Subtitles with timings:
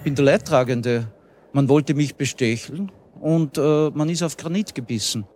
[0.00, 1.08] Ich bin der Leidtragende.
[1.52, 5.26] Man wollte mich bestecheln und äh, man ist auf Granit gebissen.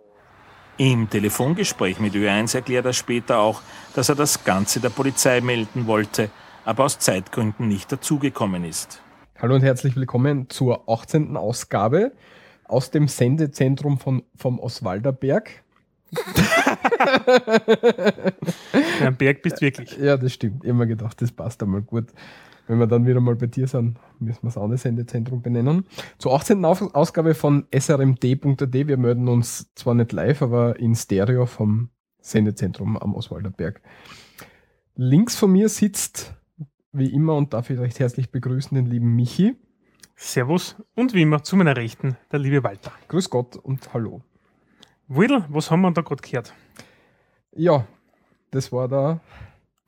[0.79, 3.61] Im Telefongespräch mit Ö1 erklärt er später auch,
[3.93, 6.31] dass er das Ganze der Polizei melden wollte,
[6.65, 9.03] aber aus Zeitgründen nicht dazugekommen ist.
[9.37, 11.37] Hallo und herzlich willkommen zur 18.
[11.37, 12.13] Ausgabe
[12.63, 15.63] aus dem Sendezentrum von, vom Oswalderberg.
[18.99, 19.95] Ein Berg bist wirklich.
[19.99, 20.65] Ja, das stimmt.
[20.65, 22.07] Immer gedacht, das passt einmal gut.
[22.67, 25.85] Wenn wir dann wieder mal bei dir sind, müssen wir das andere Sendezentrum benennen.
[26.17, 26.65] Zur 18.
[26.65, 28.73] Ausgabe von srmd.at.
[28.73, 31.89] Wir melden uns zwar nicht live, aber in Stereo vom
[32.19, 33.81] Sendezentrum am Oswalderberg.
[34.95, 36.33] Links von mir sitzt,
[36.91, 39.55] wie immer, und darf ich recht herzlich begrüßen, den lieben Michi.
[40.15, 42.91] Servus und wie immer zu meiner Rechten, der liebe Walter.
[43.09, 44.21] Grüß Gott und hallo.
[45.07, 46.53] Widl, was haben wir da gerade gehört?
[47.51, 47.85] Ja,
[48.51, 49.19] das war der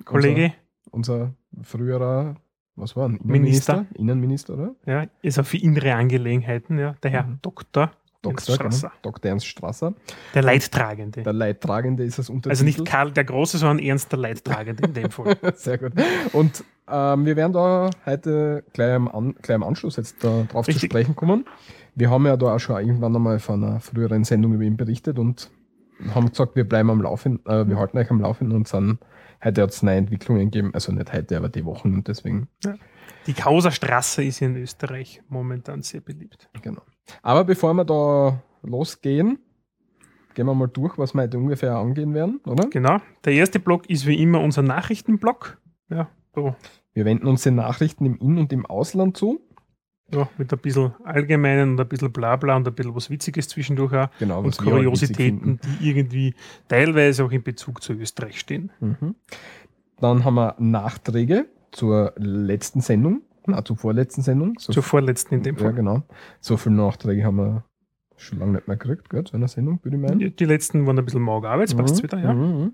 [0.06, 0.54] Kollege.
[0.92, 2.36] Unser, unser früherer,
[2.78, 3.86] was war ein Minister.
[3.96, 4.76] Innenminister, oder?
[4.86, 7.40] Ja, ist auch für innere Angelegenheiten, ja, der Herr Mhm.
[7.42, 7.92] Dr.
[8.24, 8.32] Dr.
[8.34, 8.88] Ernst Strasser.
[8.90, 9.30] Genau, Dr.
[9.30, 9.94] Ernst Strasser.
[10.34, 11.22] Der Leidtragende.
[11.24, 12.50] Der Leidtragende ist das Untertitel.
[12.50, 15.38] also nicht Karl der Große, sondern Ernst der Leidtragende in dem Fall.
[15.56, 15.94] Sehr gut.
[16.34, 20.66] Und ähm, wir werden da heute gleich am, An gleich am Anschluss jetzt da drauf
[20.66, 21.46] zu sprechen kommen.
[21.96, 25.20] Wir haben ja da auch schon irgendwann einmal von einer früheren Sendung über ihn berichtet
[25.20, 25.50] und
[26.14, 28.98] haben gesagt, wir bleiben am Laufen, äh, wir halten euch am Laufen und sind
[29.44, 32.48] heute hat es neue Entwicklungen gegeben, also nicht heute, aber die Wochen und deswegen,
[33.28, 36.50] Die Causa Strasse ist in Österreich momentan sehr beliebt.
[36.62, 36.82] genau.
[37.22, 39.40] Aber bevor wir da losgehen,
[40.34, 42.68] gehen wir mal durch, was wir heute ungefähr angehen werden, oder?
[42.70, 42.98] Genau.
[43.26, 45.58] Der erste Block ist wie immer unser Nachrichtenblock.
[45.90, 46.56] Ja, so,
[46.94, 49.40] Wir wenden uns den Nachrichten im In- und im Ausland zu.
[50.14, 53.94] Ja, mit ein bisschen allgemeinen und ein bisschen Blabla und ein bisschen was Witziges zwischendurch
[53.94, 54.10] auch.
[54.20, 56.34] Genau, Und Kuriositäten, die irgendwie
[56.68, 58.72] teilweise auch in Bezug zu Österreich stehen.
[58.80, 59.16] Mhm.
[60.00, 64.56] Dann haben wir Nachträge zur letzten Sendung, na, zur vorletzten Sendung.
[64.60, 65.74] So Zur vorletzten in dem ja, Fall.
[65.74, 66.04] genau.
[66.40, 67.64] So viele Nachträge haben wir
[68.16, 70.36] schon lange nicht mehr gekriegt, gell, zu einer Sendung, würde ich meinen.
[70.36, 72.34] Die letzten waren ein bisschen mager, passt Mhm, wieder, ja.
[72.34, 72.74] mhm.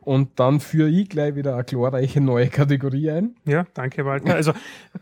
[0.00, 3.36] Und dann führe ich gleich wieder eine glorreiche neue Kategorie ein.
[3.44, 4.34] Ja, danke, Walter.
[4.34, 4.52] Also,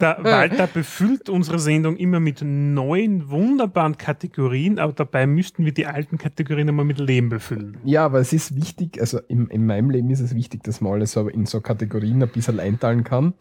[0.00, 5.86] der Walter befüllt unsere Sendung immer mit neuen, wunderbaren Kategorien, aber dabei müssten wir die
[5.86, 7.78] alten Kategorien einmal mit Leben befüllen.
[7.84, 10.94] Ja, aber es ist wichtig, also in, in meinem Leben ist es wichtig, dass man
[10.94, 13.34] alles so in so Kategorien ein bisschen einteilen kann,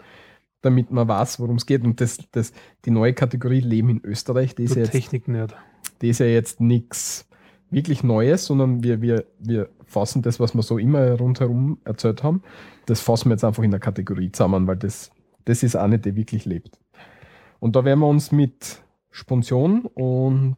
[0.62, 1.84] damit man weiß, worum es geht.
[1.84, 2.53] Und das, das,
[2.85, 4.94] die neue Kategorie Leben in Österreich, die ist ja jetzt
[6.00, 7.28] das ist ja jetzt nichts
[7.69, 12.43] wirklich Neues, sondern wir, wir, wir fassen das, was wir so immer rundherum erzählt haben,
[12.85, 15.11] das fassen wir jetzt einfach in der Kategorie zusammen, weil das,
[15.45, 16.79] das ist eine, die wirklich lebt.
[17.59, 18.81] Und da werden wir uns mit
[19.11, 20.57] Sponsion und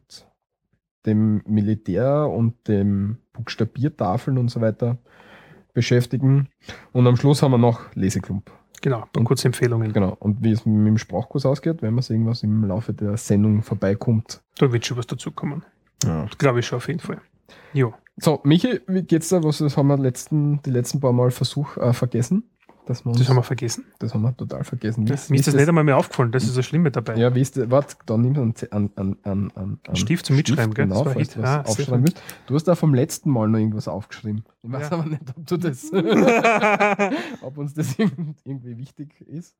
[1.06, 4.98] dem Militär und dem Buchstabiertafeln und so weiter
[5.72, 6.48] beschäftigen.
[6.92, 8.50] Und am Schluss haben wir noch Leseklump.
[8.82, 9.92] Genau, Und- kurze Empfehlungen.
[9.92, 10.16] Genau.
[10.18, 13.62] Und wie es mit dem Sprachkurs ausgeht, wenn man sehen, was im Laufe der Sendung
[13.62, 14.42] vorbeikommt.
[14.58, 15.64] Da wird schon was dazukommen.
[16.04, 16.26] Ja.
[16.38, 17.20] Glaube ich schon auf jeden Fall.
[17.72, 17.94] Jo.
[18.16, 19.42] So, Michi, wie geht's da?
[19.42, 22.44] Was das haben wir letzten, die letzten paar Mal Versuch äh, vergessen?
[22.86, 23.84] Dass wir uns, Das haben wir vergessen.
[23.98, 25.06] das haben wir total vergessen.
[25.06, 27.14] Wie Ja, mir ist das nicht einmal mehr aufgefallen, das ist das Schlimme dabei.
[27.16, 27.70] Ja, wie ist das?
[27.70, 30.86] Warte, da nimm an, an, an, an, an Ein Stift zum Mitschreiben, gell?
[30.88, 32.22] Genau, Das falls du was ah, aufschreiben willst.
[32.46, 34.44] Du hast da vom letzten Mal noch irgendwas aufgeschrieben.
[34.62, 34.98] Ich weiß Ja.
[34.98, 35.90] aber nicht, ob du das,
[37.42, 39.56] ob uns das irgend- irgendwie wichtig ist.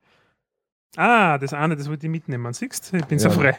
[0.97, 2.53] ah, das eine, das wollte ich mitnehmen.
[2.53, 2.97] Siehst du?
[2.97, 3.34] Ich bin so Ja.
[3.34, 3.59] frei.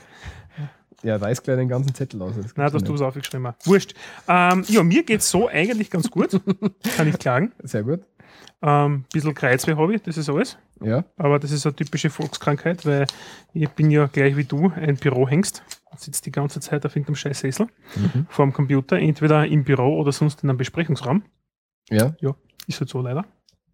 [1.04, 2.36] Ja, reiß gleich den ganzen Zettel aus.
[2.36, 3.02] Das Nein, dass ja du nicht.
[3.02, 3.66] was aufgeschrieben hast.
[3.68, 3.94] Wurscht.
[4.28, 6.40] Ähm, ja, mir geht es so eigentlich ganz gut.
[6.96, 7.52] Kann ich klagen.
[7.64, 8.02] Sehr gut.
[8.62, 10.58] Ähm, bisschen Kreuzweh habe ich, das ist alles.
[10.84, 13.06] Ja, Aber das ist eine typische Volkskrankheit, weil
[13.54, 15.64] ich bin ja gleich wie du ein Bürohengst.
[15.98, 18.28] Sitzt die ganze Zeit auf irgendeinem scheiß Sessel Mhm.
[18.30, 21.24] vor dem Computer, entweder im Büro oder sonst in einem Besprechungsraum.
[21.90, 22.14] ja.
[22.68, 23.26] Ist halt so leider.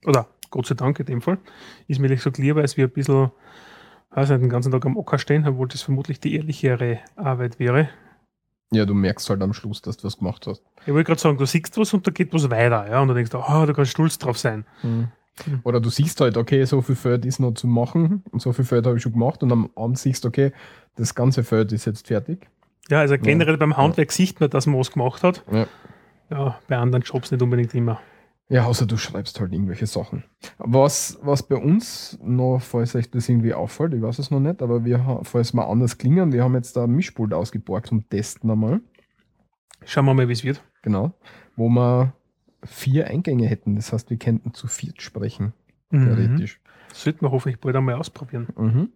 [0.05, 1.37] Oder Gott sei Dank in dem Fall.
[1.87, 3.31] Ist mir ehrlich gesagt lieber, als wir ein bisschen,
[4.15, 7.89] nicht, den ganzen Tag am Ocker stehen, obwohl das vermutlich die ehrlichere Arbeit wäre.
[8.71, 10.61] Ja, du merkst halt am Schluss, dass du was gemacht hast.
[10.85, 12.89] Ich wollte gerade sagen, du siehst was und da geht was weiter.
[12.89, 13.01] Ja?
[13.01, 14.65] Und du denkst, oh, du kannst stolz drauf sein.
[14.83, 15.09] Mhm.
[15.63, 18.65] Oder du siehst halt, okay, so viel Feld ist noch zu machen und so viel
[18.65, 20.51] Feld habe ich schon gemacht und am Abend siehst du, okay,
[20.95, 22.47] das ganze Feld ist jetzt fertig.
[22.89, 25.43] Ja, also generell beim Handwerk sieht man, dass man was gemacht hat.
[25.51, 25.67] Ja.
[26.29, 28.01] Ja, bei anderen Jobs nicht unbedingt immer.
[28.49, 30.23] Ja, außer du schreibst halt irgendwelche Sachen.
[30.57, 34.61] Was, was bei uns noch, falls euch das irgendwie auffällt, ich weiß es noch nicht,
[34.61, 38.49] aber wir, falls wir anders klingen, wir haben jetzt da ein Mischpult ausgeborgt zum Testen
[38.49, 38.79] einmal.
[39.85, 40.63] Schauen wir mal, wie es wird.
[40.81, 41.13] Genau.
[41.57, 42.13] Wo wir
[42.63, 43.75] vier Eingänge hätten.
[43.75, 45.53] Das heißt, wir könnten zu viert sprechen,
[45.91, 46.05] Mhm.
[46.05, 46.61] theoretisch.
[46.93, 48.47] Sollten wir hoffentlich bald einmal ausprobieren.
[48.57, 48.89] Mhm.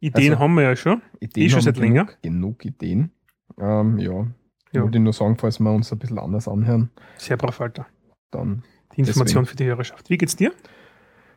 [0.00, 1.00] Ideen Also- haben wir ja schon.
[1.20, 2.08] Ideen Eh schon seit wir genug, länger.
[2.20, 3.10] Genug Ideen.
[3.58, 4.26] Ähm, ja.
[4.72, 4.82] Ja.
[4.82, 7.86] Wollte ich nur sagen, falls wir uns ein bisschen anders anhören, Sehr brav, Alter.
[8.30, 8.62] dann.
[8.96, 9.46] Die Information Deswegen.
[9.46, 10.10] für die Hörerschaft.
[10.10, 10.52] Wie geht's dir?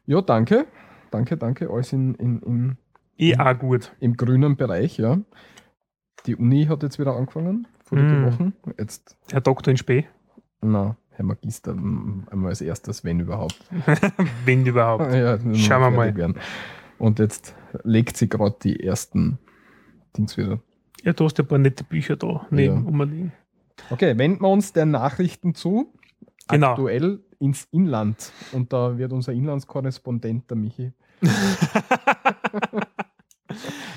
[0.06, 0.65] Ja, danke.
[1.12, 1.69] Danke, danke.
[1.69, 2.77] Alles in, in, in
[3.18, 3.92] Eh auch gut.
[4.00, 5.18] im grünen Bereich, ja.
[6.25, 8.25] Die Uni hat jetzt wieder angefangen, vorige Mm.
[8.25, 8.54] Wochen.
[8.77, 10.06] Jetzt, Herr Doktor in Spee,
[10.62, 13.60] na, Herr Magister, einmal als erstes, wenn überhaupt.
[14.45, 15.13] wenn überhaupt.
[15.13, 16.36] Ja, Schauen wir fertig Werden.
[17.00, 19.39] Und jetzt legt sie gerade die ersten
[20.18, 20.60] Dings wieder.
[21.03, 22.81] Ja, du hast ja ein paar nette Bücher da neben Ja.
[22.81, 23.31] rumliegen.
[23.89, 25.94] Okay, wenden wir uns den Nachrichten zu.
[26.47, 26.71] Genau.
[26.71, 28.31] Aktuell ins Inland.
[28.51, 30.94] Und da wird unser Inlandskorrespondent, der Michi.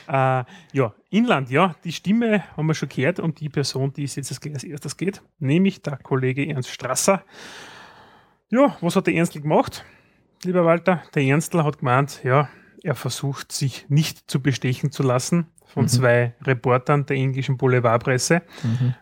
[0.09, 4.17] Äh, ja, Inland, ja, die Stimme haben wir schon gehört und die Person, die es
[4.17, 7.23] jetzt als erstes geht, nämlich der Kollege Ernst Strasser.
[8.49, 9.85] Ja, was hat der Ernstl gemacht,
[10.45, 11.03] lieber Walter?
[11.15, 12.49] Der Ernstl hat gemeint, ja,
[12.83, 15.89] er versucht sich nicht zu bestechen zu lassen von Mhm.
[15.89, 18.37] zwei Reportern der englischen Boulevardpresse.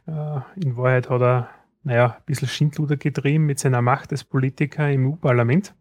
[0.07, 1.49] Äh, in Wahrheit hat er,
[1.89, 5.75] naja, ein bisschen Schindluder getrieben mit seiner Macht als Politiker im EU-Parlament.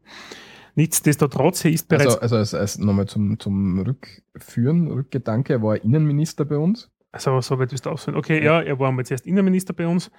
[0.75, 5.83] Nichtsdestotrotz, er ist bereits Also, also als, als nochmal zum, zum Rückführen, Rückgedanke, er war
[5.83, 6.89] Innenminister bei uns.
[7.11, 8.15] Also, so weit wirst du ausführen.
[8.15, 10.09] Okay, ja, er war mal zuerst Innenminister bei uns.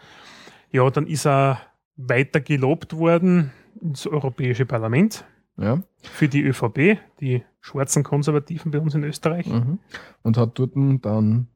[0.70, 1.60] Ja, dann ist er
[1.96, 3.50] weiter gelobt worden
[3.80, 5.24] ins Europäische Parlament
[5.56, 5.82] Ja.
[6.02, 9.46] für die ÖVP, die schwarzen Konservativen bei uns in Österreich.
[9.46, 9.78] Mhm.
[10.22, 11.48] Und hat dort dann,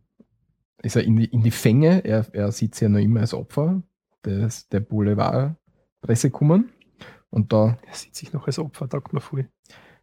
[0.80, 3.34] ist er in die, in die Fänge, er, er sieht sich ja noch immer als
[3.34, 3.82] Opfer
[4.24, 6.72] des, der Boulevardpresse gekommen.
[7.30, 9.48] Und da Er sieht sich noch als Opfer, taugt mir voll.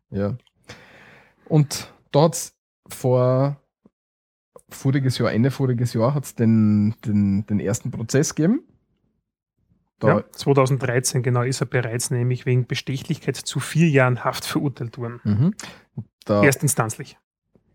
[0.09, 0.37] Ja.
[1.47, 2.55] Und da hat es
[2.87, 3.61] vor
[4.69, 8.63] voriges Jahr, Ende voriges Jahr, hat es den, den, den ersten Prozess gegeben.
[9.99, 14.97] Da, Ja, 2013 genau ist er bereits nämlich wegen Bestechlichkeit zu vier Jahren Haft verurteilt
[14.97, 15.19] worden.
[15.23, 15.53] mhm.
[16.25, 17.17] da Erstinstanzlich.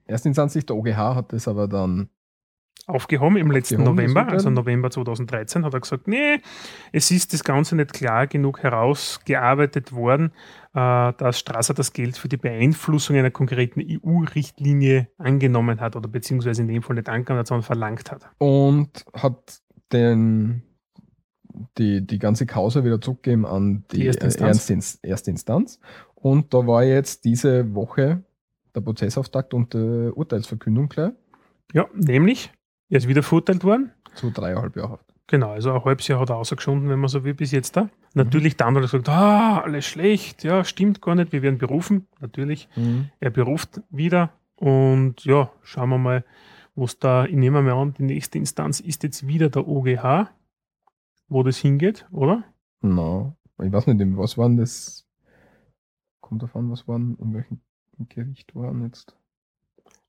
[0.07, 2.09] erstinstanzlich, der OGH hat das aber dann,
[2.87, 6.41] Aufgehoben im letzten Aufgehoben, November, also November 2013, hat er gesagt, nee,
[6.93, 10.33] es ist das Ganze nicht klar genug herausgearbeitet worden,
[10.75, 16.61] äh, dass Strasser das Geld für die Beeinflussung einer konkreten EU-Richtlinie angenommen hat oder beziehungsweise
[16.63, 18.27] in dem Fall nicht angenommen hat, sondern verlangt hat.
[18.39, 19.63] und hat
[19.93, 20.63] den,
[21.79, 24.69] die, die ganze Causa wieder zurückgegeben an die, Die erste äh, Instanz.
[24.71, 25.81] Ernst- erste Instanz.
[26.15, 28.25] Und da war jetzt diese Woche
[28.75, 31.13] der Prozessauftakt und die Urteilsverkündung gleich
[31.73, 32.51] Ja, nämlich,
[32.95, 33.91] er ist wieder verurteilt worden.
[34.15, 35.13] zu dreieinhalb Jahren Haft.
[35.27, 37.89] Genau, also ein halbes Jahr hat er ausgeschunden, wenn man so will, bis jetzt da.
[38.13, 42.07] Natürlich dann hat er gesagt, ah, alles schlecht, ja, stimmt gar nicht, wir werden berufen.
[42.21, 42.69] Natürlich,
[43.21, 46.25] er beruft wieder und ja, schauen wir mal,
[46.75, 50.29] wo es da, ich nehme mal an, die nächste Instanz ist jetzt wieder der OGH,
[51.29, 52.45] wo das hingeht, oder?
[52.83, 55.09] Na, ich weiß nicht, was waren das?
[56.21, 57.61] Kommt davon, was waren, in welchem
[58.09, 59.17] Gericht waren jetzt?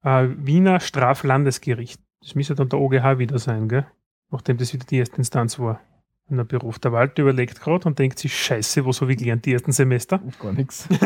[0.03, 2.01] Äh, Wiener Straflandesgericht.
[2.25, 3.85] Das müsste dann der OGH wieder sein, gell?
[4.31, 5.79] Nachdem das wieder die erste Instanz war.
[6.27, 6.79] In der Beruf.
[6.79, 10.19] Der Walter überlegt gerade und denkt sich, scheiße, was habe ich gelernt die ersten Semester?
[10.39, 10.89] Gar nichts.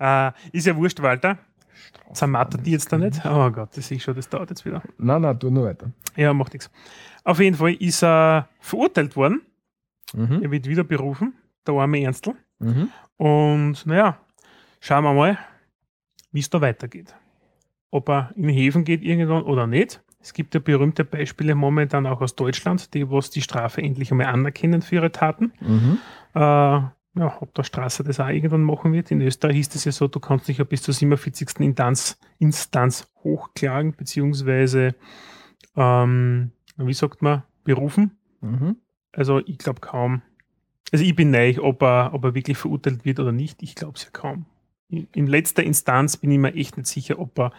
[0.00, 1.38] Äh, ist ja wurscht, Walter.
[2.12, 3.20] Zermattert die jetzt da nicht?
[3.24, 4.82] Oh Gott, das sehe ich schon, das dauert jetzt wieder.
[4.96, 5.90] Nein, nein, tu nur weiter.
[6.16, 6.70] Ja, macht nichts.
[7.24, 9.42] Auf jeden Fall ist er verurteilt worden.
[10.14, 10.42] Mhm.
[10.42, 11.34] Er wird wieder berufen,
[11.66, 12.34] der arme Ernstl.
[12.58, 12.90] Mhm.
[13.16, 14.18] Und naja,
[14.80, 15.38] schauen wir mal,
[16.32, 17.14] wie es da weitergeht.
[17.90, 20.02] Ob er in Häfen geht irgendwann oder nicht.
[20.20, 24.26] Es gibt ja berühmte Beispiele momentan auch aus Deutschland, die was die Strafe endlich einmal
[24.26, 25.52] anerkennen für ihre Taten.
[25.60, 25.98] Mhm.
[26.34, 26.40] Äh,
[27.18, 29.10] ja, ob der Straße das auch irgendwann machen wird.
[29.10, 31.60] In Österreich ist es ja so, du kannst dich ja bis zur 47.
[31.60, 34.94] Instanz, Instanz hochklagen, beziehungsweise,
[35.76, 38.16] ähm, wie sagt man, berufen.
[38.40, 38.76] Mhm.
[39.12, 40.22] Also ich glaube kaum.
[40.92, 43.62] Also ich bin neu, ob er, ob er wirklich verurteilt wird oder nicht.
[43.62, 44.46] Ich glaube es ja kaum.
[44.88, 47.52] In, letzter Instanz bin ich mir echt nicht sicher, ob er,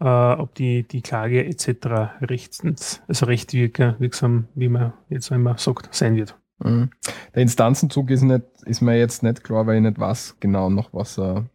[0.00, 2.20] äh, ob die, die Klage etc.
[2.20, 6.36] rechtens, also rechtwirker, wirksam, wie man jetzt immer sagt, sein wird.
[6.58, 6.90] Mhm.
[7.34, 10.92] Der Instanzenzug ist, nicht, ist mir jetzt nicht klar, weil ich nicht weiß genau noch,
[10.92, 11.46] was er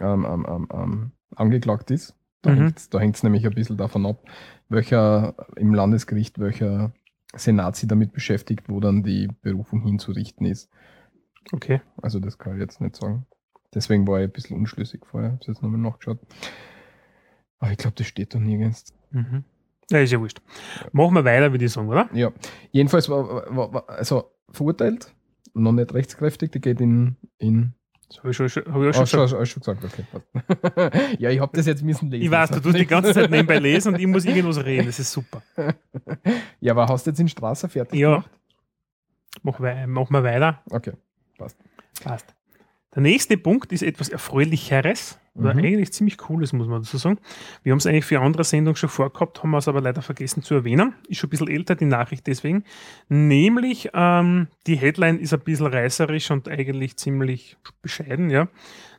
[0.00, 2.14] ähm, ähm, ähm, ähm, angeklagt ist.
[2.42, 2.74] Da Mhm.
[2.92, 4.22] hängt es nämlich ein bisschen davon ab,
[4.68, 6.92] welcher im Landesgericht, welcher
[7.34, 10.70] Senat sich damit beschäftigt, wo dann die Berufung hinzurichten ist.
[11.52, 11.80] Okay.
[12.00, 13.26] Also das kann ich jetzt nicht sagen.
[13.74, 15.30] Deswegen war ich ein bisschen unschlüssig vorher.
[15.40, 16.18] Ich habe jetzt nochmal nachgeschaut.
[17.58, 18.92] Aber ich glaube, das steht da nirgends.
[19.10, 19.44] Mhm.
[19.90, 20.40] Ja, ist ja wurscht.
[20.92, 22.08] Machen wir weiter, würde ich sagen, oder?
[22.12, 22.32] Ja,
[22.72, 25.12] jedenfalls war, war, war also verurteilt,
[25.52, 27.74] noch nicht rechtskräftig, die geht in, in
[28.08, 29.48] Das habe ich, schon, hab ich auch Oh, schon schon, gesagt.
[29.48, 30.04] schon, schon gesagt, okay.
[30.10, 31.04] passt.
[31.20, 32.24] ja, ich habe das jetzt müssen lesen.
[32.24, 34.86] Ich weiß, du tust die ganze Zeit nebenbei lesen und ich muss irgendwas reden.
[34.86, 35.42] Das ist super.
[36.60, 38.10] ja, aber hast du jetzt in Straße fertig Ja.
[38.10, 38.30] gemacht?
[39.42, 40.62] Mach Machen wir weiter.
[40.70, 40.92] Okay.
[41.36, 42.34] Passt.
[42.94, 45.64] Der nächste Punkt ist etwas Erfreulicheres oder Mhm.
[45.64, 47.18] eigentlich ziemlich Cooles, muss man dazu sagen.
[47.64, 50.54] Wir haben es eigentlich für andere Sendungen schon vorgehabt, haben es aber leider vergessen zu
[50.54, 50.94] erwähnen.
[51.08, 52.62] Ist schon ein bisschen älter, die Nachricht deswegen.
[53.08, 58.48] Nämlich, ähm, die Headline ist ein bisschen reißerisch und eigentlich ziemlich bescheiden, ja.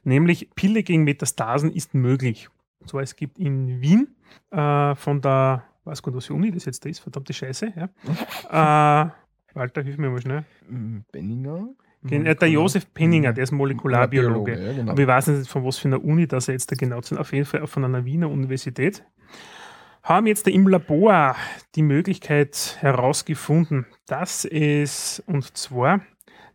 [0.04, 2.50] Nämlich Pille gegen Metastasen ist möglich.
[2.80, 4.16] Und zwar es gibt in Wien
[4.52, 9.06] äh, von der, weiß gar nicht, was für Uni das jetzt ist, verdammte Scheiße, ja.
[9.06, 9.10] äh,
[9.54, 10.44] Walter, hilf mir mal schnell.
[11.14, 11.70] Benninger?
[12.08, 14.60] Gen- äh, Der Josef Penninger, der ist Molekularbiologe.
[14.62, 14.92] Ja, genau.
[14.92, 17.18] Aber ich weiß nicht, von was für einer Uni das er jetzt da genau sind.
[17.18, 19.04] Auf jeden Fall von einer Wiener Universität.
[20.04, 21.36] Haben jetzt im Labor
[21.76, 26.02] die Möglichkeit herausgefunden, dass es, und zwar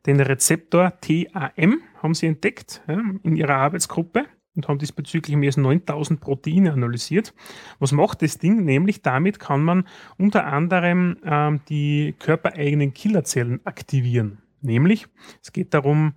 [0.06, 5.56] den Rezeptor TAM haben sie entdeckt ja, in ihrer Arbeitsgruppe und haben diesbezüglich mehr als
[5.56, 7.34] 9000 Proteine analysiert.
[7.80, 8.64] Was macht das Ding?
[8.64, 9.84] Nämlich damit kann man
[10.16, 14.38] unter anderem ähm, die körpereigenen Killerzellen aktivieren.
[14.62, 15.06] Nämlich,
[15.42, 16.14] es geht darum,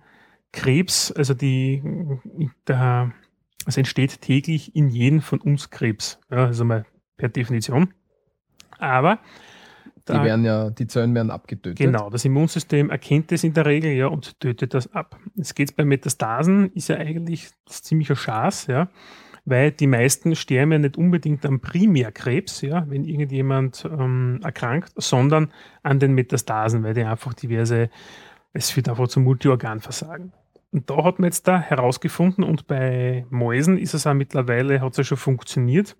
[0.52, 1.82] Krebs, also die,
[2.68, 3.12] der,
[3.66, 6.20] es entsteht täglich in jedem von uns Krebs.
[6.30, 6.84] Ja, also mal
[7.16, 7.92] per Definition.
[8.78, 9.18] Aber
[9.96, 11.78] Die da- werden ja, die Zellen werden abgetötet.
[11.78, 15.18] Genau, das Immunsystem erkennt es in der Regel ja und tötet das ab.
[15.36, 18.88] Es geht bei Metastasen, ist ja eigentlich ziemlicher Schaß, ja,
[19.44, 25.52] weil die meisten sterben ja nicht unbedingt am Primärkrebs, ja, wenn irgendjemand ähm, erkrankt, sondern
[25.82, 27.90] an den Metastasen, weil die einfach diverse,
[28.54, 30.32] es führt einfach zum Multiorganversagen.
[30.72, 34.92] Und da hat man jetzt da herausgefunden und bei Mäusen ist es auch mittlerweile, hat
[34.92, 35.96] es ja schon funktioniert,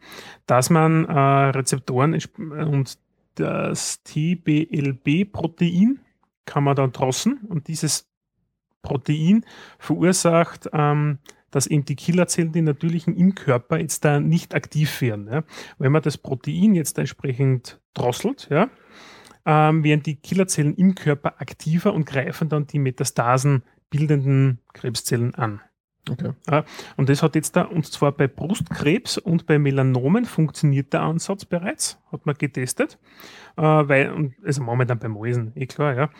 [0.46, 1.12] dass man äh,
[1.50, 2.98] Rezeptoren und
[3.36, 6.00] das TBLB-Protein
[6.44, 8.08] kann man dann drossen und dieses
[8.82, 9.44] Protein
[9.78, 11.18] verursacht, ähm,
[11.50, 15.28] dass eben die Killerzellen, die natürlichen im Körper jetzt da nicht aktiv werden.
[15.30, 15.44] Ja.
[15.78, 18.68] Wenn man das Protein jetzt entsprechend drosselt, ja,
[19.46, 25.60] ähm, werden die Killerzellen im Körper aktiver und greifen dann die Metastasen bildenden Krebszellen an.
[26.10, 26.32] Okay.
[26.96, 31.44] Und das hat jetzt da, und zwar bei Brustkrebs und bei Melanomen funktioniert der Ansatz
[31.46, 32.98] bereits, hat man getestet,
[33.56, 36.10] äh, weil, und, also momentan bei Mäusen, eh klar, ja.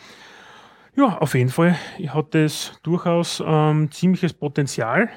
[0.95, 1.75] Ja, auf jeden Fall
[2.07, 5.09] hat das durchaus ähm, ziemliches Potenzial,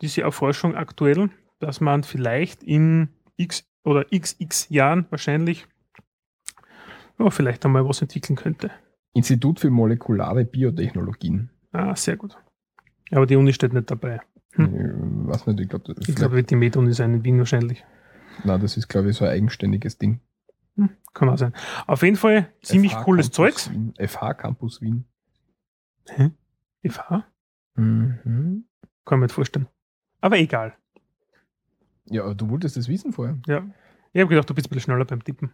[0.00, 5.66] diese Erforschung aktuell, dass man vielleicht in x oder xx Jahren wahrscheinlich
[7.18, 8.70] ja, vielleicht einmal was entwickeln könnte.
[9.14, 11.50] Institut für molekulare Biotechnologien.
[11.72, 12.36] Ah, sehr gut.
[13.10, 14.20] Aber die Uni steht nicht dabei.
[14.52, 15.22] Hm.
[15.22, 17.84] Ich weiß nicht, ich glaube, Ich glaube, die Med-Uni sein in Wien wahrscheinlich.
[18.44, 20.20] na, das ist, glaube ich, so ein eigenständiges Ding.
[20.76, 21.54] Hm, kann auch sein.
[21.86, 23.70] Auf jeden Fall ziemlich FH cooles Campus Zeugs.
[23.70, 23.94] Wien.
[23.98, 25.04] FH Campus Wien.
[26.86, 27.24] FH?
[27.74, 28.64] Mhm.
[29.04, 29.68] Kann mir nicht vorstellen.
[30.20, 30.74] Aber egal.
[32.06, 33.38] Ja, aber du wolltest das wissen vorher.
[33.46, 33.66] Ja.
[34.12, 35.50] Ich habe gedacht, du bist ein bisschen schneller beim Tippen.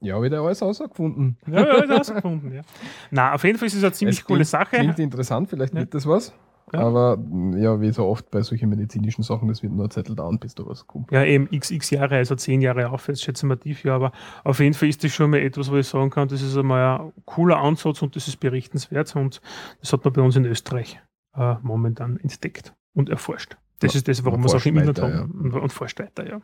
[0.00, 1.36] Ja, da alles rausgefunden.
[1.46, 2.62] Ja, ja, das hast du gefunden, ja.
[3.10, 4.76] Na, auf jeden Fall ist es eine ziemlich Es coole klingt- Sache.
[4.76, 5.80] Klingt interessant, vielleicht Ja.
[5.80, 6.32] wird das was.
[6.72, 6.80] Ja.
[6.80, 10.16] Aber mm, ja, wie so oft bei solchen medizinischen Sachen, das wird nur ein Zettel
[10.16, 11.10] dauern, bis da was kommt.
[11.12, 14.12] Ja, eben xx Jahre, also zehn Jahre aufwärts, schätzen wir tief, ja, aber
[14.44, 17.00] auf jeden Fall ist das schon mal etwas, wo ich sagen kann, das ist einmal
[17.00, 19.40] ein cooler Ansatz und das ist berichtenswert und
[19.80, 21.00] das hat man bei uns in Österreich
[21.36, 23.56] äh, momentan entdeckt und erforscht.
[23.80, 26.26] Das Ja, ist das, warum wir es auch im Internet haben und, und forscht weiter,
[26.28, 26.40] ja.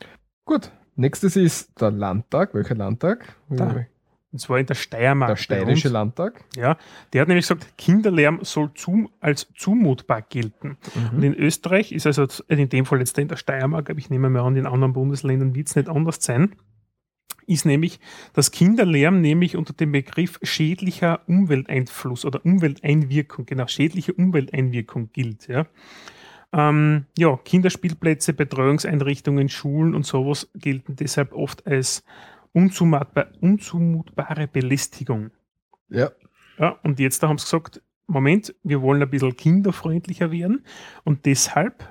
[0.50, 2.54] Gut, nächstes ist der Landtag.
[2.54, 3.37] Welcher Landtag?
[3.50, 3.87] Da.
[4.33, 5.28] Und zwar in der Steiermark.
[5.30, 5.88] Der Steirische.
[5.88, 6.42] Landtag.
[6.57, 6.76] Ja,
[7.12, 10.76] der hat nämlich gesagt, Kinderlärm soll zum, als zumutbar gelten.
[10.97, 11.23] Und Mhm.
[11.23, 14.40] in Österreich ist also in dem Fall jetzt in der Steiermark, aber ich nehme mal
[14.40, 16.57] an, in anderen Bundesländern wird es nicht anders sein,
[17.47, 18.00] ist nämlich,
[18.33, 25.47] dass Kinderlärm nämlich unter dem Begriff schädlicher Umwelteinfluss oder Umwelteinwirkung, genau, schädliche Umwelteinwirkung gilt.
[25.47, 25.66] Ja.
[26.52, 32.02] Ähm, ja, Kinderspielplätze, Betreuungseinrichtungen, Schulen und sowas gelten deshalb oft als
[32.52, 35.30] unzumutbar, unzumutbare Belästigung.
[35.88, 36.11] Ja,
[36.59, 40.64] Ja, und jetzt da haben sie gesagt, Moment, wir wollen ein bisschen kinderfreundlicher werden
[41.04, 41.88] und deshalb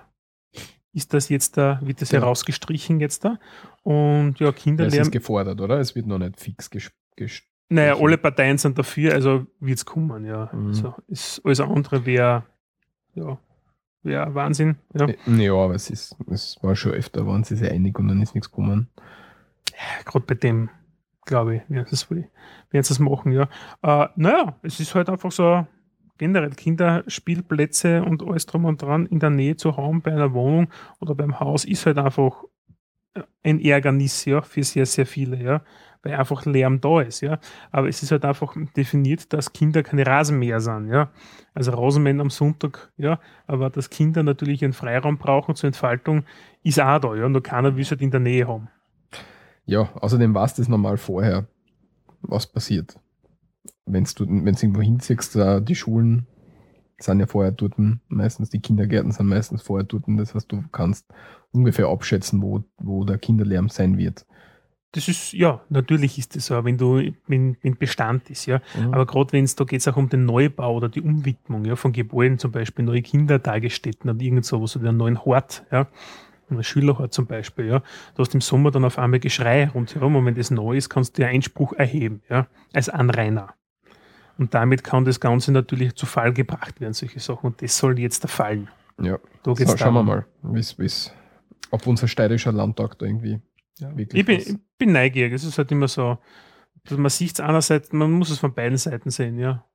[0.92, 2.20] ist das jetzt da, wird das Ja.
[2.20, 3.40] herausgestrichen jetzt da.
[3.84, 5.80] Und ja, es Kinderlärm, ist gefordert, oder?
[5.80, 8.08] Es wird noch nicht fix ges ges naja, gestrichen.
[8.08, 10.50] alle Parteien sind dafür, also wird es kommen, ja.
[10.52, 10.68] Mhm.
[10.68, 12.44] Also ist alles andere wäre,
[13.14, 13.40] ja,
[14.04, 14.78] wäre Wahnsinn.
[14.94, 15.08] Ja.
[15.26, 18.36] Ja, aber es ist, es war schon öfter, waren sie sich einig und dann ist
[18.36, 18.90] nichts gekommen.
[20.06, 20.70] Gerade bei dem,
[21.26, 22.26] glaube ich, werden sie
[22.70, 23.50] werden es machen, ja.
[23.82, 25.66] Äh, naja, es ist halt einfach so
[26.18, 30.68] generell Kinderspielplätze und alles drum und dran in der Nähe zu haben bei einer Wohnung
[31.00, 32.44] oder beim Haus ist halt einfach
[33.44, 35.62] ein Ärgernis, ja, für sehr, sehr viele, ja,
[36.04, 37.40] weil einfach Lärm da ist, ja.
[37.72, 41.12] Aber es ist halt einfach definiert, dass Kinder keine Rasenmäher sind, ja.
[41.54, 46.24] Also Rasenmähen am Sonntag, ja, aber dass Kinder natürlich einen Freiraum brauchen zur Entfaltung,
[46.64, 48.70] ist auch da, ja, nur keiner will es halt in der Nähe haben.
[49.66, 51.48] Ja, außerdem war es normal vorher,
[52.22, 53.00] was passiert.
[53.86, 56.28] Wenn du wenn's irgendwo hinziehst, äh, die Schulen
[57.00, 57.74] sind ja vorher dort,
[58.08, 61.06] meistens die Kindergärten sind meistens vorher dort, das heißt, du kannst
[61.52, 64.26] ungefähr abschätzen, wo, wo der Kinderlärm sein wird.
[64.92, 68.60] Das ist, ja, natürlich ist das so, wenn du, wenn, wenn Bestand ist, ja.
[68.76, 68.94] Mhm.
[68.94, 71.76] Aber gerade wenn es, da geht es auch um den Neubau oder die Umwidmung, ja,
[71.76, 75.88] von Gebäuden, zum Beispiel neue Kindertagesstätten oder irgend sowas oder einen neuen Hort, ja.
[76.50, 77.84] Ein Schülerhort zum Beispiel, ja.
[78.16, 81.16] Du hast im Sommer dann auf einmal Geschrei rundherum und wenn das neu ist, kannst
[81.18, 83.54] du dir Einspruch erheben, ja, als Anrainer.
[84.40, 87.48] Und damit kann das Ganze natürlich zu Fall gebracht werden, solche Sachen.
[87.48, 88.70] Und das soll jetzt der Fallen.
[89.00, 89.20] Ja.
[89.44, 91.14] Da geht's So, schauen wir mal, wie's, wie's,
[91.70, 93.40] ob unser steirischer Landtag da irgendwie
[93.80, 93.96] Ja.
[93.96, 95.34] wirklich Ich bin, ich bin neugierig.
[95.34, 96.18] Es ist halt immer so,
[96.84, 99.66] dass man sieht es einerseits, man muss es von beiden Seiten sehen, ja.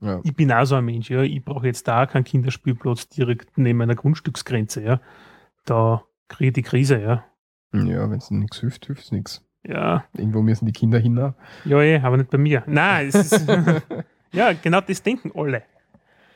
[0.00, 0.20] ja.
[0.24, 1.22] Ich bin auch so ein Mensch, ja.
[1.22, 5.00] Ich brauche jetzt da keinen Kinderspielplatz direkt neben einer Grundstücksgrenze, ja.
[5.64, 7.24] Da kriege ich die Krise, ja.
[7.72, 9.44] ja, wenn es nichts hilft, hilft es nichts.
[9.62, 11.16] Ja, Irgendwo müssen die Kinder hin.
[11.64, 12.62] ja, eh, aber nicht bei mir.
[12.66, 13.46] Nein, es ist,
[14.32, 15.64] ja, genau das denken alle.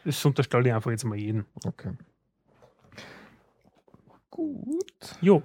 [0.04, 1.46] Das unterstelle ich einfach jetzt mal jeden.
[1.64, 1.92] Okay.
[4.28, 5.16] Gut.
[5.22, 5.42] Jo.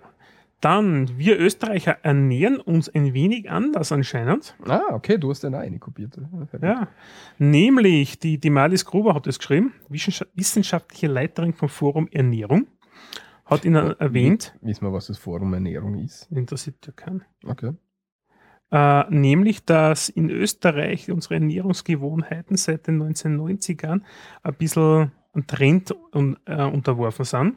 [0.61, 4.55] Dann, wir Österreicher ernähren uns ein wenig anders anscheinend.
[4.67, 6.17] Ah, okay, du hast den auch eine kopiert.
[6.61, 6.89] Ja,
[7.37, 12.67] nämlich die, die Marlies Gruber hat es geschrieben, Wissenscha- wissenschaftliche Leiterin vom Forum Ernährung,
[13.45, 16.29] hat ihnen erwähnt, Wissen wir, was das Forum Ernährung ist.
[16.31, 17.71] interessiert ja keinen, Okay.
[18.71, 24.01] äh, nämlich, dass in Österreich unsere Ernährungsgewohnheiten seit den 1990ern
[24.43, 25.11] ein bisschen
[25.47, 27.55] Trend un, äh, unterworfen sind.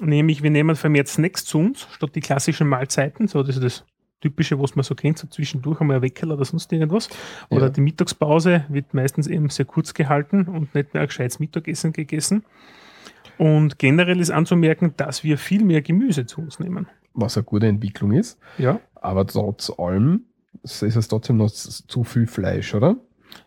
[0.00, 3.84] Nämlich, wir nehmen vermehrt Snacks zu uns, statt die klassischen Mahlzeiten, so das ist das
[4.20, 7.08] Typische, was man so kennt, so zwischendurch einmal ein Weckerl oder sonst irgendwas.
[7.50, 7.68] Oder Ja.
[7.70, 12.44] die Mittagspause wird meistens eben sehr kurz gehalten und nicht mehr ein gescheites Mittagessen gegessen.
[13.36, 16.86] Und generell ist anzumerken, dass wir viel mehr Gemüse zu uns nehmen.
[17.14, 18.38] Was eine gute Entwicklung ist.
[18.58, 18.80] Ja.
[18.94, 20.24] Aber trotz allem
[20.62, 22.96] ist es trotzdem noch zu viel Fleisch, oder?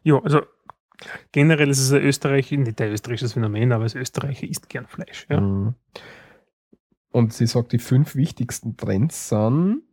[0.04, 0.42] Ja, also
[1.32, 5.26] generell ist es ein Österreich, nicht ein österreichisches Phänomen, aber als Österreicher isst gern Fleisch.
[5.30, 5.40] Ja.
[5.40, 5.76] Mhm.
[7.16, 9.84] Und sie sagt, die fünf wichtigsten Trends sind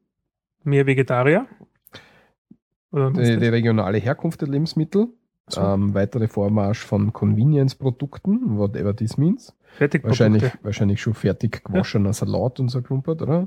[0.64, 1.46] Mehr Vegetarier.
[2.90, 5.06] Die, die regionale Herkunft der Lebensmittel,
[5.48, 9.56] so, ähm, weitere Vormarsch von Convenience-Produkten, whatever this means.
[10.02, 13.46] Wahrscheinlich, wahrscheinlich schon fertig gewaschener Salat und so Klumpert, oder?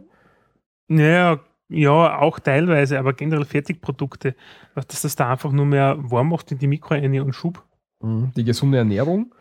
[0.88, 4.35] Ja, ja, auch teilweise, aber generell Fertigprodukte,
[4.74, 7.61] dass das da einfach nur mehr warm macht in die Mikroeine und Schub.
[8.01, 8.31] Mhm.
[8.38, 9.35] Die gesunde Ernährung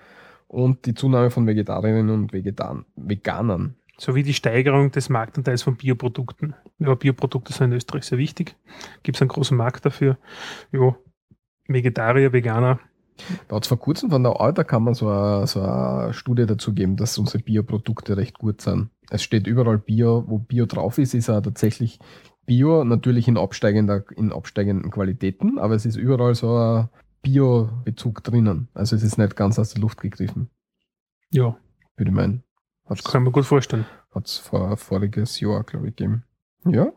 [0.49, 3.77] und die Zunahme von Vegetarierinnen und Vegetan Veganern.
[3.99, 6.55] Sowie die Steigerung des Marktanteils von Bioprodukten.
[6.79, 8.57] Ja, Bioprodukte sind in Österreich sehr wichtig.
[9.03, 10.19] Gibt es einen großen Markt dafür.
[10.73, 10.97] Ja,
[11.69, 12.81] Vegetarier, Veganer.
[13.49, 16.97] Da hat es vor kurzem von der Alterkammer so eine, so eine Studie dazu gegeben,
[16.97, 18.91] dass unsere Bioprodukte recht gut sind.
[19.11, 22.01] Es steht überall Bio, wo Bio drauf ist, ist er tatsächlich
[22.45, 26.89] Bio, natürlich in, absteigender, in absteigenden Qualitäten, aber es ist überall so ein
[27.23, 28.69] Bio-Bezug drinnen.
[28.75, 30.51] Also es ist nicht ganz aus der Luft gegriffen,
[31.31, 31.57] Ja,
[31.97, 32.43] würde ich meinen.
[32.89, 33.87] Das kann man gut vorstellen.
[34.15, 36.25] Hat es vor voriges Jahr, glaube ich, gegeben.
[36.67, 36.93] Ja.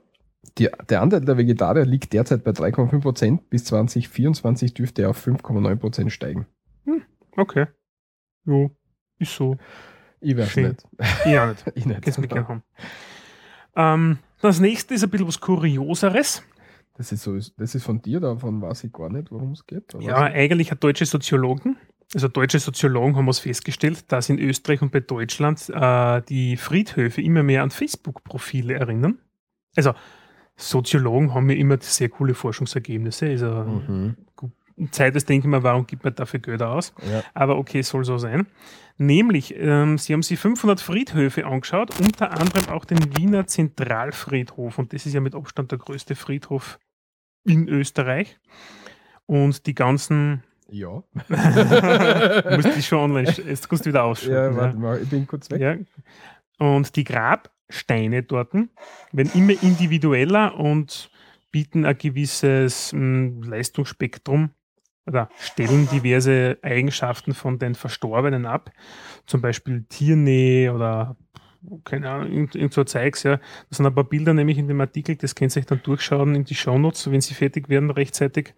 [0.58, 3.50] Die, der Anteil der Vegetarier liegt derzeit bei 3,5 Prozent.
[3.50, 6.48] Bis 2024 dürfte er auf 5,9 Prozent steigen.
[7.36, 7.68] Okay.
[8.46, 8.72] Jo,
[9.20, 9.58] ist so.
[10.20, 10.70] Ich weiß Schön.
[10.70, 10.84] nicht.
[11.26, 11.64] Ich auch nicht.
[11.76, 12.02] Ich nicht.
[12.02, 12.64] Kannst mich gerne haben.
[13.76, 16.44] Ähm, das nächste ist ein bisschen was Kurioseres.
[16.96, 19.94] Das ist, so, das ist von dir, davon weiß ich gar nicht, worum es geht.
[20.00, 21.78] Ja, eigentlich hat deutsche Soziologen,
[22.14, 27.22] also deutsche Soziologen haben es festgestellt, dass in Österreich und bei Deutschland äh, die Friedhöfe
[27.22, 29.20] immer mehr an Facebook-Profile erinnern.
[29.76, 29.94] Also
[30.56, 33.28] Soziologen haben ja immer sehr coole Forschungsergebnisse.
[33.28, 34.16] Also Mhm.
[34.92, 36.94] Zeit ist, denke ich mal, warum gibt man dafür Gelder aus?
[37.12, 37.24] Ja.
[37.34, 38.46] Aber okay, soll so sein.
[38.98, 44.78] Nämlich, ähm, sie haben sich 500 Friedhöfe angeschaut, unter anderem auch den Wiener Zentralfriedhof.
[44.78, 46.80] Und das ist ja mit Abstand der größte Friedhof
[47.44, 48.40] in Österreich.
[49.26, 51.04] Und die ganzen, Ja.
[51.30, 54.34] du musst dich schon online, jetzt kannst du wieder ausschalten.
[54.36, 55.62] ja, Ja, warte mal, ich bin kurz weg.
[55.62, 55.76] ja.
[56.60, 61.10] Und die Grabsteine dort werden immer individueller und
[61.52, 64.50] bieten ein gewisses mh, Leistungsspektrum
[65.06, 68.72] oder stellen diverse Eigenschaften von den Verstorbenen ab.
[69.26, 71.16] Zum Beispiel Tiernähe oder
[71.84, 73.40] keine Ahnung, irgend, irgend so Zeugs, ja.
[73.70, 76.36] Das sind ein paar Bilder nämlich in dem Artikel, das könnt ihr euch dann durchschauen
[76.36, 78.54] in die Shownotes, wenn sie fertig werden rechtzeitig.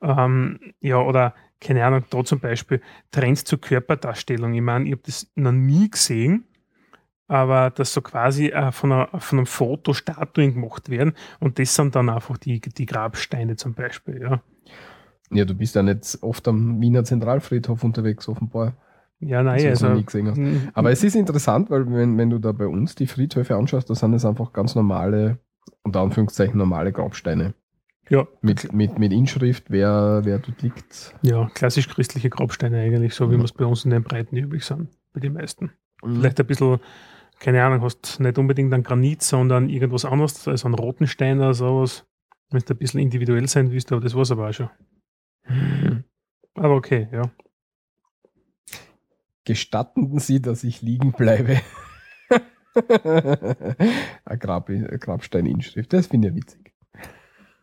[0.00, 4.54] Ähm, ja, oder keine Ahnung, da zum Beispiel Trends zur Körperdarstellung.
[4.54, 6.44] Ich meine, ich habe das noch nie gesehen,
[7.28, 11.74] aber dass so quasi äh, von, einer, von einem Foto Statuen gemacht werden und das
[11.74, 14.42] sind dann einfach die, die Grabsteine zum Beispiel, ja.
[15.30, 18.74] Ja, du bist ja nicht oft am Wiener Zentralfriedhof unterwegs, offenbar.
[19.24, 19.88] Ja, nein, also.
[19.90, 20.40] nie gesehen hast.
[20.74, 23.94] Aber es ist interessant, weil wenn, wenn du da bei uns die Friedhöfe anschaust, da
[23.94, 25.38] sind es einfach ganz normale,
[25.82, 27.54] unter Anführungszeichen normale Grabsteine.
[28.08, 31.14] ja, Mit, mit, mit Inschrift, wer, wer dort liegt.
[31.22, 34.64] ja, klassisch christliche Grabsteine eigentlich, so wie wir es bei uns in den Breiten üblich
[34.64, 35.72] sind, bei den meisten.
[36.02, 36.16] Mhm.
[36.16, 36.80] Vielleicht ein bisschen
[37.42, 41.54] keine Ahnung, hast nicht unbedingt einen Granit, sondern irgendwas anderes, also einen roten Stein oder
[41.54, 42.06] sowas.
[42.50, 44.70] Wenn du ein bisschen individuell sein willst, aber das war es aber auch schon.
[46.54, 47.22] Aber okay, ja.
[49.44, 51.60] Gestatten Sie, dass ich liegen bleibe.
[54.24, 56.72] Eine Grab, Grabstein-Inschrift, das finde ich witzig.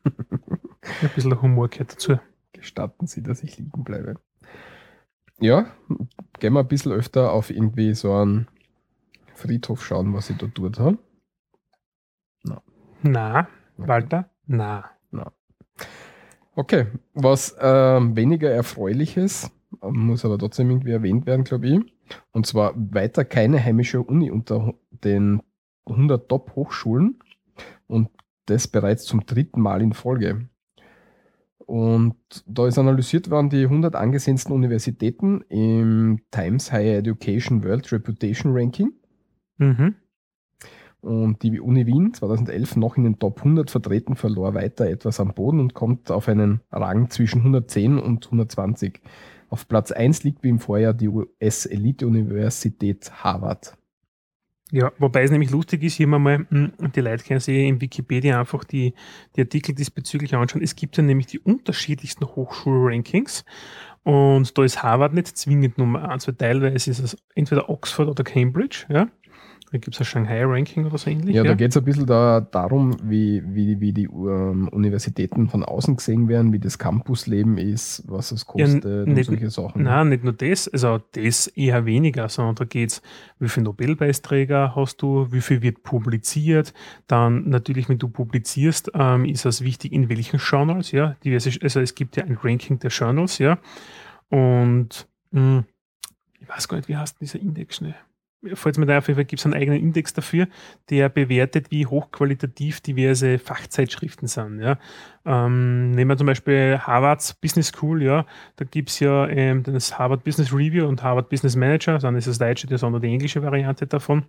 [0.04, 2.20] Ein bisschen Humor gehört dazu.
[2.52, 4.16] Gestatten Sie, dass ich liegen bleibe.
[5.40, 5.72] Ja,
[6.40, 8.48] gehen wir ein bisschen öfter auf irgendwie so einen
[9.34, 10.98] Friedhof schauen, was ich da tut habe.
[13.02, 14.30] Na, Walter?
[14.46, 14.92] Na.
[16.60, 19.50] Okay, was ähm, weniger erfreuliches,
[19.82, 21.80] muss aber trotzdem irgendwie erwähnt werden, glaube ich.
[22.32, 25.42] Und zwar weiter keine heimische Uni unter den
[25.86, 27.20] 100 Top-Hochschulen
[27.88, 28.10] und
[28.46, 30.50] das bereits zum dritten Mal in Folge.
[31.66, 32.16] Und
[32.48, 38.94] da ist analysiert worden die 100 angesehensten Universitäten im Times Higher Education World Reputation Ranking.
[39.58, 39.96] Mhm.
[41.02, 45.34] Und die Uni Wien 2011 noch in den Top 100 vertreten, verlor weiter etwas am
[45.34, 49.00] Boden und kommt auf einen Rang zwischen 110 und 120.
[49.50, 53.76] Auf Platz 1 liegt wie im Vorjahr die US-Elite-Universität Harvard.
[54.72, 58.40] Ja, wobei es nämlich lustig ist, hier mal, hm, die Leute können sich in Wikipedia
[58.40, 58.94] einfach die,
[59.36, 60.62] die Artikel diesbezüglich anschauen.
[60.62, 63.46] Es gibt ja nämlich die unterschiedlichsten Hochschulrankings
[64.04, 68.24] und da ist Harvard nicht zwingend Nummer 1, weil teilweise ist es entweder Oxford oder
[68.24, 69.08] Cambridge, ja.
[69.72, 71.36] Da gibt es ein Shanghai-Ranking oder so ähnlich.
[71.36, 75.64] Ja, da geht es ein bisschen da, darum, wie, wie, wie die ähm, Universitäten von
[75.64, 79.84] außen gesehen werden, wie das Campusleben ist, was es kostet Ja, und nicht- solche Sachen.
[79.84, 83.02] Nein, nicht nur das, also das eher weniger, sondern da geht es,
[83.38, 86.74] wie viele Nobelpreisträger hast du, wie viel wird publiziert,
[87.06, 91.80] dann natürlich, wenn du publizierst, ähm, ist es wichtig, in welchen Journals, ja, diverse, also
[91.80, 93.60] es gibt ja ein Ranking der Journals, ja,
[94.30, 95.64] und mh,
[96.40, 97.96] ich weiß gar nicht, wie heißt dieser Index schnell?
[98.54, 100.48] Falls mir da auf jeden Fall gibt es einen eigenen Index dafür,
[100.90, 104.62] der bewertet, wie hochqualitativ diverse Fachzeitschriften sind.
[104.62, 104.80] Ja.
[105.26, 108.26] Ähm, nehmen wir zum Beispiel Harvards Business School, ja,
[108.56, 112.28] da gibt es ja ähm, das Harvard Business Review und Harvard Business Manager, dann ist
[112.28, 114.26] das deutsche, das andere die englische Variante davon,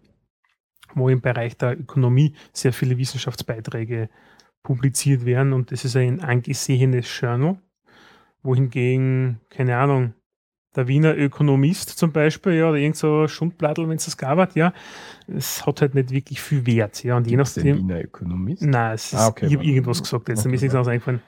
[0.95, 4.09] wo im Bereich der Ökonomie sehr viele Wissenschaftsbeiträge
[4.65, 7.61] publiziert werden und das ist ein angesehenes Journal,
[8.43, 10.15] wohingegen, keine Ahnung,
[10.77, 14.73] der Wiener Ökonomist zum Beispiel, ja, oder irgend so Schundblattl, wenn es das gab, ja,
[15.27, 18.63] es hat halt nicht wirklich viel Wert, ja, und je Gibt's den nachdem, Wiener Ökonomist?
[18.63, 20.89] Nein, es ist, Ah, okay, ich habe irgendwas gesagt, jetzt Okay, mir ist nichts anderes
[20.93, 21.21] eingefallen.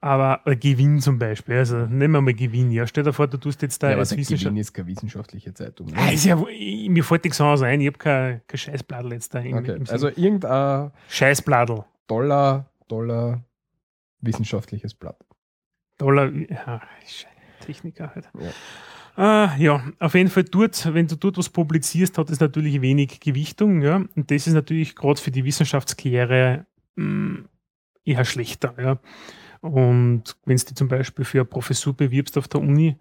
[0.00, 2.86] Aber äh, Gewinn zum Beispiel, also nehmen wir mal Gewinn, ja.
[2.86, 4.50] Stell dir vor, du tust jetzt da Ja, als der Wissenschaftler.
[4.50, 5.86] Gewinn ist keine wissenschaftliche Zeitung.
[5.86, 5.94] Ne?
[5.96, 9.34] Ah, ist ja, ich, mir fällt nichts anderes ein, ich habe kein, kein Scheißbladel jetzt
[9.34, 11.84] da im, Okay, im also irgendein Scheißbladel.
[12.06, 13.42] Dollar, Dollar
[14.20, 15.16] wissenschaftliches Blatt.
[15.98, 17.26] Dollar, ja, Scheiße,
[17.66, 18.28] Techniker halt.
[18.38, 18.50] Ja.
[19.16, 23.18] Ah, ja, auf jeden Fall dort, wenn du dort was publizierst, hat es natürlich wenig
[23.20, 23.96] Gewichtung, ja.
[24.14, 27.44] Und das ist natürlich gerade für die Wissenschaftskarriere mh,
[28.04, 28.98] eher schlechter, ja.
[29.62, 32.96] Und wenn du dich zum Beispiel für eine Professur bewirbst auf der Uni,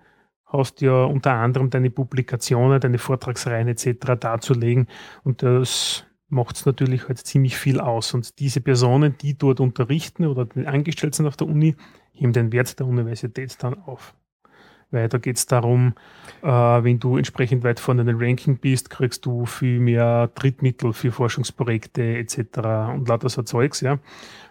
[0.45, 4.15] hast du ja unter anderem deine Publikationen, deine Vortragsreihen etc.
[4.19, 4.87] darzulegen.
[5.23, 8.13] Und das macht es natürlich halt ziemlich viel aus.
[8.13, 11.75] Und diese Personen, die dort unterrichten oder die angestellt sind auf der Uni,
[12.13, 14.15] heben den Wert der Universität dann auf.
[14.91, 15.93] Weil da geht es darum,
[16.41, 20.93] äh, wenn du entsprechend weit vorne in den Ranking bist, kriegst du viel mehr Drittmittel
[20.93, 22.37] für Forschungsprojekte etc.
[22.93, 23.99] und lauter so Zeugs, ja.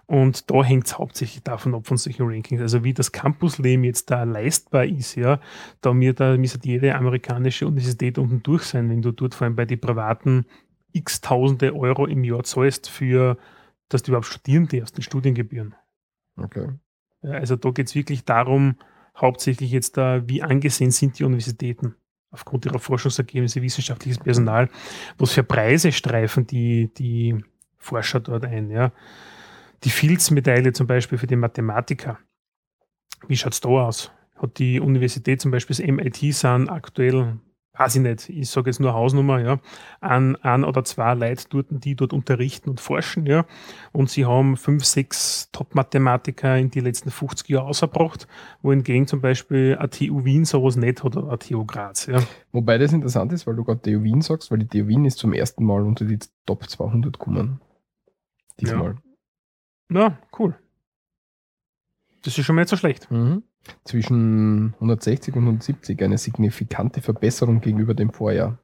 [0.07, 2.61] Und da hängt es hauptsächlich davon ab, von solchen Rankings.
[2.61, 5.41] Also wie das Campusleben jetzt da leistbar ist, ja,
[5.81, 9.57] da mir da müsste jede amerikanische Universität unten durch sein, wenn du dort vor allem
[9.57, 10.45] bei den privaten
[10.93, 13.39] x Tausende Euro im Jahr zahlst für,
[13.89, 15.75] dass du überhaupt studieren darfst, in Studiengebühren.
[16.37, 16.69] Okay.
[17.23, 18.77] Also da geht es wirklich darum,
[19.17, 21.95] hauptsächlich jetzt da, wie angesehen sind die Universitäten
[22.31, 24.69] aufgrund ihrer Forschungsergebnisse, wissenschaftliches Personal,
[25.19, 27.43] was für Preise streifen die, die
[27.79, 28.71] Forscher dort ein.
[28.71, 28.93] Ja.
[29.85, 32.19] Die Fields-Medaille zum Beispiel für die Mathematiker,
[33.29, 34.11] wie schaut es da aus?
[34.37, 37.39] Hat die Universität zum Beispiel das MIT sind aktuell,
[37.77, 39.59] weiß ich nicht, ich sage jetzt nur Hausnummer, ja,
[40.01, 43.47] an ein oder zwei Leute dort, die dort unterrichten und forschen, ja,
[43.93, 48.29] und sie haben fünf, sechs Top-Mathematiker in die letzten 50 Jahre ausgebracht,
[48.63, 52.23] wohingegen zum Beispiel eine TU Wien sowas nicht hat oder eine TU Graz, ja.
[52.53, 55.19] Wobei das interessant ist, weil du gerade TU Wien sagst, weil die TU Wien ist
[55.19, 57.61] zum ersten Mal unter die Top 200 gekommen.
[58.61, 58.97] Diesmal.
[59.91, 60.55] Ja, cool.
[62.23, 63.11] Das ist schon mal nicht so schlecht.
[63.11, 63.43] Mhm.
[63.85, 68.59] Zwischen 160 und 170 eine signifikante Verbesserung gegenüber dem Vorjahr.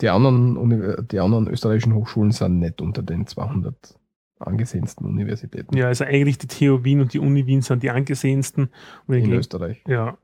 [0.00, 3.98] Die anderen, die anderen österreichischen Hochschulen sind nicht unter den 200
[4.38, 8.68] angesehensten Universitäten Ja, also eigentlich die TU Wien und die Uni Wien sind die angesehensten.
[9.08, 9.82] in Österreich.
[9.86, 10.18] Ja,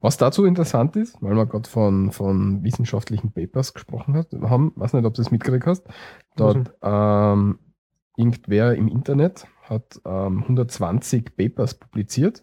[0.00, 4.94] Was dazu interessant ist, weil wir gerade von, von wissenschaftlichen Papers gesprochen hat, haben, weiß
[4.94, 5.86] nicht, ob du das mitgekriegt hast,
[6.36, 7.58] dort ähm,
[8.18, 12.42] irgendwer im Internet hat ähm, 120 Papers publiziert,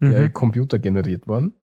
[0.00, 0.32] die Mhm.
[0.32, 1.54] Computer generiert waren,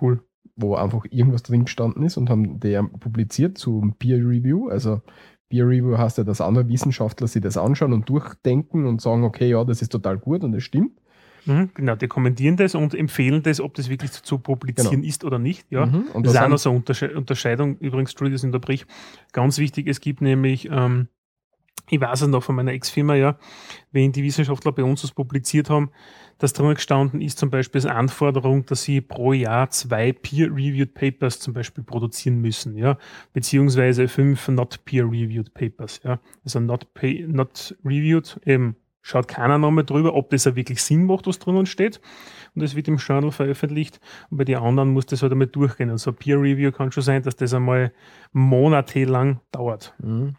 [0.00, 0.22] Cool.
[0.56, 4.68] wo einfach irgendwas drin gestanden ist und haben der publiziert zum Peer Review.
[4.68, 5.00] Also
[5.48, 9.48] Peer Review heißt ja, dass andere Wissenschaftler sich das anschauen und durchdenken und sagen, okay,
[9.48, 11.00] ja, das ist total gut und das stimmt.
[11.46, 15.38] Mhm, genau, die kommentieren das und empfehlen das, ob das wirklich zu publizieren ist oder
[15.38, 15.70] nicht.
[15.70, 15.86] Ja.
[15.86, 16.08] Mhm.
[16.12, 18.86] Und das ist auch noch so eine Untersche Unterscheidung, übrigens, Entschuldigung, dass ich unterbrich.
[19.32, 21.06] Ganz wichtig, es gibt nämlich, ähm,
[21.88, 23.38] ich weiß es noch von meiner Ex-Firma, ja,
[23.92, 25.90] wenn die Wissenschaftler bei uns das publiziert haben,
[26.38, 31.40] dass drin gestanden ist zum Beispiel als Anforderung, dass sie pro Jahr zwei Peer-Reviewed Papers
[31.40, 32.98] zum Beispiel produzieren müssen, ja,
[33.32, 39.84] beziehungsweise fünf not Peer-Reviewed Papers, ja, also not, pay, not reviewed, eben schaut keiner nochmal
[39.84, 42.00] drüber, ob das auch wirklich Sinn macht, was drinnen steht
[42.54, 45.90] und das wird im Journal veröffentlicht und bei den anderen muss das halt einmal durchgehen.
[45.90, 47.92] Also Peer Review kann schon sein, dass das einmal
[48.32, 49.94] monatelang dauert.
[50.02, 50.34] Mhm.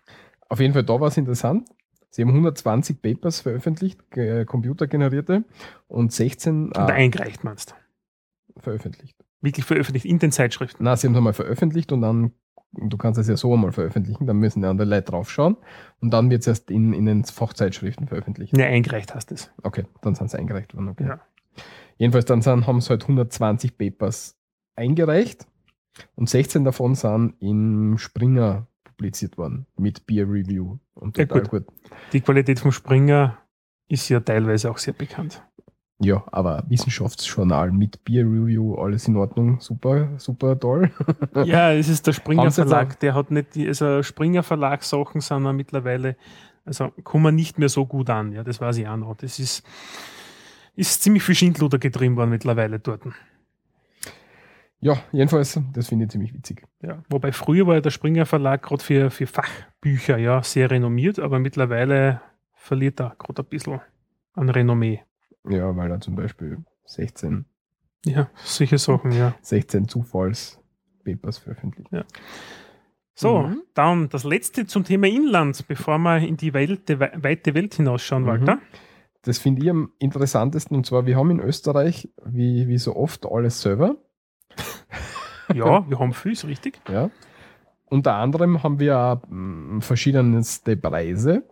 [0.49, 1.67] Auf jeden Fall, da war es interessant.
[2.09, 5.43] Sie haben 120 Papers veröffentlicht, ge- computergenerierte,
[5.87, 8.61] und 16 Oder äh, eingereicht, meinst du?
[8.61, 9.15] veröffentlicht.
[9.41, 10.83] Wirklich veröffentlicht in den Zeitschriften.
[10.83, 12.31] Na, sie haben es einmal veröffentlicht und dann,
[12.71, 15.57] du kannst es ja so einmal veröffentlichen, dann müssen die anderen Leute draufschauen
[15.99, 18.53] und dann wird es erst in, in den Fachzeitschriften veröffentlicht.
[18.53, 19.51] Ne, eingereicht hast du es.
[19.61, 20.89] Okay, dann sind sie eingereicht worden.
[20.89, 21.07] Okay.
[21.07, 21.19] Ja.
[21.97, 24.35] Jedenfalls dann sind, haben sie halt 120 Papers
[24.75, 25.45] eingereicht
[26.15, 30.77] und 16 davon sind im Springer publiziert worden mit Peer Review.
[30.95, 31.67] Und Ja, total gut.
[31.67, 31.91] gut.
[32.13, 33.37] Die Qualität vom Springer
[33.87, 35.43] ist ja teilweise auch sehr bekannt.
[35.99, 40.91] Ja, aber Wissenschaftsjournal mit Peer Review, alles in Ordnung, super, super toll.
[41.45, 45.43] ja, es ist der Springer Verlag, der hat nicht die, also Springer Verlag Sachen sind
[45.43, 46.15] ja mittlerweile,
[46.65, 49.15] also kommen nicht mehr so gut an, ja, das weiß ich auch noch.
[49.15, 49.63] Das ist,
[50.75, 53.01] ist ziemlich viel Schindluder getrieben worden mittlerweile dort.
[54.79, 56.63] Ja, jedenfalls, das finde ich ziemlich witzig.
[56.81, 61.17] Ja, wobei früher war ja der Springer Verlag gerade für, für Fachbücher ja sehr renommiert,
[61.19, 62.21] aber mittlerweile
[62.53, 63.81] verliert er gerade ein bisschen
[64.33, 65.01] an Renommee.
[65.49, 67.45] Ja, weil er zum Beispiel 16,
[68.05, 69.33] Ja, solche Sachen, ja.
[69.41, 71.89] 16 Zufallspapers veröffentlicht.
[73.15, 73.63] So, Mhm.
[73.73, 78.27] dann das letzte zum Thema Inland, bevor wir in die weite, weite Welt hinausschauen, Mhm.
[78.27, 78.59] Walter.
[79.23, 83.25] Das finde ich am interessantesten und zwar, wir haben in Österreich, wie, wie so oft,
[83.25, 83.95] alles selber.
[85.53, 86.79] Ja, wir haben viel, ist richtig.
[86.89, 87.09] Ja.
[87.85, 91.43] Unter anderem haben wir mm, verschiedenste Preise.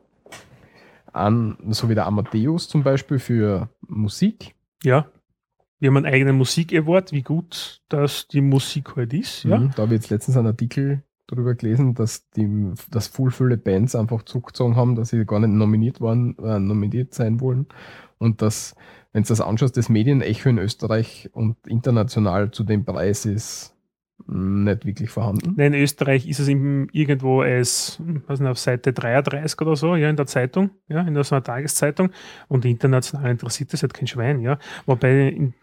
[1.14, 4.54] An, so wie der Amadeus zum Beispiel für Musik.
[4.84, 5.08] Ja.
[5.80, 9.44] Wir haben einen eigenen Musik-Award, wie gut das die Musik halt ist.
[9.44, 9.60] Ja.
[9.60, 9.72] Mhm.
[9.76, 14.24] Da habe ich jetzt letztens einen Artikel darüber gelesen, dass die dass viele Bands einfach
[14.24, 17.68] zurückgezogen haben, dass sie gar nicht nominiert waren, äh, nominiert sein wollen.
[18.18, 18.76] Und dass,
[19.14, 23.75] wenn du das anschaust, das Medienecho in Österreich und international zu dem Preis ist
[24.28, 25.54] nicht wirklich vorhanden.
[25.56, 30.10] Nein, in Österreich ist es im, irgendwo als, nicht, auf Seite 33 oder so, ja,
[30.10, 32.10] in der Zeitung, ja, in so einer Tageszeitung.
[32.48, 34.58] Und international interessiert das halt kein Schwein, ja.
[34.86, 35.54] Wobei in,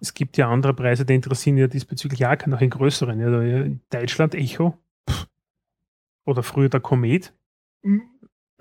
[0.00, 3.18] es gibt ja andere Preise, die interessieren ja diesbezüglich auch keinen, auch in größeren.
[3.20, 5.26] Ja, in Deutschland Echo pff,
[6.24, 7.32] oder früher der Komet.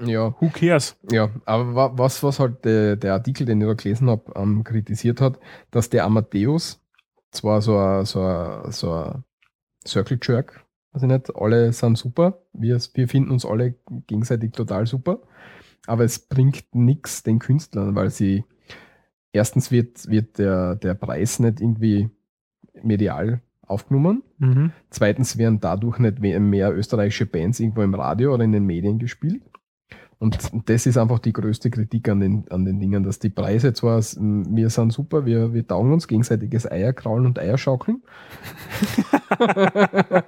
[0.02, 0.98] Ja, Who cares?
[1.12, 4.64] Ja, aber wa- was, was halt der, der Artikel, den ich da gelesen habe, ähm,
[4.64, 5.40] kritisiert hat,
[5.72, 6.79] dass der Amadeus
[7.32, 9.24] zwar so ein, so ein, so ein
[9.86, 10.66] Circle Jerk,
[10.96, 13.76] ich nicht, alle sind super, wir, wir finden uns alle
[14.08, 15.22] gegenseitig total super,
[15.88, 18.44] aber es bringt nichts den Künstlern, weil sie
[19.32, 22.10] erstens wird, wird der, der Preis nicht irgendwie
[22.82, 24.24] medial aufgenommen.
[24.40, 24.72] Mhm.
[24.90, 29.44] Zweitens werden dadurch nicht mehr österreichische Bands irgendwo im Radio oder in den Medien gespielt.
[30.20, 30.38] Und
[30.70, 34.00] das ist einfach die größte Kritik an den, an den Dingen, dass die Preise zwar,
[34.02, 38.04] wir sind super, wir, wir taugen uns gegenseitiges Eierkraulen und Eierschaukeln.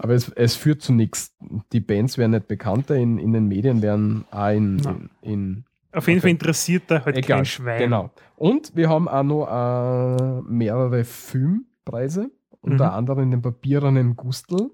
[0.00, 1.34] Aber es, es führt zu nichts.
[1.72, 6.06] Die Bands werden nicht bekannter, in, in den Medien werden auch in, in, in Auf
[6.08, 6.20] jeden Okay.
[6.20, 7.78] Fall interessiert da halt Egal, kein Schwein.
[7.78, 8.10] Genau.
[8.36, 12.30] Und wir haben auch noch äh, mehrere Filmpreise,
[12.60, 12.94] unter Mhm.
[12.96, 14.70] anderem den papierenen Gustl.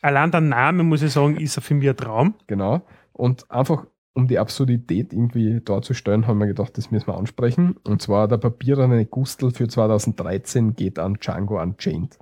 [0.00, 2.34] Allein der Name, muss ich sagen, ist für mich ein Traum.
[2.46, 2.82] Genau.
[3.12, 7.76] Und einfach um die Absurdität irgendwie darzustellen, haben wir gedacht, das müssen wir ansprechen.
[7.84, 12.18] Und zwar der papierene Gustl für 2013 geht an Django Unchained.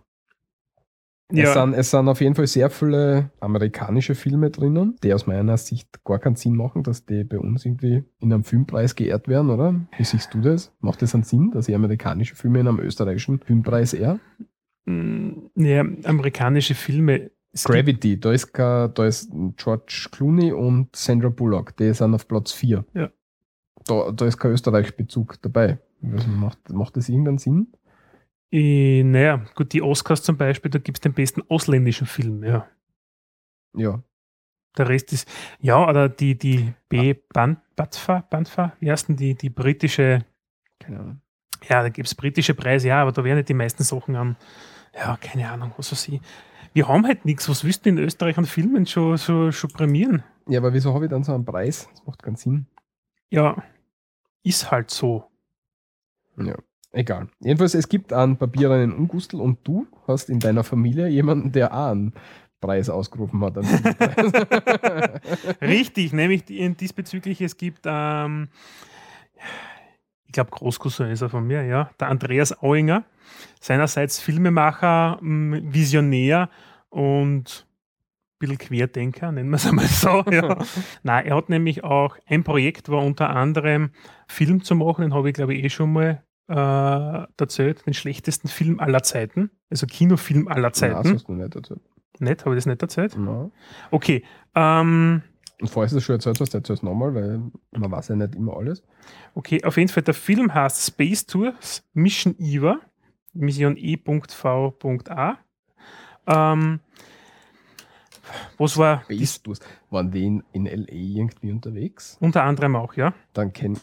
[1.32, 5.26] Es, Ja, sind, es sind auf jeden Fall sehr viele amerikanische Filme drinnen, die aus
[5.26, 9.28] meiner Sicht gar keinen Sinn machen, dass die bei uns irgendwie in einem Filmpreis geehrt
[9.28, 9.74] werden, oder?
[9.96, 10.72] Wie siehst du das?
[10.80, 14.18] Macht das einen Sinn, dass ich amerikanische Filme in einem österreichischen Filmpreis ehr?
[14.86, 17.30] mh, ja, amerikanische Filme.
[17.52, 22.52] Es Gravity, da ist, da ist George Clooney und Sandra Bullock, die sind auf Platz
[22.52, 22.84] 4.
[22.94, 23.10] Ja.
[23.86, 25.78] Da, da ist kein Österreich-Bezug dabei.
[26.02, 27.72] Also macht, macht das irgendeinen Sinn?
[28.52, 32.66] Äh, naja, gut, die Oscars zum Beispiel, da gibt es den besten ausländischen Film, ja.
[33.76, 34.02] Ja.
[34.78, 35.28] Der Rest ist,
[35.60, 37.14] ja, oder die, die B.
[37.32, 40.24] Ban- Batfa, Banfa, wie heißt denn die, die britische,
[40.78, 41.20] Keine Ahnung.
[41.68, 44.36] ja, da gibt es britische Preise, ja, aber da werden nicht die meisten Sachen an,
[44.94, 46.20] ja, keine Ahnung, was weiß ich.
[46.72, 50.22] Wir haben halt nichts, was wüssten in Österreich an Filmen schon, schon, schon prämieren?
[50.48, 51.88] Ja, aber wieso habe ich dann so einen Preis?
[51.92, 52.66] Das macht keinen Sinn.
[53.30, 53.62] Ja,
[54.42, 55.24] ist halt so.
[56.36, 56.54] Ja.
[56.92, 57.28] Egal.
[57.40, 61.90] Jedenfalls, es gibt einen papierenen Ungustel und du hast in deiner Familie jemanden, der auch
[61.92, 62.14] einen
[62.60, 63.58] Preis ausgerufen hat.
[63.58, 63.68] einen.
[65.60, 68.48] Richtig, nämlich die- diesbezüglich, es gibt, ähm,
[70.30, 73.02] ich glaube, Großcousin ist er von mir, ja, der Andreas Auinger,
[73.60, 76.48] seinerseits Filmemacher, m, Visionär
[76.88, 80.22] und ein bisschen Querdenker, nennen wir es einmal so.
[80.30, 80.56] Ja.
[81.02, 83.90] Nein, er hat nämlich auch ein Projekt, war unter anderem
[84.28, 88.46] Film zu machen, den habe ich glaube ich eh schon mal äh, erzählt, den schlechtesten
[88.46, 91.14] Film aller Zeiten, also Kinofilm aller Nein, das Zeiten.
[91.14, 91.80] hast du nicht erzählt.
[92.20, 93.16] Nicht, habe ich das nicht erzählt?
[93.18, 93.50] Nein.
[93.90, 94.22] Okay,
[94.54, 95.22] ähm,
[95.60, 97.42] Und vorher du das schon erzählt hast, erzähl es nochmal, weil
[97.72, 98.82] man weiß ja nicht immer alles.
[99.34, 102.78] Okay, auf jeden Fall, der Film heißt Space Tours Mission EVA,
[103.32, 105.38] Mission E.V.A.
[106.26, 106.80] Ähm,
[108.58, 109.60] was war Base Tours.
[109.90, 110.92] Waren die in, in L.A.
[110.92, 112.16] irgendwie unterwegs?
[112.20, 113.12] unter anderem auch, ja.
[113.32, 113.78] Dann kenn.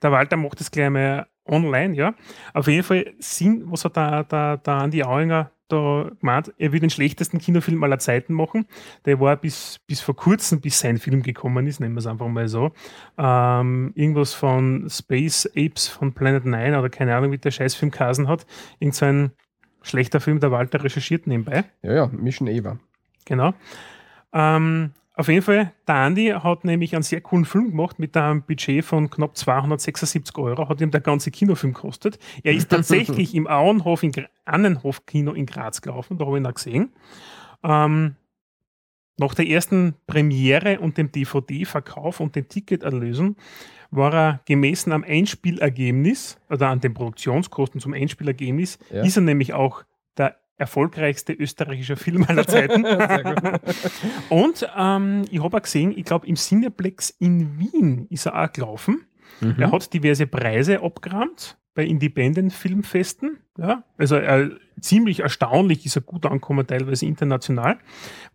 [0.00, 2.14] Der Walter macht das gleich mal online, ja.
[2.54, 6.80] Auf jeden Fall, Sinn, was hat der, der, der Andi Auinger da gemeint, er will
[6.80, 8.66] den schlechtesten Kinofilm aller Zeiten machen.
[9.04, 12.28] Der war bis, bis vor kurzem, bis sein Film gekommen ist, nennen wir es einfach
[12.28, 12.72] mal so.
[13.18, 18.28] Ähm, irgendwas von Space Apes von Planet 9 oder keine Ahnung, wie der Scheißfilm Kasen
[18.28, 18.46] hat.
[18.78, 19.32] Irgend so ein
[19.82, 21.64] schlechter Film, der Walter recherchiert nebenbei.
[21.82, 22.78] Ja, ja, Mission Eva.
[23.24, 23.54] Genau.
[24.32, 28.42] Ähm, auf jeden Fall, der Andi hat nämlich einen sehr coolen Film gemacht mit einem
[28.42, 32.18] Budget von knapp 276 Euro, hat ihm der ganze Kinofilm gekostet.
[32.42, 34.12] Er ist tatsächlich im Auenhof in
[34.46, 36.92] Annenhof-Kino in Graz gelaufen, da habe ich ihn auch gesehen.
[37.62, 38.16] Ähm,
[39.18, 43.36] nach der ersten Premiere und dem DVD-Verkauf und den Ticketerlösen
[43.90, 49.02] war er gemessen am Einspielergebnis oder an den Produktionskosten zum Einspielergebnis, Ja.
[49.04, 49.84] ist er nämlich auch
[50.62, 52.84] erfolgreichste österreichische Film aller Zeiten.
[54.28, 58.52] und ähm, ich habe auch gesehen, ich glaube, im Cineplex in Wien ist er auch
[58.52, 59.04] gelaufen.
[59.40, 59.56] Mhm.
[59.58, 63.38] Er hat diverse Preise abgerammt bei Independent Filmfesten.
[63.58, 67.78] Ja, also er, ziemlich erstaunlich ist er gut angekommen, teilweise international,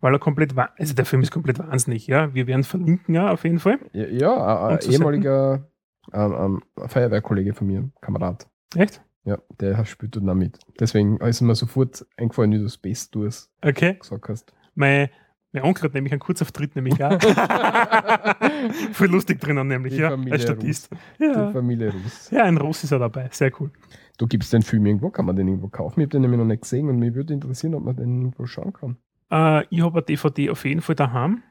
[0.00, 2.06] weil er komplett, also der Film ist komplett wahnsinnig.
[2.06, 3.78] Ja, wir werden verlinken ja auf jeden Fall.
[3.92, 5.66] Ja, ja zu ehemaliger
[6.12, 8.46] ähm, ähm, Feuerwehrkollege von mir, Kamerad.
[8.76, 9.02] Echt?
[9.28, 10.58] Ja, der spielt dort auch mit.
[10.80, 13.96] Deswegen ist mir sofort eingefallen, wie du Space Tours Okay.
[14.00, 14.52] gesagt hast.
[14.74, 15.10] Mein,
[15.52, 17.18] mein Onkel hat nämlich einen Kurzauftritt, nämlich auch.
[18.92, 20.90] Voll lustig drinnen, nämlich, Die ja, Familie als Statist.
[21.18, 21.50] Die Ja.
[21.50, 22.30] Familie Russ.
[22.30, 23.70] ja, ein Russ ist er dabei, sehr cool.
[24.18, 26.00] Du gibst den Film irgendwo, kann man den irgendwo kaufen?
[26.00, 28.46] Ich habe den nämlich noch nicht gesehen und mich würde interessieren, ob man den irgendwo
[28.46, 28.96] schauen kann.
[29.30, 31.42] Äh, ich habe eine DVD auf jeden Fall daheim.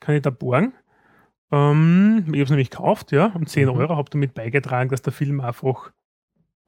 [0.00, 0.74] Kann ich da borgen.
[1.50, 3.74] Ähm, ich habe es nämlich gekauft, ja, um 10 Mhm.
[3.76, 3.96] Euro.
[3.96, 5.90] Habe damit beigetragen, dass der Film einfach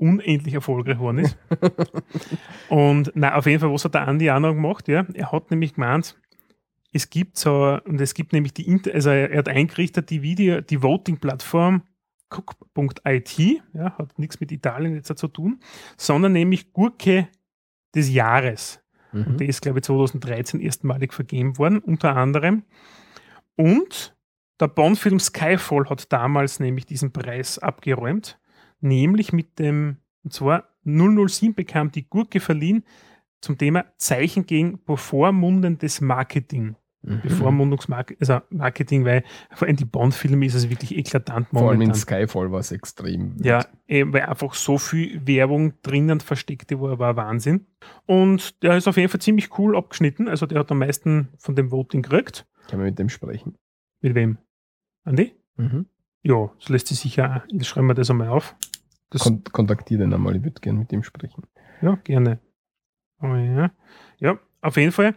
[0.01, 1.39] unendlich erfolgreich geworden ist.
[2.69, 4.89] und na, auf jeden Fall, was hat der Andi auch noch gemacht?
[4.89, 5.07] Ja?
[5.15, 6.17] Er hat nämlich gemeint,
[6.93, 10.61] es gibt so, und es gibt nämlich die, Inter also er, hat eingerichtet die Video,
[10.61, 11.83] die Voting-Plattform
[12.31, 15.61] cook.it, ja, hat nichts mit Italien jetzt zu tun,
[15.97, 17.29] sondern nämlich Gurke
[17.95, 18.81] des Jahres.
[19.13, 19.27] Mhm.
[19.27, 22.65] Und der ist, glaube ich, 2013 erstmalig vergeben worden, unter anderem.
[23.57, 24.17] Und
[24.61, 28.39] der Bond-Film Skyfall hat damals nämlich diesen Preis abgeräumt,
[28.81, 32.85] nämlich mit dem, und zwar 007 bekam die Gurke verliehen
[33.41, 36.77] zum Thema Zeichen gegen bevormundendes Marketing.
[37.03, 37.23] Mhm.
[37.23, 41.89] Bevormundungsmarketing, also Marketing, weil vor allem die Bond-Filme ist es wirklich eklatant Vor allem in
[41.89, 41.95] momentan.
[41.95, 43.37] Skyfall war es extrem.
[43.43, 47.67] Ja, eben, weil einfach so viel Werbung drinnen versteckte war, war Wahnsinn.
[48.05, 50.29] Und der ist auf jeden Fall ziemlich cool abgeschnitten.
[50.29, 52.47] Also der hat am meisten von dem Voting gekriegt.
[52.69, 53.57] Kann man mit dem sprechen.
[54.03, 54.37] Mit wem?
[55.05, 55.33] Andi?
[55.57, 55.87] Mhm.
[56.23, 58.55] Ja, das lässt sich sicher, ich schreibe mir das einmal auf.
[59.11, 61.45] Das, Kon kontaktiere den einmal, ich würde gerne mit dem sprechen.
[61.83, 62.39] ja, gerne.
[63.21, 63.71] Oh, ja.
[64.19, 65.15] ja, auf jeden Fall.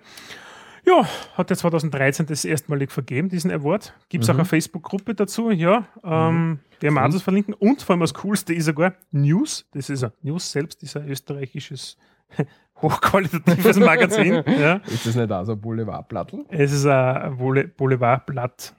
[0.85, 3.93] Ja, hat er 2013 das erstmalig vergeben, diesen Award.
[4.09, 4.39] Gibt es auch Mhm.
[4.41, 5.87] eine Facebook-Gruppe dazu, ja.
[6.03, 7.11] Ähm, werden wir auch Mhm.
[7.13, 7.53] das verlinken.
[7.53, 9.65] Und vor allem das Coolste ist sogar News.
[9.71, 11.97] Das ist ein News selbst, ist ein österreichisches
[12.81, 14.43] hochqualitatives Magazin.
[14.59, 14.75] ja.
[14.87, 16.45] Ist das nicht auch so ein Boulevardplattel?
[16.49, 18.75] Es ist ein Boule- Boulevardblatt.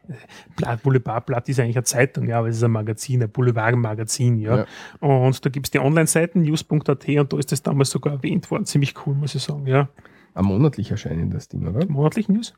[0.56, 4.58] Blatt, Boulevardblatt ist eigentlich eine Zeitung, ja, aber es ist ein Magazin, ein Boulevardmagazin, ja.
[4.58, 4.66] Ja.
[5.00, 8.66] Und da gibt es die Online-Seiten, news.at, und da ist das damals sogar erwähnt worden.
[8.66, 9.88] Ziemlich cool, muss ich sagen, ja.
[10.34, 11.86] Ein monatlich erscheinendes Ding, oder?
[11.88, 12.54] Monatlich News?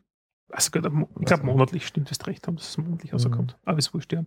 [0.50, 0.82] Also, ich
[1.26, 3.16] glaube, monatlich stimmt, das recht haben, dass es monatlich Mhm.
[3.18, 3.58] rauskommt.
[3.64, 4.24] Aber ist wurscht, ja.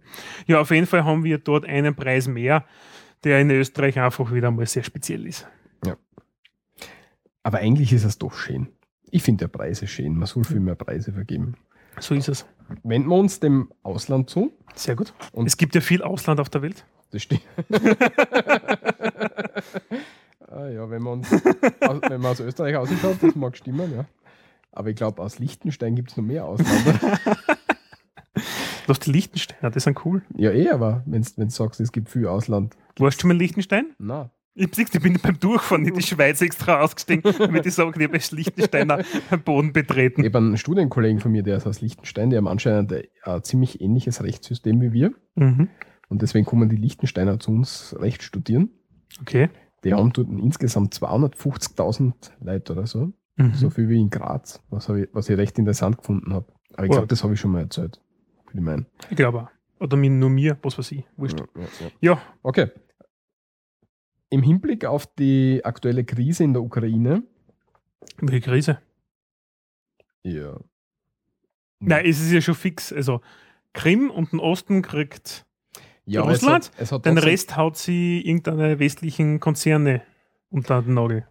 [0.47, 2.63] Ja, auf jeden Fall haben wir dort einen Preis mehr.
[3.25, 5.45] der in Österreich einfach wieder mal sehr speziell ist.
[7.43, 8.67] Aber eigentlich ist es doch schön.
[9.11, 10.15] Ich finde der Preise schön.
[10.15, 11.55] Man soll viel mehr Preise vergeben.
[11.99, 12.45] So ist es.
[12.83, 14.51] Wenden wir uns dem Ausland zu.
[14.75, 15.13] Sehr gut.
[15.31, 16.85] Und- es gibt ja viel Ausland auf der Welt.
[17.11, 17.41] Das stimmt.
[20.47, 21.41] ah, ja, wenn man, uns, aus,
[22.07, 24.05] wenn man aus Österreich ausschaut, das mag stimmen, ja.
[24.71, 26.99] Aber ich glaube, aus Liechtenstein gibt es noch mehr Ausländer.
[28.85, 30.21] Du hast die Liechtensteiner, die sind cool.
[30.35, 32.75] ja, eh, aber wenn du sagst, es gibt viel Ausland.
[32.97, 33.95] Warst du schon mal in Liechtenstein?
[33.97, 34.29] Na,
[34.61, 38.35] Ich, ich bin beim Durchfahren in die Schweiz extra ausgestiegen, damit ich sage, ich habe
[38.35, 40.21] Liechtensteiner am Boden betreten.
[40.21, 43.43] ich habe einen Studienkollegen von mir, der ist aus Liechtenstein, die haben anscheinend ein, ein
[43.43, 45.13] ziemlich ähnliches Rechtssystem wie wir.
[45.35, 45.69] Mhm.
[46.09, 48.69] Und deswegen kommen die Liechtensteiner zu uns Recht studieren.
[49.21, 49.49] Okay.
[49.85, 53.13] Die haben dort insgesamt 250.000 Leute oder so.
[53.37, 53.53] Mhm.
[53.53, 56.47] So viel wie in Graz, was, ich, was ich recht interessant gefunden habe.
[56.73, 56.93] Aber ich Oh.
[56.93, 58.01] glaube, das habe ich schon mal erzählt.
[58.53, 58.87] Ich meinen.
[59.09, 59.47] Ich glaube auch.
[59.79, 61.05] Oder nur mir, was weiß ich.
[61.15, 61.39] Wurscht.
[61.39, 61.91] Ja, ja, ja.
[62.01, 62.67] Ja, Okay.
[64.29, 67.23] Im Hinblick auf die aktuelle Krise in der Ukraine.
[68.17, 68.79] welche Krise?
[70.23, 70.59] Ja.
[71.79, 72.91] Nein, es ist ja schon fix.
[72.93, 73.21] Also
[73.73, 75.45] Krim und den Osten kriegt
[76.05, 76.65] ja Russland?
[76.65, 80.01] Es hat, es hat Den Rest haut sie irgendeine westlichen Konzerne
[80.49, 81.25] unter den Nagel.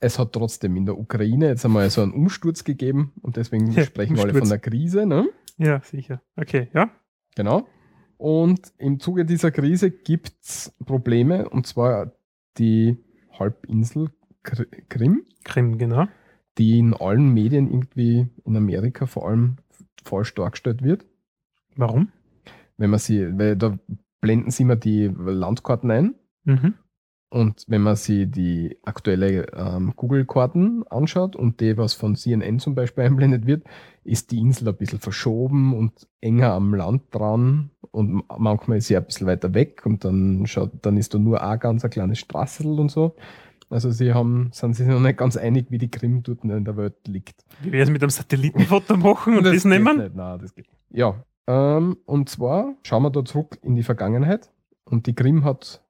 [0.00, 3.84] Es hat trotzdem in der Ukraine jetzt einmal so einen Umsturz gegeben und deswegen Ja,
[3.84, 5.04] sprechen wir alle von der Krise.
[5.04, 5.28] Ne?
[5.58, 6.22] Ja, sicher.
[6.36, 6.90] Okay, ja.
[7.36, 7.68] Genau.
[8.16, 12.12] Und im Zuge dieser Krise gibt es Probleme und zwar
[12.58, 12.96] die
[13.38, 14.08] Halbinsel
[14.42, 15.24] Kr- Krim.
[15.44, 16.06] Krim, genau.
[16.58, 19.56] die in allen Medien irgendwie in Amerika vor allem
[20.04, 21.06] falsch dargestellt wird.
[21.76, 22.08] Warum?
[22.76, 23.78] Wenn man sie, weil da
[24.20, 26.74] blenden sie immer die Landkarten ein Mhm.
[27.30, 32.74] Und wenn man sie die aktuelle ähm, Google-Karten anschaut und die, was von CNN zum
[32.74, 33.64] Beispiel einblendet wird,
[34.02, 38.96] ist die Insel ein bisschen verschoben und enger am Land dran und manchmal ist sie
[38.96, 42.18] ein bisschen weiter weg und dann schaut, dann ist da nur ein ganz ein kleines
[42.18, 43.14] Straßel und so.
[43.68, 46.76] Also sie haben, sind sich noch nicht ganz einig, wie die Krim dort in der
[46.76, 47.44] Welt liegt.
[47.62, 49.98] Wie wäre es mit einem Satellitenfoto machen und das, geht nehmen?
[49.98, 50.16] Nicht.
[50.16, 50.66] Nein, das geht.
[50.90, 54.50] Ja, ähm, und zwar schauen wir da zurück in die Vergangenheit
[54.84, 55.84] und die Krim hat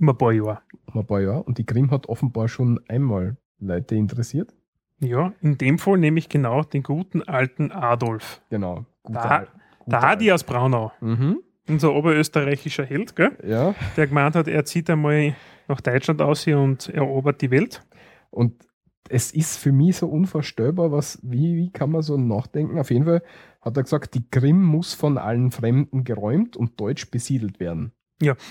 [0.00, 0.60] Um ein paar Jahre.
[0.92, 4.54] um ein paar Jahre und die Krim hat offenbar schon einmal Leute interessiert.
[5.00, 8.40] Ja, in dem Fall nehme ich genau den guten alten Adolf.
[8.50, 8.86] Genau.
[9.02, 10.92] Guter Da- Al- Der guter Adi aus Braunau.
[11.00, 11.40] Mhm.
[11.68, 13.36] Unser oberösterreichischer Held, gell?
[13.46, 15.34] Ja, der gemeint hat, er zieht einmal
[15.68, 17.82] nach Deutschland aus hier und erobert die Welt.
[18.30, 18.66] und
[19.08, 22.76] es ist für mich so unvorstellbar, was, wie, wie kann man so nachdenken?
[22.78, 23.22] Auf jeden Fall
[23.62, 27.92] hat er gesagt, die Krim muss von allen Fremden geräumt und deutsch besiedelt werden.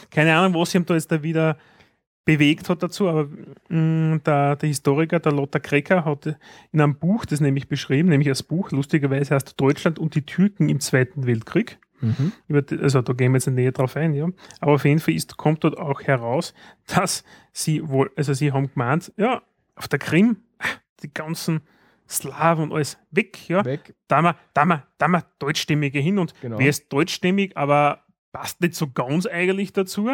[0.09, 1.57] Keine Ahnung, was ihm da jetzt da wieder
[2.26, 3.30] bewegt hat dazu, aber
[3.70, 6.26] mh, der, der Historiker, der Lothar Krecker, hat
[6.72, 10.68] in einem Buch das nämlich beschrieben, nämlich als Buch, lustigerweise heißt Deutschland und die Türken
[10.68, 11.78] im Zweiten Weltkrieg.
[12.49, 14.28] Die, also da gehen wir jetzt näher drauf ein, ja.
[14.59, 16.53] Aber auf jeden Fall ist, kommt dort auch heraus,
[16.88, 19.41] dass sie wohl, also sie haben gemeint, ja,
[19.76, 20.38] auf der Krim,
[21.03, 21.61] die ganzen
[22.07, 23.63] Slawen und alles weg, ja.
[23.66, 26.59] Weg, Da haben wir, da wir, da wir Deutschstämmige hin und genau.
[26.59, 28.03] wer ist deutschstämmig, aber
[28.36, 30.10] passt nicht so ganz eigentlich dazu?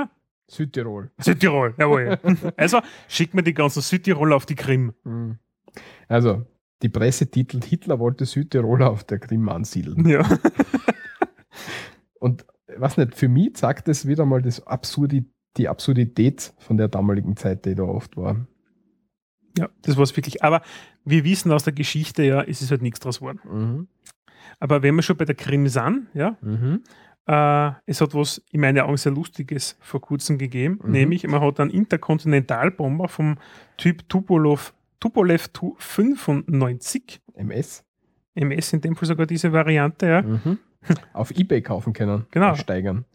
[0.47, 1.09] Südtirol.
[1.17, 2.19] Südtirol, jawohl.
[2.55, 4.93] also schickt mir die ganzen Südtiroler auf die Krim.
[5.03, 5.39] Mhm.
[6.07, 6.45] Also,
[6.83, 10.07] die Presse titelt, Hitler wollte Südtiroler auf der Krim ansiedeln.
[10.07, 10.23] Ja.
[12.19, 12.45] Und
[12.77, 15.25] was nicht, für mich zeigt das wieder mal das Absurdi
[15.57, 18.45] die Absurdität von der damaligen Zeit, die da oft war.
[19.57, 20.43] ja, das war es wirklich.
[20.43, 20.61] Aber
[21.03, 23.87] wir wissen aus der Geschichte, ja, es ist halt nichts draus geworden.
[24.59, 26.83] Aber wenn wir schon bei der Krim sind, ja, Mhm.
[27.27, 30.91] Äh, es hat was in meinen Augen sehr Lustiges vor kurzem gegeben, Mhm.
[30.91, 33.37] nämlich man hat einen Interkontinentalbomber vom
[33.77, 37.83] Typ Tupolev, Tupolev Tu- 95 MS.
[38.35, 40.21] MS, in dem Fall sogar diese Variante, ja.
[40.21, 40.57] Mhm.
[41.13, 42.25] Auf Ebay kaufen können.
[42.31, 42.55] Genau.
[42.55, 43.05] Steigern.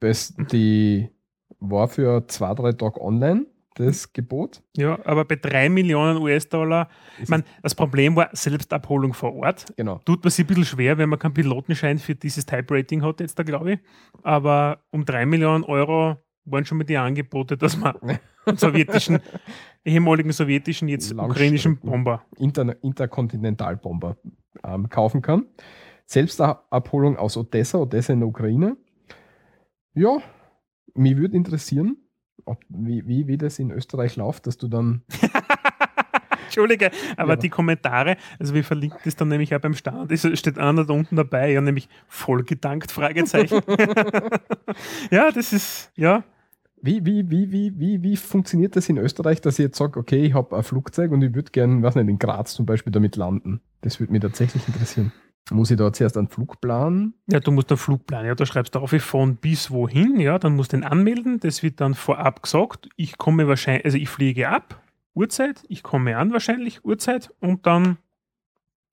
[0.00, 1.10] Das, die
[1.60, 4.62] war für zwei, drei Tage online, das Gebot.
[4.76, 6.88] Ja, aber bei 3 Millionen US-Dollar,
[7.20, 9.66] ich meine, das Problem war Selbstabholung vor Ort.
[9.76, 10.00] Genau.
[10.04, 13.38] Tut man sich ein bisschen schwer, wenn man keinen Pilotenschein für dieses Type-Rating hat, jetzt
[13.38, 13.78] da glaube ich.
[14.22, 17.96] Aber um 3 Millionen Euro waren schon mal die Angebote, dass man
[18.46, 19.18] einen sowjetischen,
[19.84, 22.24] ehemaligen sowjetischen, jetzt ukrainischen Bomber.
[22.38, 24.16] Inter Interkontinentalbomber
[24.62, 25.46] ähm, kaufen kann.
[26.06, 28.76] Selbstabholung aus Odessa, Odessa in der Ukraine.
[29.94, 30.18] Ja,
[30.94, 31.96] mich würde interessieren,
[32.44, 35.02] ob, wie, wie, wie das in Österreich läuft, dass du dann.
[36.44, 37.36] Entschuldige, aber Ja.
[37.36, 40.92] die Kommentare, also wir verlinken das dann nämlich auch beim Stand, es steht einer da
[40.92, 43.60] unten dabei, ja, nämlich vollgedankt, Fragezeichen.
[45.10, 46.22] ja, das ist, ja,
[46.80, 50.26] Wie, wie, wie, wie, wie, wie funktioniert das in Österreich, dass ich jetzt sage, okay,
[50.26, 53.16] ich habe ein Flugzeug und ich würde gerne, weiß nicht, in Graz zum Beispiel damit
[53.16, 53.60] landen?
[53.80, 55.12] Das würde mich tatsächlich interessieren.
[55.50, 57.14] Muss ich da zuerst einen Flug planen?
[57.26, 58.26] Ja, du musst einen Flug planen.
[58.28, 60.18] Ja, da schreibst du auf, von bis wohin.
[60.18, 61.38] Ja, dann musst du den anmelden.
[61.40, 62.88] Das wird dann vorab gesagt.
[62.96, 64.82] Ich komme wahrscheinlich, also ich fliege ab,
[65.12, 65.62] Uhrzeit.
[65.68, 67.30] Ich komme an wahrscheinlich, Uhrzeit.
[67.40, 67.98] Und dann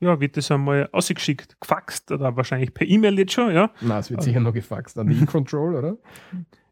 [0.01, 3.71] ja, wird das einmal ausgeschickt, gefaxt oder wahrscheinlich per E-Mail jetzt schon, ja.
[3.81, 5.97] Nein, es wird sicher noch gefaxt an die E-Control, oder?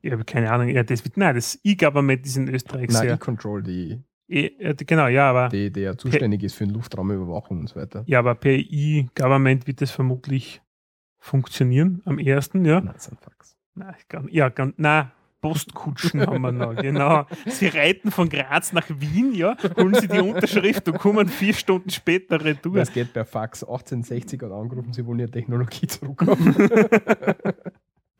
[0.02, 0.70] Ich habe keine Ahnung.
[0.70, 3.14] Ja, das wird, nein, das E-Government ist in Österreich Nein, sehr.
[3.14, 8.04] E-Control, die, genau, ja, aber, die, der zuständig ist für den Luftraumüberwachung und so weiter.
[8.06, 10.62] ja, aber per E-Government wird das vermutlich
[11.18, 12.80] funktionieren am ersten, ja.
[12.82, 13.58] Nein, ein Fax.
[13.76, 15.12] Na, ganz, ja, ganz, na,
[15.42, 17.26] Postkutschen haben wir noch, genau.
[17.48, 21.90] Sie reiten von Graz nach Wien, ja, holen sie die Unterschrift und kommen vier Stunden
[21.90, 22.76] später retour.
[22.76, 26.56] Das geht per Fax 1860 hat angerufen, sie wollen ihre Technologie zurückhaben.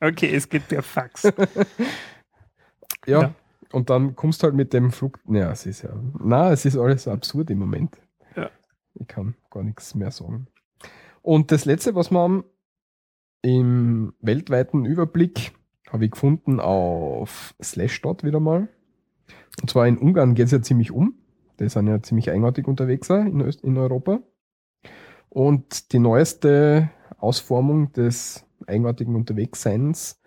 [0.00, 1.24] Okay, es geht per Fax.
[3.06, 3.34] ja, Ja.
[3.72, 5.20] Und dann kommst du halt mit dem Flug.
[5.28, 5.90] Ja, es ist ja.
[6.18, 7.96] Na, es ist alles absurd im Moment.
[8.36, 8.50] Ja.
[8.94, 10.48] Ich kann gar nichts mehr sagen.
[11.22, 12.44] Und das letzte, was wir haben,
[13.42, 15.52] im weltweiten Überblick
[15.90, 18.68] habe ich gefunden auf Slashdot wieder mal.
[19.60, 21.14] Und zwar in Ungarn geht es ja ziemlich um.
[21.58, 24.20] Die sind ja ziemlich eigenartig unterwegs in, Öst in Europa.
[25.28, 30.19] Und die neueste Ausformung des eigenartigen Unterwegsseins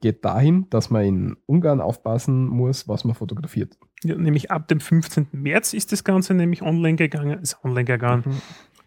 [0.00, 3.78] geht dahin, dass man in Ungarn aufpassen muss, was man fotografiert.
[4.04, 5.28] Ja, nämlich ab dem 15.
[5.32, 8.24] März ist das Ganze nämlich online gegangen, ist online gegangen.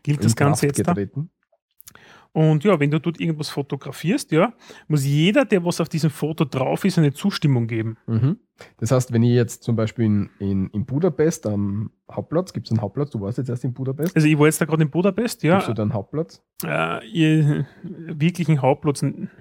[0.04, 0.32] Gilt das Mhm.
[0.32, 0.94] In Ganze Kraft jetzt da?
[0.94, 1.30] getreten.
[2.32, 4.54] Und ja, wenn du dort irgendwas fotografierst, ja,
[4.88, 7.98] muss jeder, der was auf diesem Foto drauf ist, eine Zustimmung geben.
[8.06, 8.38] Mhm.
[8.78, 12.72] Das heißt, wenn ich jetzt zum Beispiel in, in, in Budapest am Hauptplatz, gibt es
[12.72, 14.92] einen Hauptplatz, du warst jetzt erst in Budapest, Also ich war jetzt da gerade in
[14.92, 16.44] Budapest, gibst du ja, da einen Hauptplatz?
[16.64, 19.32] äh, ihr, wirklichen Hauptplatz, n-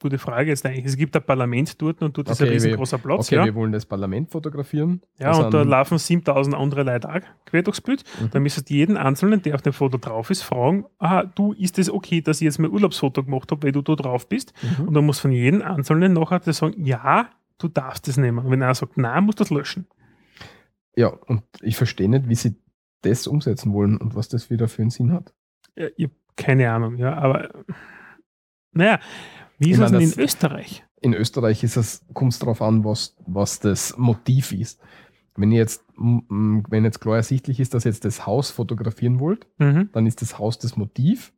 [0.00, 0.84] gute Frage jetzt eigentlich.
[0.84, 3.44] Es gibt ein Parlament dort und dort ist ein Okay, riesengroßer Platz, Okay, ja.
[3.44, 5.02] wir wollen das Parlament fotografieren.
[5.18, 8.04] Ja, Das und da sind- laufen 7000 andere Leute auch quer durchs Bild.
[8.20, 8.30] Mhm.
[8.30, 11.78] Da müsstest du jeden Einzelnen, der auf dem Foto drauf ist, fragen, aha, du, ist
[11.78, 14.52] es okay, dass ich jetzt mein Urlaubsfoto gemacht habe, weil du da drauf bist?
[14.78, 14.88] Mhm.
[14.88, 18.38] Und dann muss von jedem Einzelnen nachher der sagen, ja, du darfst das nehmen.
[18.38, 19.86] Und wenn er sagt, nein, musst du das löschen.
[20.96, 22.56] Ja, und ich verstehe nicht, wie sie
[23.02, 25.32] das umsetzen wollen und was das wieder für einen Sinn hat.
[25.76, 27.48] Ja, ich habe keine Ahnung, ja, aber
[28.72, 28.98] naja,
[29.58, 30.84] wie Ich ist es meine, denn das- in Österreich?
[31.00, 34.80] In Österreich ist es, kommt es darauf an, was, was das Motiv ist.
[35.36, 39.90] Wenn jetzt, wenn jetzt klar ersichtlich ist, dass ihr jetzt das Haus fotografieren wollt, Mhm.
[39.92, 41.32] dann ist das Haus das Motiv.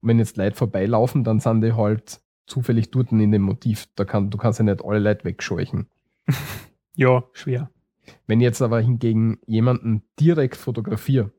[0.00, 3.88] Und wenn jetzt Leute vorbeilaufen, dann sind die halt zufällig dort in dem Motiv.
[3.96, 5.86] Da kann, du kannst ja nicht alle Leute wegscheuchen.
[6.96, 7.70] Ja, schwer.
[8.26, 11.30] Wenn ich jetzt aber hingegen jemanden direkt fotografiere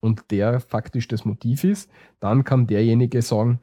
[0.00, 3.60] und der faktisch das Motiv ist, dann kann derjenige sagen,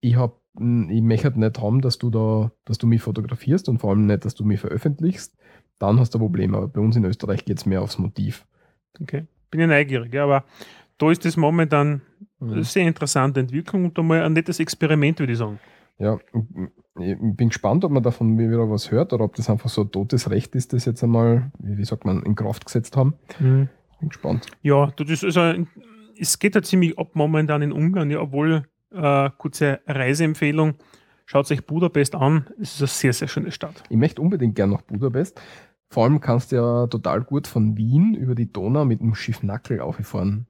[0.00, 3.78] ich hab, m, ich möchte nicht haben, dass du da, dass du mich fotografierst und
[3.78, 5.36] vor allem nicht, dass du mich veröffentlichst,
[5.78, 6.54] dann hast du ein Problem.
[6.54, 8.46] Aber bei uns in Österreich geht es mehr aufs Motiv.
[9.00, 9.26] Okay.
[9.50, 10.44] Bin ja neugierig, aber
[10.98, 12.00] da ist das momentan
[12.38, 12.52] Mhm.
[12.52, 15.58] eine sehr interessante Entwicklung und einmal ein nettes Experiment, würde ich sagen.
[15.98, 16.18] Ja,
[17.00, 19.90] ich bin gespannt, ob man davon wieder was hört oder ob das einfach so ein
[19.90, 23.14] totes Recht ist, das jetzt einmal, wie wie sagt man, in Kraft gesetzt haben.
[23.38, 23.68] Bin
[24.00, 24.46] gespannt.
[24.62, 25.64] Ja, das ist also,
[26.18, 30.74] es geht ja ziemlich ab momentan in Ungarn, ja, obwohl, äh, kurze Reiseempfehlung,
[31.24, 33.82] schaut euch Budapest an, es ist eine sehr, sehr schöne Stadt.
[33.88, 35.40] Ich möchte unbedingt gern nach Budapest.
[35.88, 39.42] Vor allem kannst du ja total gut von Wien über die Donau mit dem Schiff
[39.42, 40.46] Nackel auffahren.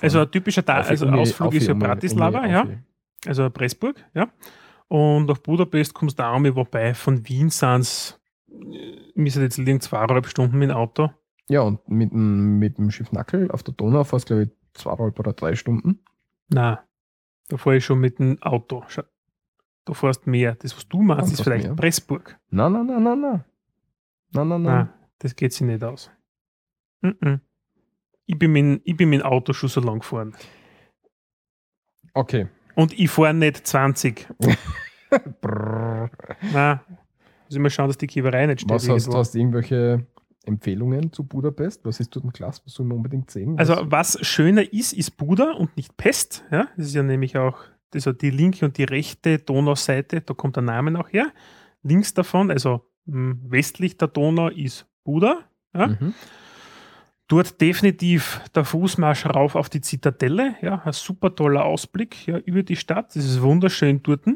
[0.00, 2.62] Also ein typischer Ta Auf- also um- Ausflug auf- ist ja um- Bratislava, um- ja,
[2.62, 2.68] auf-
[3.26, 4.28] also Pressburg, ja.
[4.88, 8.20] Und nach Budapest kommst du auch mit, wobei von Wien sind es,
[9.16, 11.10] müssen jetzt liegen zweieinhalb Stunden mit dem Auto.
[11.48, 15.18] Ja, und mit dem, mit dem Schiff Nackel auf der Donau fährst glaube ich, zweieinhalb
[15.18, 15.98] oder drei Stunden.
[16.48, 16.78] Nein,
[17.48, 18.84] da fahre ich schon mit dem Auto.
[18.88, 19.02] Schau,
[19.84, 20.56] Da fährst mehr.
[20.56, 21.76] Das, was du meinst, Ja, ist vielleicht mehr.
[21.76, 22.38] Pressburg.
[22.50, 23.44] Nein, nein, nein, nein, nein.
[24.32, 24.88] Nein, nein, nein.
[25.18, 26.10] Das geht sich nicht aus.
[28.26, 30.34] Ich bin mit, ich bin mit dem Auto schon so lang gefahren.
[32.14, 32.48] Okay.
[32.74, 34.26] Und ich fahre nicht 20.
[35.40, 36.10] Brrr.
[36.52, 36.80] Nein.
[37.44, 38.70] Muss ich mal schauen, dass die Kiewerei nicht steht.
[38.70, 39.18] Was hast, irgendwo.
[39.18, 40.06] hast du irgendwelche
[40.46, 41.84] Empfehlungen zu Budapest?
[41.84, 43.58] Was ist dort ein Klasse, was soll man unbedingt sehen?
[43.58, 46.44] Also, Was- schöner ist, ist Buda und nicht Pest.
[46.50, 46.68] Ja?
[46.76, 47.58] Das ist ja nämlich auch
[47.94, 51.32] ja die linke und die rechte Donauseite, da kommt der Name noch her.
[51.82, 55.38] Links davon, also mh, westlich der Donau, ist Buda.
[55.74, 55.86] Ja?
[55.88, 56.12] Mhm.
[57.28, 60.54] Dort definitiv der Fußmarsch rauf auf die Zitadelle.
[60.62, 63.16] Ja, ein super toller Ausblick ja, über die Stadt.
[63.16, 64.26] Das ist wunderschön dort.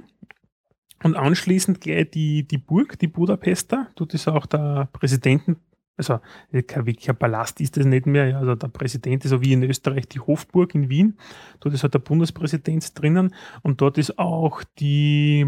[1.03, 3.89] Und anschließend gleich die, die Burg, die Budapester.
[3.95, 5.57] Dort ist auch der Präsidenten,
[6.01, 6.20] also
[6.66, 8.28] kein wirklicher Palast ist das nicht mehr.
[8.28, 11.18] Ja, also der Präsident ist so wie in Österreich die Hofburg in Wien.
[11.61, 13.34] Dort ist halt der Bundespräsident drinnen.
[13.62, 15.46] Und dort ist auch die,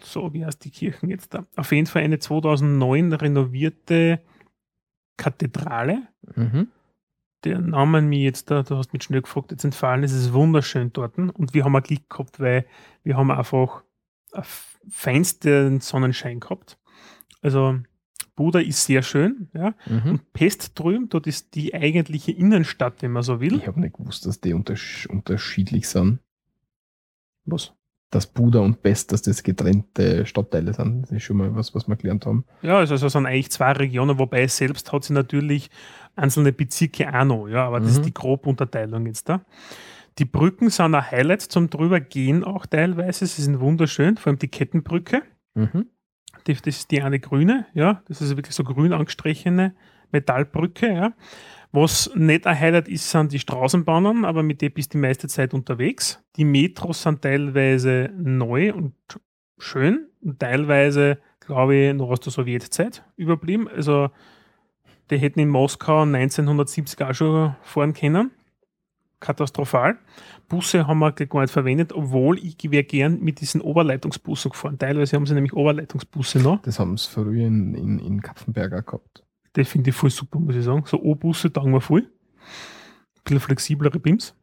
[0.00, 1.46] so wie heißt die Kirchen jetzt da?
[1.56, 4.20] Auf jeden Fall eine 2009 renovierte
[5.16, 6.02] Kathedrale.
[6.36, 6.68] Mhm.
[7.44, 10.92] der Name mir jetzt da, du hast mich schnell gefragt, jetzt entfallen, es ist wunderschön
[10.92, 11.18] dort.
[11.18, 12.66] Und wir haben auch Glück gehabt, weil
[13.02, 13.82] wir haben einfach
[14.88, 16.78] feinsten Sonnenschein gehabt.
[17.42, 17.80] Also
[18.34, 19.74] Buda ist sehr schön, ja.
[19.86, 20.10] Mhm.
[20.12, 23.56] Und Pest drüben, dort ist die eigentliche Innenstadt, wenn man so will.
[23.56, 26.18] Ich habe nicht gewusst, dass die untersch unterschiedlich sind.
[27.44, 27.72] Was?
[28.10, 31.02] Dass Buda und Pest, dass das getrennte Stadtteile sind.
[31.02, 32.44] Das ist schon mal was, was wir gelernt haben.
[32.62, 35.70] Ja, also, also sind eigentlich zwei Regionen, wobei selbst hat sie natürlich
[36.14, 37.96] einzelne Bezirke auch noch, ja, aber das Mhm.
[37.96, 39.42] ist die grobe Unterteilung jetzt da.
[40.18, 43.24] Die Brücken sind ein Highlight zum drübergehen auch teilweise.
[43.26, 45.22] Sie sind wunderschön, vor allem die Kettenbrücke.
[45.54, 45.86] Mhm.
[46.46, 48.02] Die, das ist die eine grüne, ja.
[48.08, 49.74] Das ist wirklich so grün angestrichene
[50.10, 51.12] Metallbrücke, ja.
[51.72, 55.26] Was nicht ein Highlight ist, sind die Straßenbahnen, aber mit denen bist du die meiste
[55.26, 56.22] Zeit unterwegs.
[56.36, 58.94] Die Metros sind teilweise neu und
[59.58, 63.68] schön und teilweise, glaube ich, noch aus der Sowjetzeit überblieben.
[63.68, 64.10] Also,
[65.10, 68.32] die hätten in Moskau 1970 auch schon fahren können.
[69.20, 69.98] Katastrophal.
[70.48, 74.78] Busse haben wir gar nicht verwendet, obwohl ich wäre gern mit diesen Oberleitungsbussen gefahren.
[74.78, 76.60] Teilweise haben sie nämlich Oberleitungsbusse noch.
[76.62, 79.24] Das haben sie früher in, in, in Kapfenberg auch gehabt.
[79.54, 80.82] Das finde ich voll super, muss ich sagen.
[80.86, 82.00] So O-Busse taugen wir voll.
[82.02, 84.34] Ein bisschen flexiblere BIMs.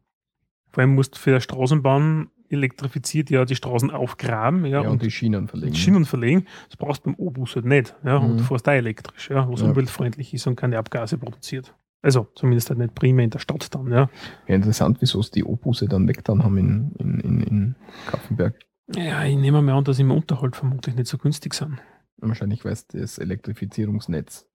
[0.70, 4.94] Vor allem musst du für eine Straßenbahn elektrifiziert ja die Straßen aufgraben ja, Ja, und,
[4.94, 5.74] und die Schienen verlegen.
[5.74, 6.46] Schienen verlegen.
[6.68, 7.94] Das brauchst du beim O-Bus halt nicht.
[8.04, 8.36] Ja, Und Mhm.
[8.38, 9.68] du fährst da elektrisch, ja, was Ja.
[9.68, 11.72] umweltfreundlich ist und keine Abgase produziert.
[12.02, 13.90] Also zumindest halt nicht primär in der Stadt dann.
[13.90, 14.08] Ja,
[14.46, 17.74] Ja, interessant, wieso es die Obusse dann weggetan haben in, in, in, in
[18.06, 18.54] Kapfenberg.
[18.94, 21.78] ja ich nehme mal an, dass im Unterhalt vermutlich nicht so günstig sind.
[22.16, 24.49] Wahrscheinlich, weil es das Elektrifizierungsnetz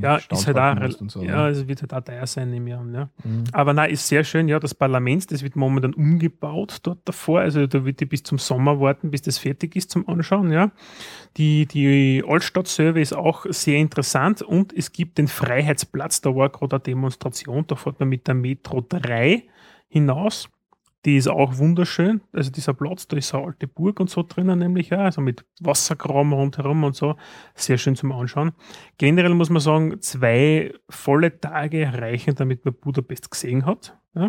[0.00, 1.48] Ja, ist halt auch, so, ja, ne?
[1.50, 2.94] es wird halt auch teuer sein, nehme ich an.
[2.94, 3.08] Ja.
[3.24, 3.44] Mhm.
[3.52, 7.40] Aber nein, ist sehr schön, ja, das Parlament, das wird momentan umgebaut dort davor.
[7.40, 10.70] Also da wird die bis zum Sommer warten, bis das fertig ist zum Anschauen, ja.
[11.36, 16.48] Die, die Altstadt selber ist auch sehr interessant und es gibt den Freiheitsplatz, da war
[16.48, 19.44] gerade eine Demonstration, da fährt man mit der Metro 3
[19.88, 20.48] hinaus.
[21.06, 22.20] Die ist auch wunderschön.
[22.32, 25.46] Also dieser Platz, da ist eine alte Burg und so drinnen nämlich, ja, also mit
[25.60, 27.16] Wasserkram rundherum und so.
[27.54, 28.52] Sehr schön zum Anschauen.
[28.98, 33.98] Generell muss man sagen, zwei volle Tage reichen, damit man Budapest gesehen hat.
[34.14, 34.28] Ja.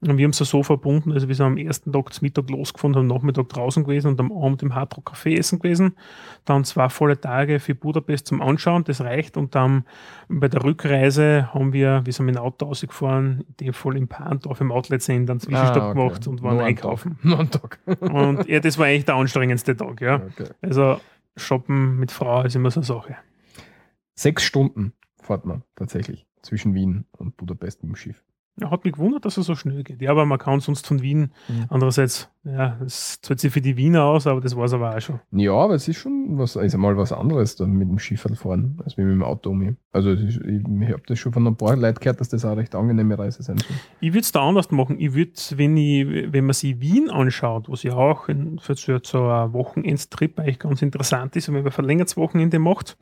[0.00, 2.94] Und wir haben es so verbunden, also wir sind am ersten Tag zum Mittag losgefahren,
[2.96, 5.96] am Nachmittag draußen gewesen und am Abend im Hardrock Café essen gewesen.
[6.44, 9.36] Dann zwei volle Tage für Budapest zum Anschauen, das reicht.
[9.36, 9.84] Und dann
[10.28, 14.06] bei der Rückreise haben wir, wir sind mit dem Auto ausgefahren, in dem Fall im
[14.06, 15.98] Pahndorf im Outlet Center einen Zwischenstopp Ah, okay.
[15.98, 17.18] gemacht und waren Nur einkaufen.
[17.24, 17.80] Nur einen Tag.
[18.00, 20.22] Und ja, das war eigentlich der anstrengendste Tag, ja.
[20.26, 20.50] Okay.
[20.62, 21.00] Also
[21.36, 23.16] shoppen mit Frau ist immer so eine Sache.
[24.14, 28.22] Sechs Stunden fährt man tatsächlich zwischen Wien und Budapest mit dem Schiff.
[28.60, 30.02] Ja, hat mich gewundert, dass es so schnell geht.
[30.02, 31.66] Ja, aber man kann sonst von Wien, Mhm.
[31.68, 35.00] andererseits, ja, es zahlt sich für die Wiener aus, aber das war es aber auch
[35.00, 35.20] schon.
[35.30, 38.80] Ja, aber es ist schon was, ist einmal was anderes dann mit dem Schiff fahren,
[38.84, 39.76] als mit dem Auto um.
[39.92, 42.60] Also ich, ich habe das schon von ein paar Leuten gehört, dass das auch eine
[42.62, 43.76] recht angenehme Reise sein soll.
[44.00, 44.98] Ich würde es da anders machen.
[44.98, 48.98] Ich würde, wenn, ich, wenn man sich Wien anschaut, was ja auch in, für so
[49.02, 52.96] so ein Wochenendstrip eigentlich ganz interessant ist, wenn man verlängertes Wochenende macht,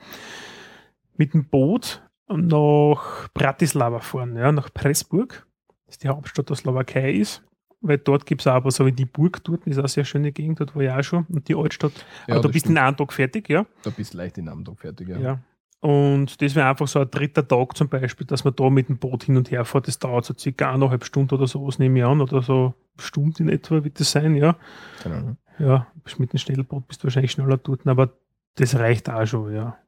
[1.16, 5.46] mit dem Boot nach Bratislava fahren, ja, nach Pressburg,
[5.86, 7.42] das die Hauptstadt der Slowakei ist.
[7.82, 10.04] Weil dort gibt es aber so wie die Burg dort, das ist auch eine sehr
[10.04, 11.92] schöne Gegend, dort war ich auch schon, und die Altstadt.
[12.26, 12.78] Ja, aber du das bist stimmt.
[12.78, 13.66] in einem Tag fertig, ja.
[13.82, 15.18] Da bist du leicht in einem Tag fertig, ja.
[15.18, 15.38] Ja.
[15.80, 18.96] Und das wäre einfach so ein dritter Tag zum Beispiel, dass man da mit dem
[18.96, 19.86] Boot hin und her fährt.
[19.86, 23.44] Das dauert so circa eineinhalb Stunden oder so, was nehme ich an, oder so Stunden
[23.44, 24.56] in etwa wird das sein, ja.
[25.02, 25.36] Keine Ahnung.
[25.58, 25.86] Ja,
[26.18, 28.10] mit dem Schnellboot bist du wahrscheinlich schneller dort, aber
[28.56, 29.78] das reicht auch schon, ja.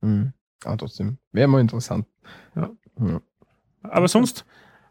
[0.00, 0.32] Mhm.
[0.64, 1.18] Ah, trotzdem.
[1.32, 2.06] Wäre mal interessant.
[2.54, 2.70] Ja.
[3.00, 3.20] ja.
[3.82, 4.44] Aber sonst,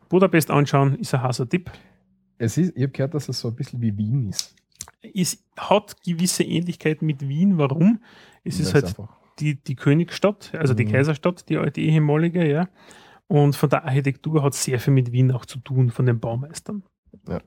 [0.10, 1.72] Budapest anschauen ist ein heißer Tipp.
[2.38, 4.56] Es ist, ich habe gehört, dass es so ein bisschen wie Wien ist.
[5.02, 7.58] Es hat gewisse Ähnlichkeiten mit Wien.
[7.58, 8.02] Warum?
[8.44, 10.92] Es ist halt einfach- die, die Königsstadt, also die Mhm.
[10.92, 12.68] Kaiserstadt, die, die ehemalige, ja.
[13.28, 16.84] Und von der Architektur hat sehr viel mit Wien auch zu tun, von den Baumeistern.
[17.28, 17.40] Ja.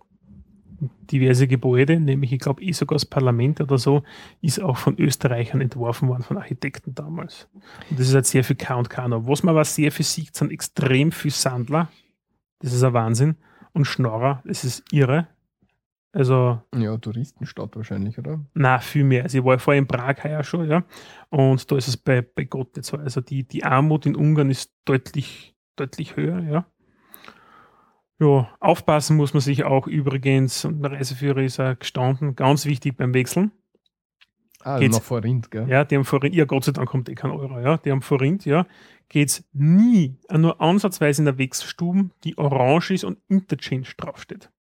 [0.81, 4.03] Diverse Gebäude, nämlich ich glaube eh sogar das Parlament oder so,
[4.41, 7.49] ist auch von Österreichern entworfen worden, von Architekten damals.
[7.91, 9.27] Und das ist halt sehr viel K und K noch.
[9.27, 11.89] Was man aber sehr viel sieht, sind extrem viel Sandler.
[12.61, 13.37] Das ist ein Wahnsinn.
[13.73, 15.27] Und Schnorrer, das ist irre.
[16.13, 18.39] Also Ja, Touristenstadt wahrscheinlich, oder?
[18.55, 19.25] na, viel mehr.
[19.25, 20.85] Also ich war vorher in Prag heuer schon, ja.
[21.29, 22.97] Und da ist es bei, bei Gott nicht so.
[22.97, 26.67] Also die, die Armut in Ungarn ist deutlich, deutlich höher, ja.
[28.21, 32.97] Ja, aufpassen muss man sich auch übrigens, und der Reiseführer ist auch gestanden, ganz wichtig
[32.97, 33.51] beim Wechseln.
[34.61, 35.69] Ah, Geht's- nach Vorrind, gell?
[35.69, 37.77] Ja, die haben vorhin, ja Gott sei Dank kommt eh kein Euro, ja.
[37.79, 38.67] Die haben vorhin, ja,
[39.09, 44.51] geht's nie, äh, nur ansatzweise in der Wechselstuben, die orange ist und Interchange draufsteht.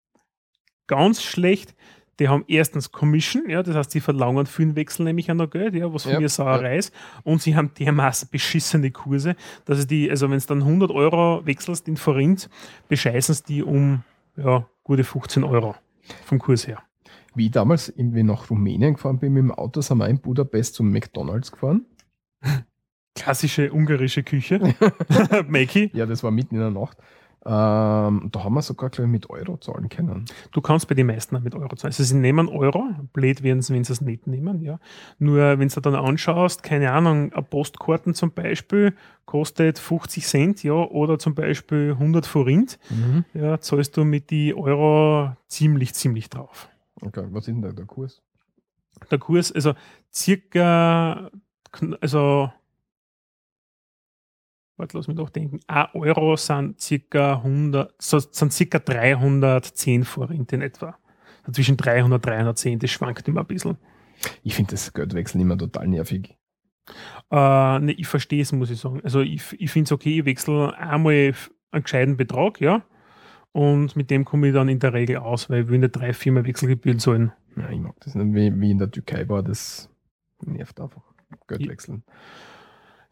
[0.87, 1.75] Ganz schlecht.
[2.19, 5.51] Die haben erstens Commission, ja, das heißt, sie verlangen für den Wechsel nämlich auch noch
[5.51, 6.95] Geld, ja, was von Ja, mir Sauerei ist.
[7.23, 11.45] Und sie haben dermaßen beschissene Kurse, dass es die, also wenn es dann 100 Euro
[11.45, 12.49] wechselst in Forint,
[12.89, 14.03] bescheißen es die um
[14.37, 15.75] ja, gute 15 Euro
[16.25, 16.83] vom Kurs her.
[17.35, 20.75] Wie ich damals irgendwie nach Rumänien gefahren bin mit dem Auto, sind wir in Budapest
[20.75, 21.85] zum McDonalds gefahren.
[23.17, 24.61] Klassische ungarische Küche.
[25.49, 25.91] Mackie.
[25.95, 26.99] Ja, das war mitten in der Nacht.
[27.47, 30.24] Ähm, da haben wir sogar, glaube ich, mit Euro zahlen können.
[30.53, 31.90] Du kannst bei den meisten auch mit Euro zahlen.
[31.90, 34.78] Also sie nehmen Euro, blöd werden sie, wenn sie es nicht nehmen, ja.
[35.18, 38.95] Nur wenn du dann anschaust, keine Ahnung, Postkarten zum Beispiel
[39.26, 42.78] kostet 50 Cent, ja, oder zum Beispiel 100 Forint,
[43.34, 46.68] ja, zahlst du mit die Euro ziemlich, ziemlich drauf.
[47.03, 48.22] Okay, was ist denn da der Kurs?
[49.11, 49.74] Der Kurs, also
[50.12, 51.30] circa,
[52.01, 52.51] also,
[54.77, 60.53] warte, lass mich doch denken, 1 Euro sind circa 100, so, sind circa 310 Forint
[60.53, 60.97] in etwa.
[61.53, 63.77] Zwischen 300 und 310, das schwankt immer ein bisschen.
[64.43, 66.37] Ich finde das Geldwechseln immer total nervig.
[67.31, 69.01] Äh, ne, ich verstehe es, muss ich sagen.
[69.05, 71.35] Also ich, ich finde es okay, ich wechsle einmal
[71.70, 72.83] einen gescheiten Betrag, ja.
[73.53, 76.12] Und mit dem komme ich dann in der Regel aus, weil ich will nicht drei,
[76.12, 77.33] viermal Wechselgebühren zahlen.
[77.57, 79.89] Ja, ich mag das nicht, wie, wie in der Türkei war, das
[80.41, 81.03] nervt einfach.
[81.47, 82.03] Geldwechseln.
[82.07, 82.12] Ja.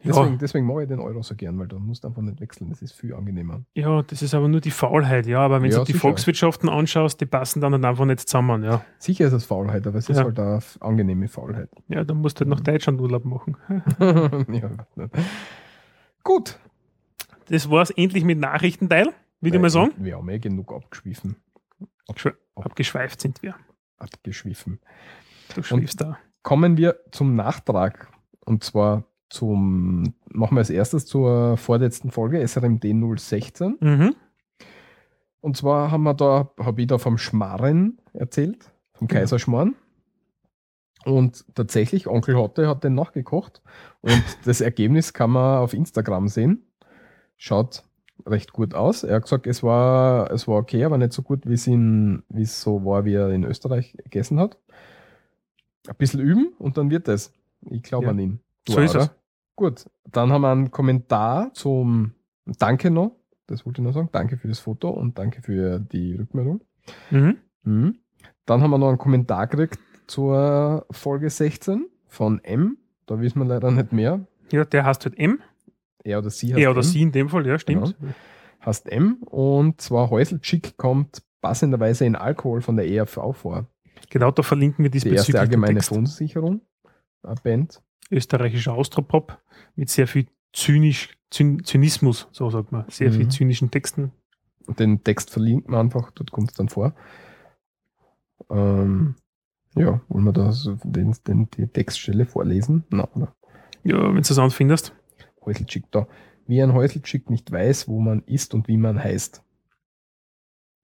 [0.05, 2.69] Deswegen, deswegen mache ich den Euro so gern, weil da musst du einfach nicht wechseln.
[2.69, 3.63] Das ist viel angenehmer.
[3.73, 5.39] Ja, das ist aber nur die Faulheit, ja.
[5.39, 6.01] Aber wenn Ja, du die sicher.
[6.01, 8.83] Volkswirtschaften anschaust, die passen dann halt einfach nicht zusammen, ja.
[8.99, 10.25] Sicher ist es Faulheit, aber es ist Ja.
[10.25, 11.69] halt eine angenehme Faulheit.
[11.87, 13.55] Ja, dann musst du halt nach Deutschland Urlaub machen.
[14.51, 14.69] ja.
[16.23, 16.59] Gut.
[17.49, 19.09] Das war's endlich mit Nachrichtenteil,
[19.41, 19.91] würde ich mal sagen.
[19.97, 21.35] Wir haben eh genug abgeschwiffen.
[22.15, 23.55] Schwe- Abgeschweift sind wir.
[23.97, 24.79] Abgeschwiffen.
[25.55, 26.17] Du schwiefst da.
[26.41, 28.09] Kommen wir zum Nachtrag.
[28.45, 32.85] Und zwar zum, machen wir als erstes zur vorletzten Folge, SRMD
[33.17, 33.77] 016.
[33.79, 34.15] Mhm.
[35.41, 39.19] Und zwar haben wir da, habe ich da vom Schmarren erzählt, vom Genau.
[39.19, 39.75] Kaiserschmarrn.
[41.05, 43.61] Und tatsächlich, Onkel Hotte hat den nachgekocht.
[44.01, 46.65] Und das Ergebnis kann man auf Instagram sehen.
[47.35, 47.83] Schaut
[48.25, 49.03] recht gut aus.
[49.03, 52.23] Er hat gesagt, es war, es war okay, aber nicht so gut, wie es, in,
[52.29, 54.57] wie es so war, wie er in Österreich gegessen hat.
[55.87, 57.33] Ein bisschen üben und dann wird es.
[57.69, 58.11] Ich glaube Ja.
[58.11, 58.39] an ihn.
[58.69, 59.09] So ist es.
[59.55, 62.13] Gut, dann haben wir einen Kommentar zum
[62.45, 63.15] Danke noch.
[63.47, 64.09] Das wollte ich noch sagen.
[64.11, 66.61] Danke für das Foto und danke für die Rückmeldung.
[67.11, 67.37] Mhm.
[67.63, 67.99] Mhm.
[68.45, 72.77] Dann haben wir noch einen Kommentar gekriegt zur Folge 16 von M.
[73.05, 74.25] Da wissen wir leider nicht mehr.
[74.51, 75.39] Ja, der heißt halt M.
[76.03, 76.83] Er oder sie heißt Er oder M.
[76.83, 77.95] sie in dem Fall, ja, stimmt.
[78.65, 79.15] Heißt M.
[79.23, 83.67] Und zwar Häuselchick kommt passenderweise in Alkohol von der ERV vor.
[84.09, 85.81] Genau, da verlinken wir Die erste diesbezüglich allgemeine.
[85.81, 86.61] Verunsicherung.
[87.43, 87.81] Band.
[88.13, 89.41] Österreichischer Austropop
[89.75, 93.13] mit sehr viel Zynisch, Zyn, Zynismus, so sagt man, sehr Mhm.
[93.15, 94.11] viel zynischen Texten.
[94.79, 96.93] Den Text verlinkt man einfach, dort kommt es dann vor.
[98.49, 99.15] Ähm,
[99.75, 102.83] ja, wollen wir da so den, den, die Textstelle vorlesen?
[102.89, 103.35] Na, oder?
[103.83, 104.93] Ja, wenn du es anfindest.
[105.45, 106.07] Häuselchick da.
[106.45, 109.43] Wie ein Häuselchick nicht weiß, wo man ist und wie man heißt.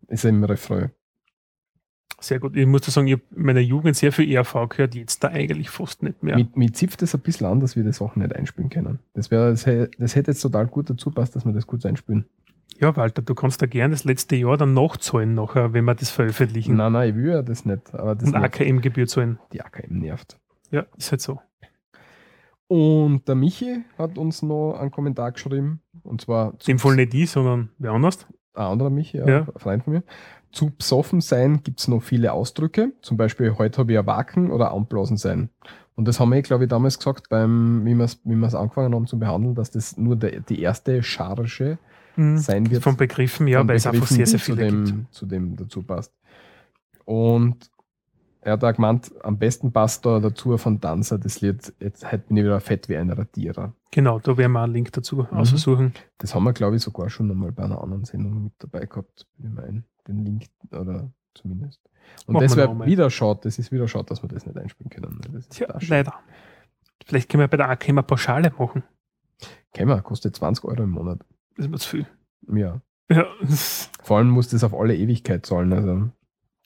[0.08, 0.92] Ist im Refrain.
[2.22, 2.56] Sehr gut.
[2.58, 5.30] Ich muss da sagen, ich habe in meiner Jugend sehr viel ERV gehört, jetzt da
[5.30, 6.36] eigentlich fast nicht mehr.
[6.36, 9.00] Mit, mit zipft es ein bisschen an, dass wir die Sachen nicht einspielen können.
[9.14, 12.26] Das, wär, das, das hätte jetzt total gut dazu passt, dass wir das gut einspielen.
[12.78, 16.10] Ja, Walter, du kannst da gerne das letzte Jahr dann nachzahlen, nachher, wenn wir das
[16.10, 16.76] veröffentlichen.
[16.76, 17.94] Nein, nein, ich will ja das nicht.
[17.94, 18.36] Aber das Und.
[18.36, 19.40] AKM-Gebühr zahlen.
[19.54, 20.38] Die AKM nervt.
[20.72, 21.40] Ja, ist halt so.
[22.68, 25.82] Und der Michi hat uns noch einen Kommentar geschrieben.
[26.04, 28.28] Und zwar dem Fall nicht ich, sondern wer anders.
[28.54, 29.40] ein anderer Michi, ja, Ja.
[29.42, 30.04] ein Freund von mir.
[30.52, 32.92] Zu besoffen sein gibt es noch viele Ausdrücke.
[33.02, 35.50] Zum Beispiel, heute habe ich erwachen oder anblasen sein.
[35.96, 38.96] Und das haben wir, glaube ich, damals gesagt, beim, wie wir es wie wir's angefangen
[38.96, 41.78] haben zu behandeln, dass das nur der, die erste Charge
[42.16, 42.38] Mhm.
[42.38, 42.84] sein wird.
[42.84, 45.14] Von Begriffen, ja, weil es einfach sehr, sehr die zu viele dem, gibt.
[45.14, 46.12] zu dem dazu passt.
[47.06, 47.70] Und
[48.42, 52.28] er hat auch gemeint, am besten passt da dazu von Danzer das Lied, jetzt halt
[52.28, 53.74] bin ich wieder fett wie ein Radierer.
[53.92, 55.38] Genau, da werden wir einen Link dazu Mhm.
[55.38, 55.94] aussuchen.
[56.18, 59.26] Das haben wir, glaube ich, sogar schon einmal bei einer anderen Sendung mit dabei gehabt.
[59.38, 61.80] Ich meine, den Link oder zumindest.
[62.26, 62.88] Und Machen mal.
[62.88, 65.46] wieder schade, das ist wieder schade, dass wir das nicht einspielen können.
[65.50, 66.14] Tja, leider.
[67.06, 68.84] Vielleicht können wir bei der AKM Pauschale machen.
[69.74, 71.20] Können wir, kostet 20 Euro im Monat.
[71.56, 72.08] Das ist mir zu viel.
[72.52, 72.82] Ja.
[73.12, 73.26] Ja,
[74.04, 75.74] Vor allem muss das auf alle Ewigkeit zahlen.
[75.74, 76.10] Also,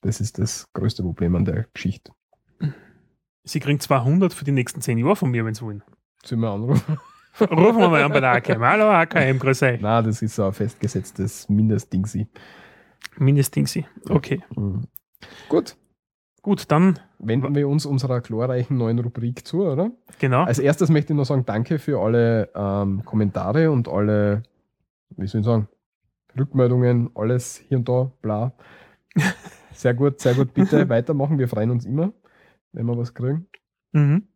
[0.01, 2.11] das ist das größte Problem an der Geschichte.
[3.43, 5.83] sie kriegen 200 für die nächsten 10 Jahre von mir, wenn sie wollen.
[6.23, 6.97] Sollen wir anrufen?
[7.39, 8.61] Rufen wir mal an bei der AKM.
[8.61, 9.81] Hallo AKM, grüß euch.
[9.81, 12.05] Na, das ist so ein festgesetztes Mindestding.
[13.17, 13.23] Sie.
[13.23, 13.85] Mindestding sie.
[14.09, 14.87] Okay, Mhm.
[15.47, 15.77] Gut,
[16.41, 19.91] gut, dann, wenden wir uns unserer glorreichen neuen Rubrik zu, oder?
[20.19, 20.43] genau.
[20.43, 24.43] Als erstes möchte ich noch sagen, danke für alle ähm, Kommentare und alle,
[25.15, 25.67] wie soll ich sagen,
[26.37, 28.53] Rückmeldungen, alles hier und da, bla.
[29.73, 30.53] Sehr gut, sehr gut.
[30.53, 31.39] Bitte weitermachen.
[31.39, 32.13] Wir freuen uns immer,
[32.73, 33.47] wenn wir was kriegen.
[33.91, 34.27] Mhm.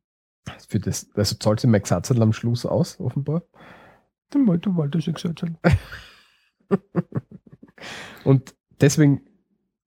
[0.67, 3.43] Für das, also zahlt sich mein Gesatzel am Schluss aus, offenbar.
[4.31, 5.57] Dann wollte du wolltest ja gesagt haben.
[8.23, 9.21] Und deswegen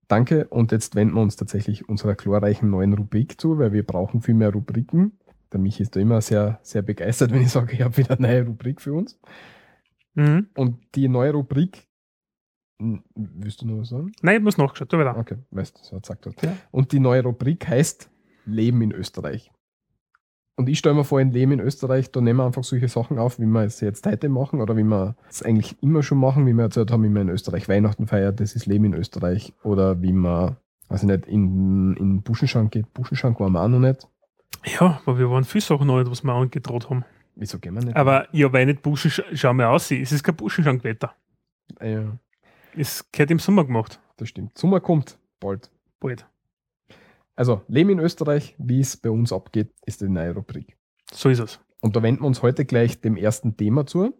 [0.09, 0.49] danke.
[0.49, 4.34] Und jetzt wenden wir uns tatsächlich unserer glorreichen neuen Rubrik zu, weil wir brauchen viel
[4.34, 5.18] mehr Rubriken.
[5.53, 8.28] Der Michi ist da immer sehr, sehr begeistert, wenn ich sage, ich habe wieder eine
[8.28, 9.18] neue Rubrik für uns.
[10.14, 10.49] Mhm.
[10.57, 11.91] Und die neue Rubrik,
[12.80, 14.11] Hm, willst du noch was sagen?
[14.22, 15.16] Nein, ich muss nachgeschaut, tu wieder.
[15.16, 16.43] Okay, weißt du, so hat gesagt.
[16.43, 16.57] Ja.
[16.70, 18.11] Und die neue Rubrik heißt
[18.47, 19.53] Leben in Österreich.
[20.57, 23.18] Und ich stelle mir vor, in Leben in Österreich, da nehmen wir einfach solche Sachen
[23.18, 26.46] auf, wie wir es jetzt heute machen oder wie wir es eigentlich immer schon machen,
[26.46, 29.55] wie wir erzählt haben, wie man in Österreich Weihnachten feiert, das ist Leben in Österreich.
[29.62, 30.57] Oder wie man,
[30.94, 32.92] ich nicht, in, in Buschenschank geht.
[32.92, 34.07] Buschenschank waren wir auch noch nicht.
[34.66, 37.05] Ja, aber wir waren viele Sachen noch nicht, was wir angedroht haben.
[37.36, 37.96] Wieso gehen wir nicht?
[37.96, 41.14] Aber ja, weil nicht Buschen, sch- schau mal aus, es ist kein Buschenschankwetter.
[41.78, 42.18] Ah ja,
[42.76, 43.98] Es gehört im Sommer gemacht.
[44.18, 44.59] das stimmt.
[44.59, 45.70] Sommer kommt bald.
[46.01, 46.26] Bald.
[47.41, 50.76] Also, Leben in Österreich, wie es bei uns abgeht, ist die neue Rubrik.
[51.11, 51.59] So ist es.
[51.80, 54.12] Und da wenden wir uns heute gleich dem ersten Thema zu,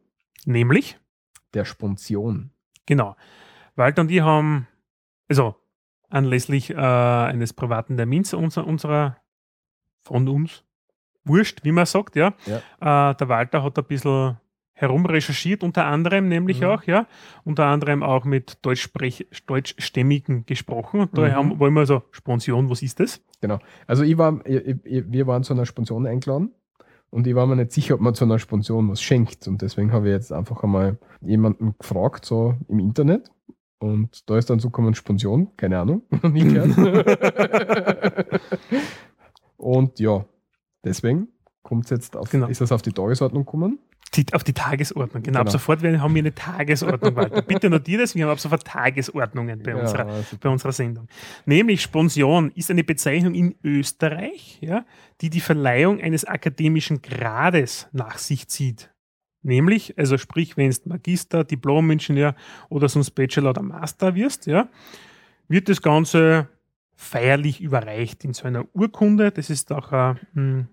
[0.47, 0.99] Nämlich,
[1.53, 2.51] der Sponsion.
[2.87, 3.17] genau,
[3.77, 4.69] Walter und ich haben,
[5.29, 5.55] also
[6.09, 9.19] anlässlich äh, eines privaten Termins unser, unserer,
[10.01, 10.65] von uns,
[11.25, 12.29] wurscht, wie man sagt, ja.
[12.47, 14.39] Äh, der Walter hat ein bisschen
[14.81, 16.67] herumrecherchiert, unter anderem nämlich Mhm.
[16.69, 17.07] auch, ja,
[17.45, 21.01] unter anderem auch mit Deutschsprech, Deutschstämmigen gesprochen.
[21.01, 21.33] Und da Mhm.
[21.35, 23.21] haben, wollen wir so, Sponsion, was ist das?
[23.87, 26.53] Also ich war, ich, ich, wir waren zu einer Sponsion eingeladen
[27.11, 29.47] und ich war mir nicht sicher, ob man zu einer Sponsion was schenkt.
[29.49, 33.31] Und deswegen habe ich jetzt einfach einmal jemanden gefragt, so im Internet.
[33.81, 36.03] Und da ist dann so gekommen, Sponsion, keine Ahnung,
[39.57, 40.25] und ja,
[40.85, 41.29] deswegen
[41.63, 42.47] kommt jetzt auf, Genau.
[42.49, 43.79] ist das auf die Tagesordnung gekommen.
[44.15, 45.23] Die, auf die Tagesordnung.
[45.23, 45.53] Genau, ab Genau.
[45.53, 47.43] sofort werden, haben wir eine Tagesordnung, Walter.
[47.47, 51.07] Bitte notiert das, wir haben ab sofort Tagesordnungen bei, unserer, also, bei unserer Sendung.
[51.47, 54.85] Nämlich Sponsion ist eine Bezeichnung in Österreich, ja,
[55.21, 58.91] die die Verleihung eines akademischen Grades nach sich zieht.
[59.43, 62.35] Nämlich, also sprich, wenn du Magister, Diplom-Ingenieur
[62.69, 64.69] oder sonst Bachelor oder Master wirst, ja,
[65.49, 66.49] wird das Ganze
[66.95, 69.31] feierlich überreicht in so einer Urkunde.
[69.31, 70.69] Das ist auch ein, hm,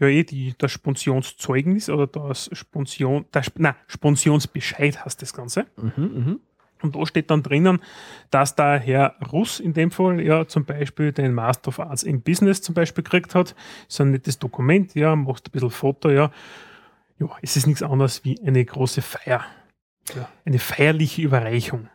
[0.00, 5.66] ja, eh die, das Sponsionszeugnis oder das Sponsion, das, na, Sponsionsbescheid heißt das Ganze.
[5.76, 6.40] mhm, mhm.
[6.80, 7.80] Und da steht dann drinnen,
[8.30, 12.22] dass der Herr Russ in dem Fall ja zum Beispiel den Master of Arts in
[12.22, 13.54] Business zum Beispiel gekriegt hat.
[13.88, 16.30] So ein nettes Dokument, ja, machst ein bisschen Foto, ja.
[17.18, 19.44] Ja, es ist nichts anderes wie eine große Feier.
[20.14, 21.88] Ja, eine feierliche Überreichung.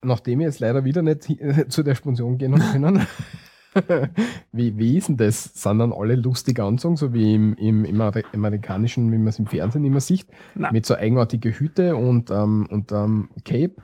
[0.00, 1.28] Nachdem wir jetzt leider wieder nicht
[1.68, 3.06] zu der Sponsion gehen können,
[4.52, 5.44] wie, wie ist denn das?
[5.54, 9.38] Sind dann alle lustig anzogen, so wie im, im, im Amer- amerikanischen, wie man es
[9.38, 10.72] im Fernsehen immer sieht, Nein.
[10.72, 13.76] mit so eigenartige Hüte und, ähm, und ähm, Cape,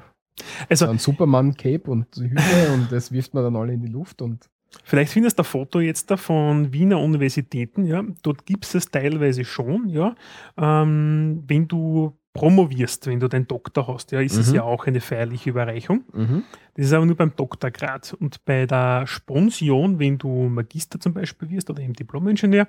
[0.69, 2.43] Also, so ein Superman-Cape und Hüte
[2.75, 4.49] und das wirft man dann alle in die Luft und
[4.85, 8.05] Vielleicht findest du ein Foto jetzt da von Wiener Universitäten, ja.
[8.23, 10.15] Dort gibt es das teilweise schon, ja.
[10.59, 14.55] Ähm, wenn du promovierst, wenn du den Doktor hast, ja, ist es Mhm.
[14.57, 16.05] ja auch eine feierliche Überreichung.
[16.13, 16.45] mhm.
[16.75, 18.15] Das ist aber nur beim Doktorgrad.
[18.21, 22.69] Und bei der Sponsion, wenn du Magister zum Beispiel wirst oder eben Diplom-Ingenieur,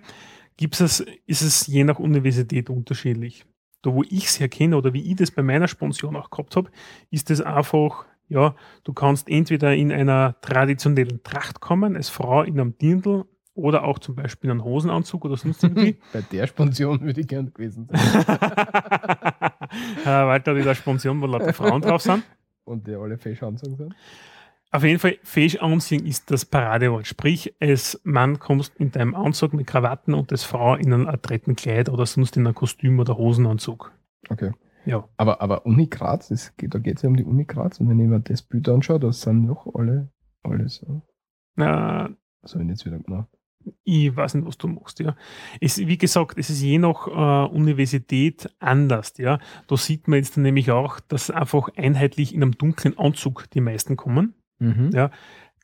[0.57, 3.45] gibt's es, ist es je nach Universität unterschiedlich.
[3.84, 6.70] Da, wo ich es herkenne oder wie ich das bei meiner Sponsion auch gehabt habe,
[7.11, 12.59] ist es einfach, ja, du kannst entweder in einer traditionellen Tracht kommen, als Frau in
[12.59, 15.97] einem Dirndl oder auch zum Beispiel in einem Hosenanzug oder sonst irgendwie.
[16.13, 17.99] bei der Sponsion würde ich gern gewesen sein.
[20.03, 22.24] Herr Walter, die da Sponsion, wo lauter Frauen drauf sind.
[22.63, 23.95] Und die alle fesch anzogen sind.
[24.72, 27.07] Auf jeden Fall, fesch anziehen ist das Paradewort.
[27.07, 31.55] Sprich, als Mann kommst in deinem Anzug mit Krawatten und als Frau in einem adretten
[31.55, 33.91] Kleid oder sonst in einem Kostüm oder Hosenanzug.
[34.30, 34.51] Okay.
[34.86, 35.07] Ja.
[35.17, 37.99] Aber, aber Uni Graz, geht, da geht es ja um die Uni Graz und wenn
[37.99, 40.11] ich mir das Bild anschaue, das sind noch alle,
[40.43, 41.01] alle so.
[41.57, 42.09] Äh,
[42.41, 43.30] Was habe ich jetzt wieder gemacht?
[43.84, 45.16] Ich weiß nicht, was du machst, ja.
[45.60, 49.39] Es, wie gesagt, es ist je nach äh, Universität anders, ja.
[49.68, 53.97] Da sieht man jetzt nämlich auch, dass einfach einheitlich in einem dunklen Anzug die meisten
[53.97, 54.34] kommen.
[54.60, 54.91] Mhm.
[54.93, 55.12] Ja.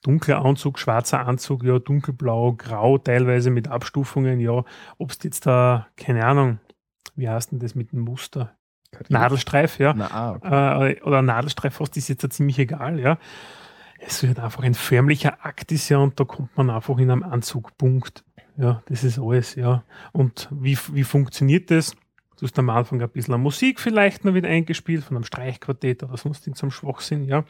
[0.03, 4.63] Dunkler Anzug, schwarzer Anzug, ja, dunkelblau, grau, teilweise mit Abstufungen, ja.
[4.97, 6.59] Ob es jetzt da, keine Ahnung,
[7.15, 8.55] wie heißt denn das mit dem Muster?
[9.09, 9.93] Nadelstreif, ja.
[9.93, 10.91] Na, ah, okay.
[10.93, 13.17] Äh, oder Nadelstreif hast, ist jetzt ja ziemlich egal, ja.
[14.07, 17.23] Es wird einfach ein förmlicher Akt ist ja und da kommt man einfach in einem
[17.23, 17.75] Anzug.
[17.77, 18.23] Punkt.
[18.55, 19.83] Ja, das ist alles, ja.
[20.11, 21.95] Und wie, wie funktioniert das?
[22.37, 26.17] Du hast am Anfang ein bisschen Musik vielleicht noch wieder eingespielt, von einem Streichquartett oder
[26.17, 27.43] sonst zum Schwachsinn, ja.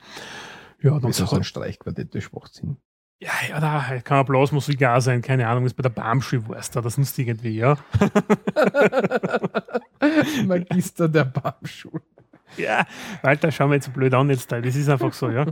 [0.81, 2.77] Ja, dann Wieso so ein Streichquartett, das Schwachsinn.
[3.19, 6.77] ja, ja, da kann auch Blasmusik auch sein, keine Ahnung, was bei der Barmschule warst,
[6.77, 7.77] oder sonst irgendwie, ja.
[10.45, 12.01] Magister der Baumschule.
[12.57, 12.85] Ja,
[13.21, 14.61] Walter, schau mir jetzt blöd an jetzt da.
[14.61, 15.45] Das ist einfach so, ja.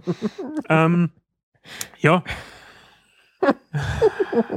[0.69, 1.09] ähm,
[1.99, 2.23] Ja.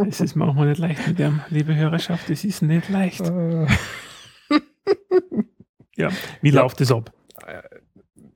[0.08, 3.20] Es ist manchmal nicht leicht mit dem, liebe Hörerschaft, es ist nicht leicht.
[3.20, 3.66] Äh,
[5.96, 6.10] Ja.
[6.42, 6.62] Wie Ja.
[6.62, 7.10] läuft es ab?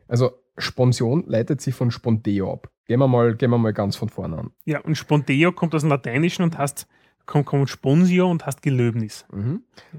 [0.09, 2.71] Also Sponsion leitet sich von Sponteo ab.
[2.87, 4.51] Gehen wir mal, gehen wir mal ganz von vorne an.
[4.65, 6.89] Ja, und Sponteo kommt aus dem Lateinischen und heißt,
[7.31, 9.25] kommt, kommt Sponsio und heißt Gelöbnis.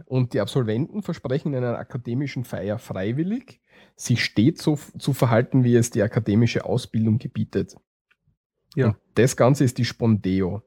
[0.05, 3.61] Und die Absolventen versprechen in einer akademischen Feier freiwillig,
[3.95, 7.75] sich stets so zu verhalten, wie es die akademische Ausbildung gebietet.
[8.75, 8.87] Ja.
[8.87, 10.61] Und das Ganze ist die Spondeo.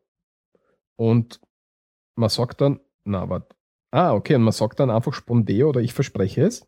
[0.96, 1.40] Und
[2.16, 3.54] man sagt dann, na, warte.
[3.90, 6.66] Ah, okay, und man sagt dann einfach Spondeo oder ich verspreche es.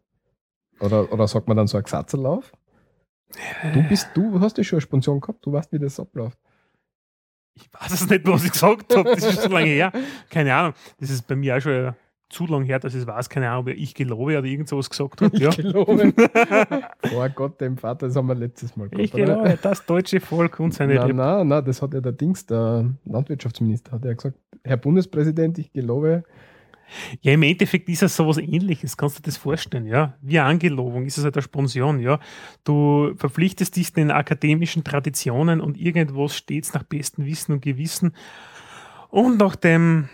[0.78, 2.52] Oder, oder sagt man dann so ein Gesatzerlauf?
[3.74, 6.38] Du bist, du hast ja schon eine Sponsion gehabt, du weißt, wie das abläuft.
[7.56, 9.10] Ich weiß es nicht, was ich gesagt habe.
[9.14, 9.90] Das ist so lange her.
[10.30, 10.74] Keine Ahnung.
[11.00, 11.94] Das ist bei mir auch schon
[12.28, 13.28] zu lange her, dass ich es weiß.
[13.28, 15.36] Keine Ahnung, ob ich gelobe oder irgend sowas gesagt habe.
[15.38, 15.48] Ja.
[15.50, 16.12] Ich glaube.
[17.08, 19.24] Vor Gott, dem Vater, das haben wir letztes Mal Ich oder?
[19.24, 22.90] glaube, das deutsche Volk und seine Nein, nein, nein, das hat ja der Dings, der
[23.04, 26.24] Landwirtschaftsminister, hat ja gesagt, Herr Bundespräsident, ich gelobe,
[27.20, 30.14] Ja, im Endeffekt ist es sowas ähnliches, kannst du dir das vorstellen, ja.
[30.20, 32.20] Wie eine Angelobung ist es halt eine Sponsion, ja.
[32.64, 38.12] Du verpflichtest dich den akademischen Traditionen und irgendwas stets nach bestem Wissen und Gewissen
[39.10, 40.08] und nach dem,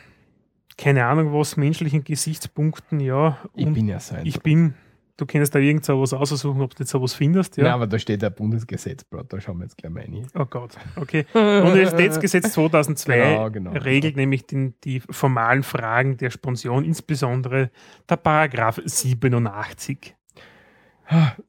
[0.76, 3.38] keine Ahnung was, menschlichen Gesichtspunkten, ja.
[3.54, 4.26] ich und bin ja sein.
[4.26, 4.74] ich bin,
[5.16, 7.66] du kannst da irgend so was aussuchen, ob du jetzt sowas findest, ja.
[7.66, 10.26] Ja, aber da steht ein Bundesgesetz, Bro, da schauen wir jetzt gleich mal rein.
[10.34, 11.26] Oh Gott, okay.
[11.34, 13.70] Universitätsgesetz 2002 Genau, genau.
[13.72, 17.70] regelt nämlich den, die formalen Fragen der Sponsion, insbesondere
[18.08, 20.14] der Paragraph 87.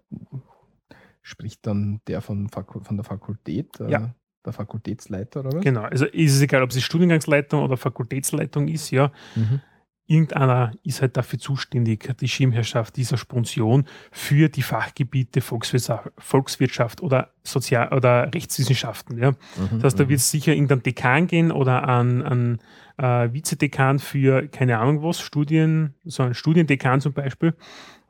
[1.21, 4.13] spricht dann der von, Fakul von der Fakultät, äh, Ja.
[4.45, 5.63] der Fakultätsleiter oder was?
[5.63, 5.81] genau.
[5.83, 9.11] Also ist es egal, ob es Studiengangsleitung oder Fakultätsleitung ist, ja.
[9.35, 9.61] Mhm.
[10.05, 17.33] Irgendeiner ist halt dafür zuständig, die Schirmherrschaft dieser Sponsion für die Fachgebiete Volkswirtschaft, Volkswirtschaft oder
[17.43, 19.17] Sozial- oder Rechtswissenschaften.
[19.17, 19.31] Ja.
[19.31, 19.37] Mhm.
[19.75, 20.09] Das heißt, da mhm.
[20.09, 22.59] wird es sicher irgendein Dekan gehen oder an, an
[22.97, 27.55] äh, Vizedekan für keine Ahnung was, Studien, so ein Studiendekan zum Beispiel,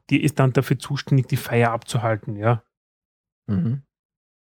[0.10, 2.64] die ist dann dafür zuständig, die Feier abzuhalten, ja.
[3.48, 3.84] Mhm.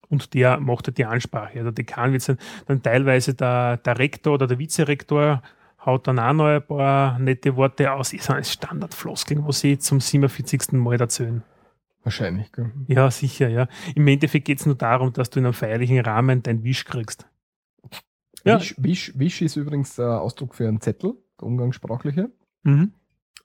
[0.10, 1.58] Und der macht halt die Ansprache.
[1.58, 1.64] Ja.
[1.64, 2.38] Der Dekan wird sein,
[2.68, 5.42] dann teilweise der, der Rektor oder der Vizerektor
[5.86, 8.14] haut dann auch noch ein paar nette Worte aus.
[8.14, 10.74] Ist ein Standardfloskeln, was sie zum 47.
[10.74, 11.44] Mal erzählen.
[12.04, 12.72] Wahrscheinlich, gell?
[12.88, 13.68] Ja, sicher, ja.
[13.96, 17.26] Im Endeffekt geht es nur darum, dass du in einem feierlichen Rahmen dein Wisch kriegst.
[18.44, 18.60] Ja.
[18.60, 22.30] Wisch, Wisch, Wisch ist übrigens der Ausdruck für einen Zettel, der umgangssprachliche.
[22.64, 22.92] Mhm.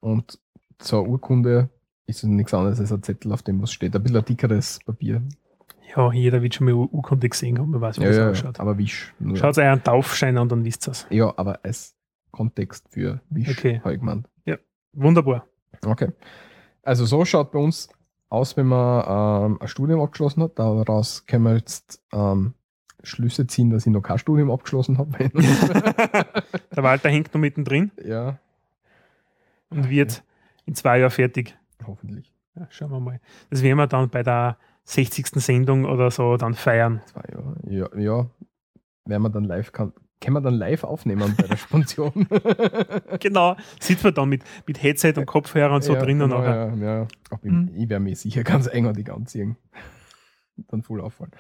[0.01, 0.41] Und
[0.79, 1.69] zur Urkunde
[2.07, 3.95] ist es nichts anderes als ein Zettel, auf dem was steht.
[3.95, 5.23] Ein bisschen ein dickeres Papier.
[5.97, 8.59] Ja, jeder wird schon mal Ur- Urkunde gesehen haben, man weiß, wie das ausschaut.
[8.61, 9.15] aber Wisch.
[9.35, 11.07] Schaut euch einen Taufschein an, dann wisst ihr es.
[11.11, 11.95] Ja, aber als
[12.39, 13.81] Kontext für Wisch Okay.
[13.85, 14.29] ich gemeint.
[14.93, 15.47] Wunderbar.
[15.85, 16.09] Okay.
[16.83, 17.89] Also so schaut bei uns
[18.31, 19.05] aus, wenn man
[19.53, 20.59] ähm, ein Studium abgeschlossen hat.
[20.59, 22.55] Daraus können wir jetzt ähm,
[23.03, 25.13] Schlüsse ziehen, dass ich noch kein Studium abgeschlossen habe.
[25.29, 28.39] Der Walter hängt noch mittendrin ja,
[29.71, 30.25] und wird
[30.67, 31.57] in zwei Jahren fertig.
[31.87, 32.33] hoffentlich.
[32.57, 33.21] Ja, schauen wir mal.
[33.51, 35.27] Das werden wir dann bei der 60.
[35.37, 37.03] Sendung oder so dann feiern.
[37.07, 37.57] Zwei Jahre.
[37.69, 38.27] Ja, ja.
[39.05, 39.71] werden wir dann live,
[40.21, 42.27] kann, können wir dann live aufnehmen bei der Sponsion.
[43.21, 46.43] Genau, sieht man dann mit, mit Headset und Kopfhörer und so ja, drinnen genau.
[46.43, 47.07] Ja, ja.
[47.43, 47.71] Mhm.
[47.75, 49.57] ich, werde mich sicher ganz eigenartig anziehen.
[50.69, 51.33] dann voll auffallen.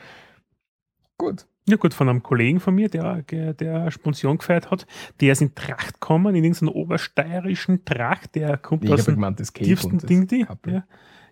[1.16, 1.46] Gut.
[1.68, 4.86] Ja gut, von einem Kollegen von mir, der, der, Sponsion gefeiert hat,
[5.20, 9.38] der ist in Tracht gekommen, in irgendeiner obersteirischen Tracht, der kommt Ich aus dem gemeint,
[9.38, 10.46] das tiefsten Ding, die.
[10.66, 10.84] Ja.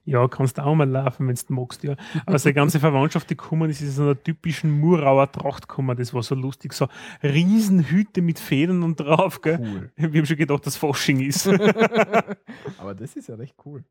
[0.07, 1.97] Ja, kannst du auch mal laufen, wenn du magst, ja.
[2.25, 6.15] Aber seine ganze Verwandtschaft, die kommen, ist in so einer typischen Murauer Tracht gekommen, das
[6.15, 6.89] war so lustig, so
[7.23, 9.59] Riesenhüte mit Federn und drauf, gell.
[9.61, 9.93] Cool.
[9.97, 11.49] Wir haben schon gedacht, dass Fasching ist.
[12.79, 13.85] Aber das ist ja recht cool.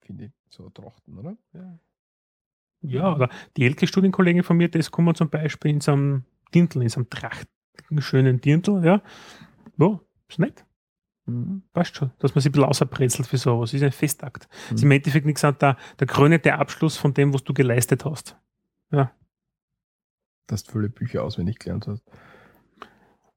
[0.00, 0.32] Finde ich.
[0.48, 1.36] So Trachten, oder?
[1.52, 1.78] Ja.
[2.82, 6.24] Ja, oder die ältere Studienkollegen von mir, das kommen zum Beispiel in so einem
[6.54, 9.02] Dirndl, in so einem trachtigen, schönen Dirndl, ja.
[9.76, 10.65] Ja, ist nett.
[11.72, 13.74] Passt schon, dass man sich ein bisschen außerbrezelt für sowas.
[13.74, 14.48] Ist ein Festakt.
[14.70, 14.84] Ist Mhm.
[14.84, 18.36] im Endeffekt nichts an der, der krönende Abschluss von dem, was du geleistet hast.
[20.48, 22.04] Dass du viele Bücher auswendig gelernt hast.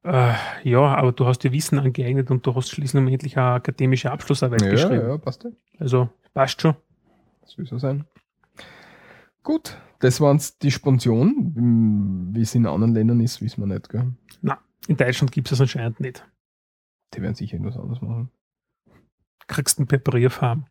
[0.04, 0.32] Äh,
[0.62, 4.62] ja, aber du hast dir Wissen angeeignet und du hast schließlich endlich eine akademische Abschlussarbeit
[4.62, 5.08] Ja, geschrieben.
[5.08, 5.50] ja, passt ja.
[5.78, 6.76] Also passt schon.
[7.44, 8.04] Soll so sein.
[9.42, 11.52] Gut, das waren die Sponsion.
[11.56, 14.12] Hm, Wie es in anderen Ländern ist, wissen wir nicht, gell?
[14.88, 16.24] In Deutschland gibt es das anscheinend nicht.
[17.14, 18.30] Die werden sicher irgendwas anderes machen.
[19.46, 20.66] Kriegst einen Präparierfarm.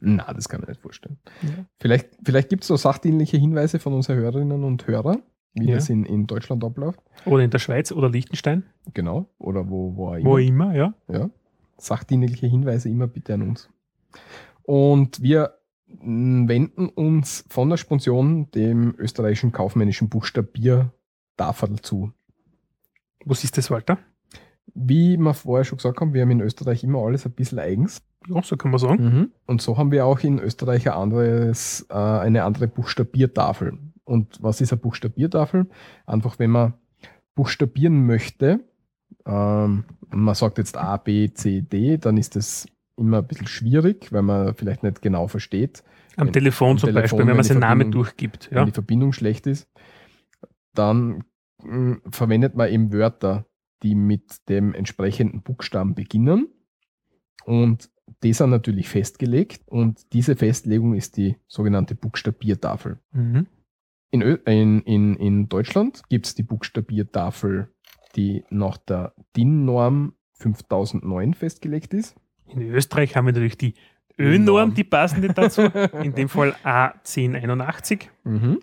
[0.00, 1.18] Na, das kann man nicht vorstellen.
[1.42, 1.64] Ja.
[1.80, 5.22] Vielleicht, vielleicht gibt es so sachdienliche Hinweise von unseren Hörerinnen und Hörern,
[5.54, 5.76] wie Ja.
[5.76, 7.00] das in, in Deutschland abläuft.
[7.24, 8.64] Oder in der Schweiz oder Liechtenstein.
[8.94, 9.28] Genau.
[9.38, 10.72] Oder wo, wo auch Wo immer.
[10.72, 10.94] immer, ja.
[11.08, 11.30] Ja.
[11.78, 13.70] Sachdienliche Hinweise immer bitte an uns.
[14.64, 15.54] Und wir
[15.86, 20.92] mh, wenden uns von der Sponsion dem österreichischen kaufmännischen Buchstabier
[21.36, 22.12] Tafel zu.
[23.24, 23.98] Was ist das, Walter?
[24.74, 28.02] Wie wir vorher schon gesagt haben, wir haben in Österreich immer alles ein bisschen eigens.
[28.28, 29.32] Ja, so kann man sagen.
[29.46, 33.78] Und so haben wir auch in Österreich ein anderes, äh, eine andere Buchstabiertafel.
[34.04, 35.66] Und was ist eine Buchstabiertafel?
[36.06, 36.74] Einfach, wenn man
[37.34, 38.60] buchstabieren möchte,
[39.26, 42.66] ähm, man sagt jetzt A, B, C, D, dann ist das
[42.96, 45.82] immer ein bisschen schwierig, weil man vielleicht nicht genau versteht,
[46.16, 48.50] Am Wenn- Telefon zum Telefon, Beispiel, wenn wenn man seinen Namen durchgibt.
[48.50, 48.64] wenn Ja.
[48.66, 49.66] die Verbindung schlecht ist.
[50.74, 51.24] Dann
[51.64, 53.46] mh, verwendet man eben Wörter,
[53.82, 56.48] die mit dem entsprechenden Buchstaben beginnen.
[57.44, 57.90] Und
[58.22, 62.98] die sind natürlich festgelegt und diese Festlegung ist die sogenannte Buchstabiertafel.
[63.12, 63.46] Mhm.
[64.10, 67.72] In, in, in, Deutschland gibt es die Buchstabiertafel,
[68.14, 72.14] die nach der DIN-Norm 5009 festgelegt ist.
[72.46, 73.74] In Österreich haben wir natürlich die
[74.18, 74.34] Ö-Norm.
[74.34, 75.62] Ö-Norm, die passende dazu.
[76.02, 78.08] In dem Fall A1081.
[78.24, 78.60] Mhm.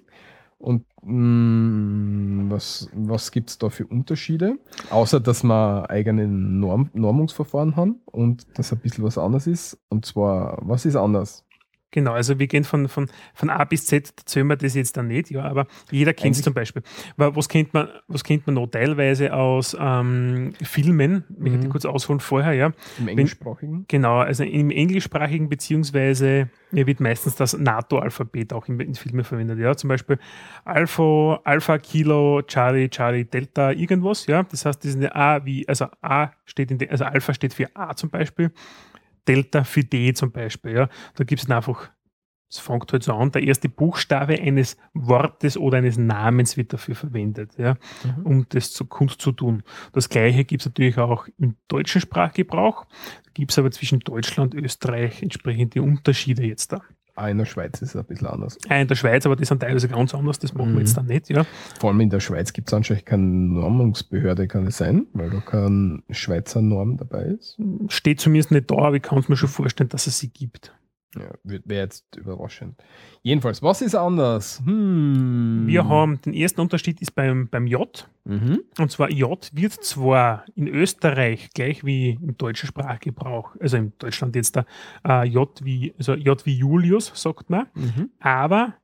[0.59, 4.59] Und mh, was, was gibt es da für Unterschiede?
[4.89, 9.79] Außer, dass wir eigene Norm Normungsverfahren haben und das ein bisschen was anderes ist.
[9.89, 11.45] Und zwar, was ist anders?
[11.91, 14.95] Genau, also wir gehen von, von, von A bis Z, da zählen wir das jetzt
[14.95, 16.83] dann nicht, ja, aber jeder kennt es zum Beispiel.
[17.17, 21.23] Wa- Was kennt man, was kennt man noch teilweise aus ähm, Filmen?
[21.43, 21.69] Ich Mhm.
[21.69, 22.71] kurz ausholen vorher, ja.
[22.99, 23.85] Im englischsprachigen?
[23.87, 29.57] Genau, also im englischsprachigen beziehungsweise ja, wird meistens das NATO-Alphabet auch in, in Filmen verwendet.
[29.57, 30.19] Ja, zum Beispiel
[30.65, 34.27] Alpha, Alpha, Kilo, Charlie, Charlie, Delta, irgendwas.
[34.27, 37.33] Ja, das heißt, das ist eine A wie, also A steht in der, also Alpha
[37.33, 38.51] steht für A zum Beispiel,
[39.29, 40.73] Delta für D zum Beispiel.
[40.75, 41.89] Ja, da gibt es einfach,
[42.51, 46.95] es fängt halt so an, der erste Buchstabe eines Wortes oder eines Namens wird dafür
[46.95, 47.51] verwendet.
[47.57, 48.25] Ja Mhm.
[48.25, 49.61] um das zu Kunst zu tun.
[49.93, 52.85] Das gleiche gibt es natürlich auch im deutschen Sprachgebrauch.
[53.35, 56.81] Gibt es aber zwischen Deutschland und Österreich entsprechende Unterschiede jetzt da.
[57.19, 58.57] Ah, in der Schweiz ist es ein bisschen anders.
[58.69, 60.75] Auch in der Schweiz, aber die sind teilweise ganz anders, das machen Mhm.
[60.75, 61.29] wir jetzt dann nicht.
[61.29, 61.45] Ja.
[61.79, 65.39] Vor allem in der Schweiz gibt es anscheinend keine Normungsbehörde, kann es sein, weil da
[65.41, 67.57] keine Schweizer Norm dabei ist.
[67.89, 70.73] Steht zumindest nicht da, aber ich kann es mir schon vorstellen, dass es sie gibt.
[71.15, 72.75] Ja, wäre jetzt überraschend.
[73.23, 74.61] Jedenfalls, was ist anders?
[74.63, 75.63] Hm.
[75.65, 78.07] Wir haben, den ersten Unterschied ist beim, beim J.
[78.25, 78.61] Mhm.
[78.77, 84.35] Und zwar J wird zwar in Österreich gleich wie im deutschen Sprachgebrauch, also in Deutschland
[84.35, 84.65] jetzt da
[85.07, 88.11] äh, J wie, also J wie Julius, sagt man, Mhm.
[88.19, 88.75] Aber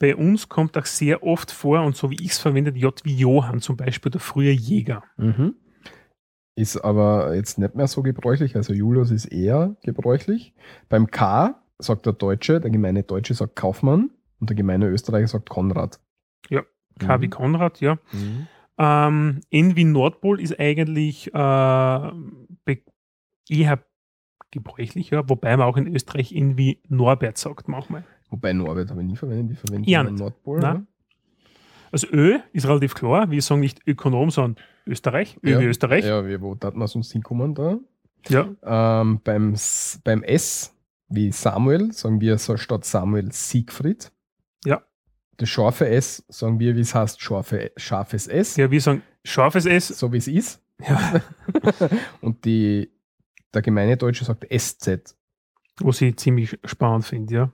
[0.00, 3.14] bei uns kommt auch sehr oft vor, und so wie ich es verwende, J wie
[3.14, 5.04] Johann zum Beispiel, der frühe Jäger.
[5.16, 5.54] Mhm.
[6.56, 8.56] Ist aber jetzt nicht mehr so gebräuchlich.
[8.56, 10.54] Also Julius ist eher gebräuchlich.
[10.88, 14.10] Beim K sagt der Deutsche, der gemeine Deutsche sagt Kaufmann
[14.40, 16.00] und der gemeine Österreicher sagt Konrad.
[16.98, 17.22] K Mhm.
[17.22, 17.98] wie Konrad, ja.
[18.76, 22.78] Ähm, N wie Nordpol ist eigentlich äh,
[23.48, 23.78] eher
[24.50, 28.04] gebräuchlich, ja, wobei man auch in Österreich N wie Norbert sagt manchmal.
[28.28, 30.02] Wobei Norbert habe ich nie verwendet, die verwenden Ja.
[30.02, 30.60] Nordpol.
[31.92, 36.04] Also Ö ist relativ klar, wir sagen nicht Ökonom, sondern Österreich, wie Österreich.
[36.04, 37.78] Ja, wo hat man sonst hinkommen da?
[38.28, 38.50] Ja.
[39.00, 40.74] Ähm, beim, S- beim S
[41.08, 44.12] wie Samuel sagen wir so statt Samuel Siegfried.
[44.64, 44.82] Ja.
[45.38, 49.64] das scharfe S sagen wir, wie es heißt, scharfe, scharfes S, Ja, wir sagen scharfes
[49.66, 49.88] S.
[49.88, 50.60] so wie es ist.
[50.86, 51.20] Ja,
[52.20, 52.90] Und die,
[53.54, 55.16] der gemeine Deutsche sagt SZ.
[55.80, 57.52] was ich ziemlich spannend finde, ja.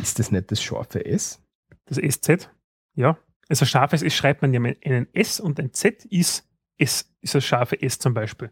[0.00, 1.40] Ist das nicht das scharfe S?
[1.86, 2.50] Das SZ,
[2.96, 3.16] ja.
[3.48, 6.46] Also scharfes S schreibt man ja mit einem S und ein Z ist
[6.78, 8.50] S, ist das scharfe S zum Beispiel.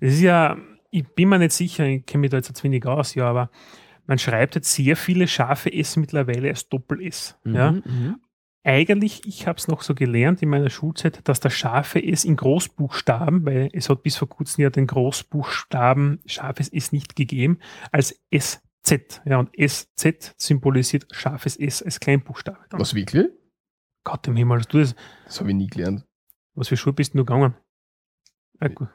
[0.00, 0.56] Das ist ja,
[0.90, 3.50] ich bin mir nicht sicher, ich kenne mich da jetzt zu wenig aus, ja, aber
[4.06, 7.38] man schreibt jetzt sehr viele scharfe S mittlerweile als Doppel-S.
[7.44, 7.72] Ja.
[7.72, 8.20] mhm.
[8.62, 12.34] Eigentlich, ich habe es noch so gelernt in meiner Schulzeit, dass das scharfe S in
[12.34, 17.60] Großbuchstaben, weil es hat bis vor kurzem ja den Großbuchstaben scharfes S nicht gegeben,
[17.92, 19.22] als SZ.
[19.24, 22.58] Ja, und SZ symbolisiert scharfes S als Kleinbuchstabe.
[22.70, 23.26] Was wirklich?
[24.02, 24.94] Gott im Himmel, du das,
[25.26, 26.05] Das habe ich nie gelernt.
[26.56, 27.54] Was für Schule bist du gegangen?
[28.58, 28.88] Ah, gut.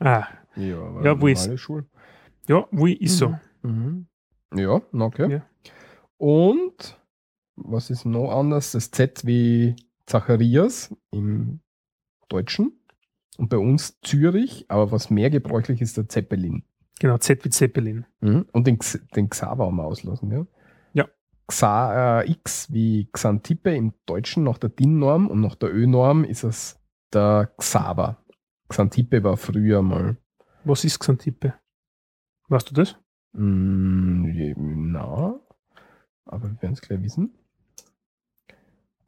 [0.00, 0.26] ah
[0.56, 1.86] Ja, aber Ja, wo ist- Schule.
[2.48, 3.34] ja, wo ist so.
[3.62, 4.06] Mhm.
[4.54, 5.30] Ja, na, okay.
[5.30, 5.46] Ja.
[6.16, 6.98] Und
[7.56, 8.72] was ist noch anders?
[8.72, 9.76] Das Z wie
[10.06, 11.60] Zacharias im
[12.28, 12.72] Deutschen.
[13.36, 16.64] Und bei uns Zürich, aber was mehr gebräuchlich ist, der Zeppelin.
[16.98, 18.04] Genau, Z wie Zeppelin.
[18.20, 18.78] Und den,
[19.14, 20.46] den Xaver haben wir auslassen, ja?
[20.94, 21.08] Ja.
[21.46, 26.42] Xa, äh, X wie Xantippe im Deutschen nach der DIN-Norm und nach der Ö-Norm ist
[26.42, 26.80] es
[27.12, 28.22] der Xaver.
[28.68, 30.16] Xantippe war früher mal.
[30.64, 31.54] Was ist Xantippe?
[32.48, 32.96] Weißt du das?
[33.32, 35.38] Mm, na,
[36.26, 37.34] aber wir werden es gleich wissen.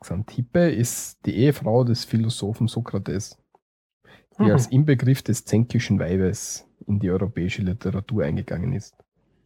[0.01, 3.37] Xantippe ist die Ehefrau des Philosophen Sokrates,
[4.39, 4.51] die Mhm.
[4.51, 8.95] als Inbegriff des zänkischen Weibes in die europäische Literatur eingegangen ist.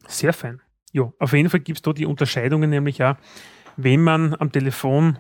[0.07, 0.61] Sehr fein.
[0.93, 3.17] Ja, auf jeden Fall gibt es da die Unterscheidungen, nämlich auch,
[3.77, 5.19] wenn man am Telefon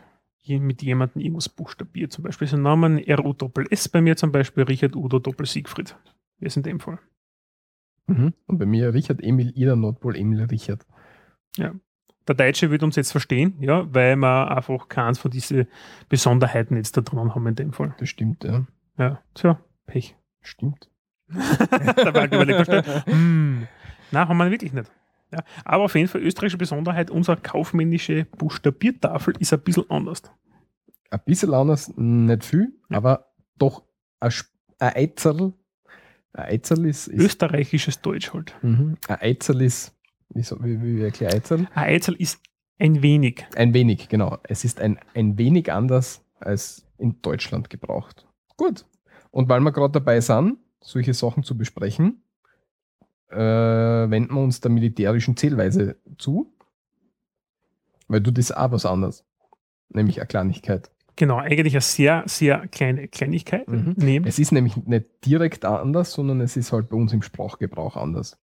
[0.48, 5.18] mit jemandem irgendwas buchstabiert, zum Beispiel so Namen RU-Doppel-S bei mir zum Beispiel, Richard Udo
[5.18, 5.96] Doppel-Siegfried.
[6.38, 6.98] Wer ist in dem Fall?
[8.06, 10.84] Und bei mir Richard Emil Ida Nordpol Emil Richard.
[12.26, 15.66] Der Deutsche wird uns jetzt verstehen, ja, weil wir einfach keins von diesen
[16.08, 17.94] Besonderheiten jetzt da dran haben in dem Fall.
[17.98, 18.66] Das stimmt, ja.
[18.98, 20.16] Ja, tja, Pech.
[20.40, 20.90] Stimmt.
[21.28, 22.68] da war ich überlegt,
[23.06, 23.66] hm.
[24.10, 24.90] Nein, haben wir wirklich nicht.
[25.32, 30.22] Ja, aber auf jeden Fall österreichische Besonderheit, unsere kaufmännische Buchstabiertafel ist ein bisschen anders.
[31.10, 32.98] Ein bisschen anders, nicht viel, Ja.
[32.98, 33.82] aber doch
[34.20, 34.32] ein,
[34.78, 35.52] Eizerl.
[36.32, 38.54] Ein Eizerl ist, ist Österreichisches Deutsch halt.
[38.62, 38.96] mhm.
[39.08, 39.94] ein Eizerl ist,
[40.30, 41.68] wie, wie, wie erkläre Eizerl?
[41.74, 42.40] Ein Eizel ist
[42.78, 43.44] ein wenig.
[43.54, 44.38] Ein wenig, genau.
[44.44, 48.26] Es ist ein, ein wenig anders als in Deutschland gebraucht.
[48.56, 48.84] Gut.
[49.30, 52.23] Und weil wir gerade dabei sind, solche Sachen zu besprechen,
[53.30, 56.52] äh, wenden wir uns der militärischen Zählweise zu.
[58.08, 59.24] Weil du das auch was anderes.
[59.88, 60.90] Nämlich eine Kleinigkeit.
[61.16, 63.68] Genau, eigentlich eine sehr, sehr kleine Kleinigkeit.
[63.68, 64.24] Mhm.
[64.24, 68.36] Es ist nämlich nicht direkt anders, sondern es ist halt bei uns im Sprachgebrauch anders.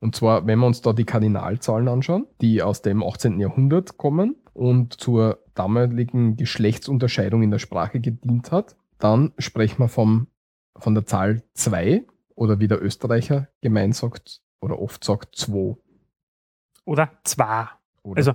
[0.00, 3.40] Und zwar, wenn wir uns da die Kardinalzahlen anschauen, die aus dem 18.
[3.40, 10.28] Jahrhundert kommen und zur damaligen Geschlechtsunterscheidung in der Sprache gedient hat, dann sprechen wir vom,
[10.76, 12.04] von der Zahl 2
[12.36, 15.76] oder wie der Österreicher gemein sagt oder oft sagt 2.
[16.84, 17.80] Oder zwar.
[18.02, 18.18] Oder?
[18.18, 18.34] Also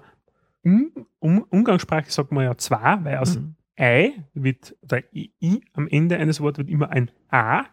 [0.63, 3.55] um, um, umgangssprachlich sagt man ja zwar, weil aus Mhm.
[3.77, 7.63] Ei wird, oder I, I am Ende eines Wortes wird immer ein A.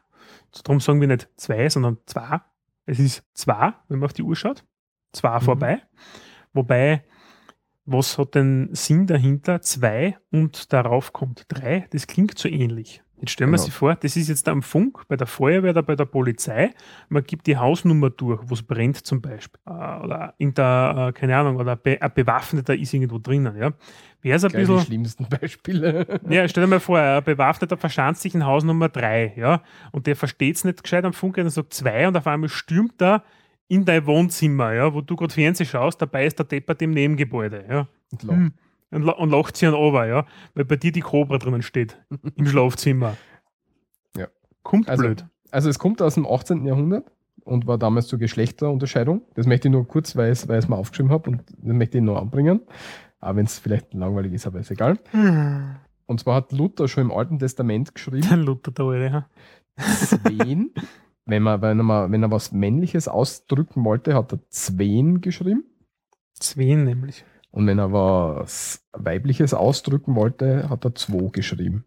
[0.65, 2.51] Darum sagen wir nicht zwei, sondern zwar.
[2.87, 4.65] Es ist zwar, wenn man auf die Uhr schaut.
[5.13, 5.45] Zwar Mhm.
[5.45, 5.83] vorbei.
[6.55, 7.05] Wobei,
[7.85, 9.61] was hat den Sinn dahinter?
[9.61, 11.87] Zwei und darauf kommt drei.
[11.91, 13.03] Das klingt so ähnlich.
[13.20, 13.65] Jetzt stellen wir Genau.
[13.65, 16.70] sich vor, das ist jetzt am Funk, bei der Feuerwehr oder bei der Polizei.
[17.09, 19.61] Man gibt die Hausnummer durch, wo es brennt zum Beispiel.
[19.66, 23.57] Äh, Oder in der, äh, keine Ahnung, oder be ein Bewaffneter ist irgendwo drinnen.
[23.57, 23.73] Ja.
[24.23, 24.78] Wäre es ein Gleich bisschen.
[24.78, 26.20] die schlimmsten Beispiele.
[26.28, 29.62] Ja, stell dir mal vor, ein Bewaffneter verschanzt sich in Haus Nummer 3, ja,
[29.93, 33.01] und der versteht es nicht gescheit am Funk, und sagt 2 und auf einmal stürmt
[33.03, 33.23] er
[33.69, 37.65] in dein Wohnzimmer, ja, wo du gerade Fernsehen schaust, dabei ist der Deppert im Nebengebäude,
[37.69, 37.86] ja.
[38.27, 38.53] Hm.
[38.90, 41.98] Und, und lacht sich an over, ja, weil bei dir die Cobra drinnen steht,
[42.36, 43.16] im Schlafzimmer.
[44.16, 44.28] Ja.
[44.62, 45.27] Kommt Also- blöd.
[45.51, 46.66] Also es kommt aus dem 18.
[46.66, 47.10] Jahrhundert
[47.44, 49.23] und war damals zur Geschlechterunterscheidung.
[49.35, 52.05] Das möchte ich nur kurz, weil ich es mir aufgeschrieben habe und das möchte ich
[52.05, 52.60] noch anbringen.
[53.19, 54.98] Aber wenn es vielleicht langweilig ist, aber ist egal.
[56.05, 59.27] Und zwar hat Luther schon im Alten Testament geschrieben, Der Luther da, ja.
[59.78, 60.70] Zwen,
[61.24, 65.65] wenn, man, wenn, man, wenn er was Männliches ausdrücken wollte, hat er Zwen geschrieben.
[66.35, 67.24] Zween nämlich.
[67.51, 71.85] Und wenn er was Weibliches ausdrücken wollte, hat er Zwo geschrieben.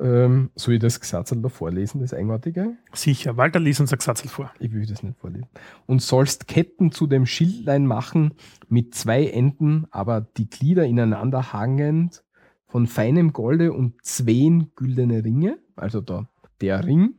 [0.00, 2.76] Ähm, soll ich das Gesetz da vorlesen, das Eigenartige?
[2.92, 4.50] Sicher, Walter, lies uns ein Satz vor.
[4.58, 5.46] Ich will das nicht vorlesen.
[5.86, 8.34] Und sollst Ketten zu dem Schildlein machen
[8.68, 12.24] mit zwei Enden, aber die Glieder ineinander hangend
[12.66, 16.28] von feinem Golde und zween güldene Ringe, also da
[16.60, 17.14] der Ring,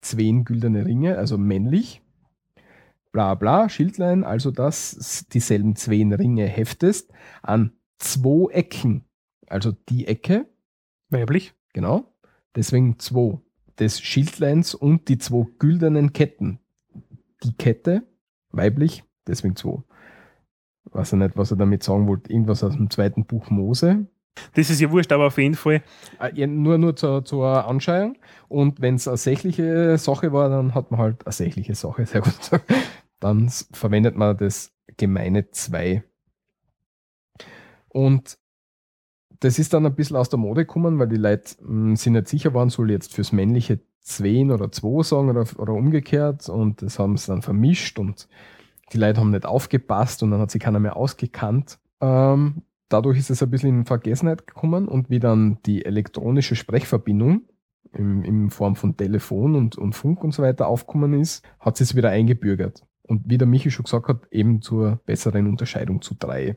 [0.00, 2.02] zween güldene Ringe, also männlich,
[3.12, 7.12] bla bla, Schildlein, also dass dieselben zween Ringe heftest,
[7.42, 9.04] an zwei Ecken.
[9.46, 10.46] Also die Ecke,
[11.08, 11.54] Weiblich.
[11.72, 12.04] genau,
[12.54, 13.38] deswegen zwei.
[13.78, 16.58] Des Schildleins und die zwei güldenen Ketten.
[17.42, 18.02] Die Kette,
[18.50, 19.82] weiblich, deswegen zwei.
[20.84, 22.30] Weiß ich nicht, was er damit sagen wollte.
[22.30, 24.06] Irgendwas aus dem zweiten Buch Mose.
[24.54, 25.82] Das ist ja wurscht, aber auf jeden Fall.
[26.20, 28.16] Äh, ja, Nur, nur zur, zur Anschauung.
[28.48, 32.20] Und wenn es eine sächliche Sache war, dann hat man halt eine sächliche Sache, sehr
[32.20, 32.34] gut.
[33.20, 36.02] Dann verwendet man das gemeine 2.
[37.88, 38.38] Und
[39.40, 42.28] das ist dann ein bisschen aus der Mode gekommen, weil die Leute mh, sich nicht
[42.28, 46.48] sicher waren, soll jetzt fürs männliche 2 oder 2 sagen oder, oder umgekehrt.
[46.48, 48.28] Und das haben sie dann vermischt und
[48.92, 51.78] die Leute haben nicht aufgepasst und dann hat sich keiner mehr ausgekannt.
[52.00, 57.42] Ähm, dadurch ist es ein bisschen in Vergessenheit gekommen und wie dann die elektronische Sprechverbindung
[57.92, 61.94] im, in Form von Telefon und, und Funk und so weiter aufgekommen ist, hat es
[61.94, 62.84] wieder eingebürgert.
[63.10, 66.56] Und wie der Michi schon gesagt hat, eben zur besseren Unterscheidung zu drei.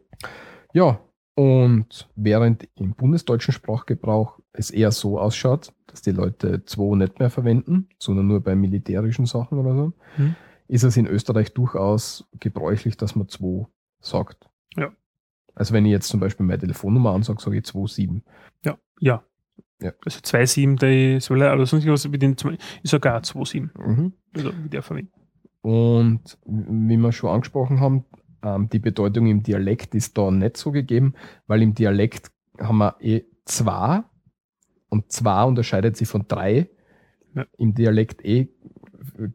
[0.72, 1.00] Ja,
[1.34, 7.32] und während im bundesdeutschen Sprachgebrauch es eher so ausschaut, dass die Leute zwei nicht mehr
[7.32, 10.36] verwenden, sondern nur bei militärischen Sachen oder so, Hm.
[10.68, 13.66] ist es in Österreich durchaus gebräuchlich, dass man zwei
[14.00, 14.48] sagt.
[14.78, 14.92] Ja.
[15.56, 18.22] Also wenn ich jetzt zum Beispiel meine Telefonnummer ansage, sage ich 27.
[18.64, 18.78] Ja.
[19.00, 19.24] Ja.
[19.82, 19.92] Ja.
[20.06, 23.70] Also 2,7, der soll er, oder sonst was mit den zwei, ist sogar 2,7.
[23.76, 24.14] Mhm.
[24.36, 25.13] Also wie der verwendet.
[25.64, 28.06] Und wie wir schon angesprochen haben,
[28.44, 31.14] ähm, die Bedeutung im Dialekt ist da nicht so gegeben,
[31.48, 34.04] weil im Dialekt haben wir eh zwei
[34.90, 36.70] und zwei unterscheidet sich von drei.
[37.34, 37.46] Ja.
[37.58, 38.50] Im Dialekt eh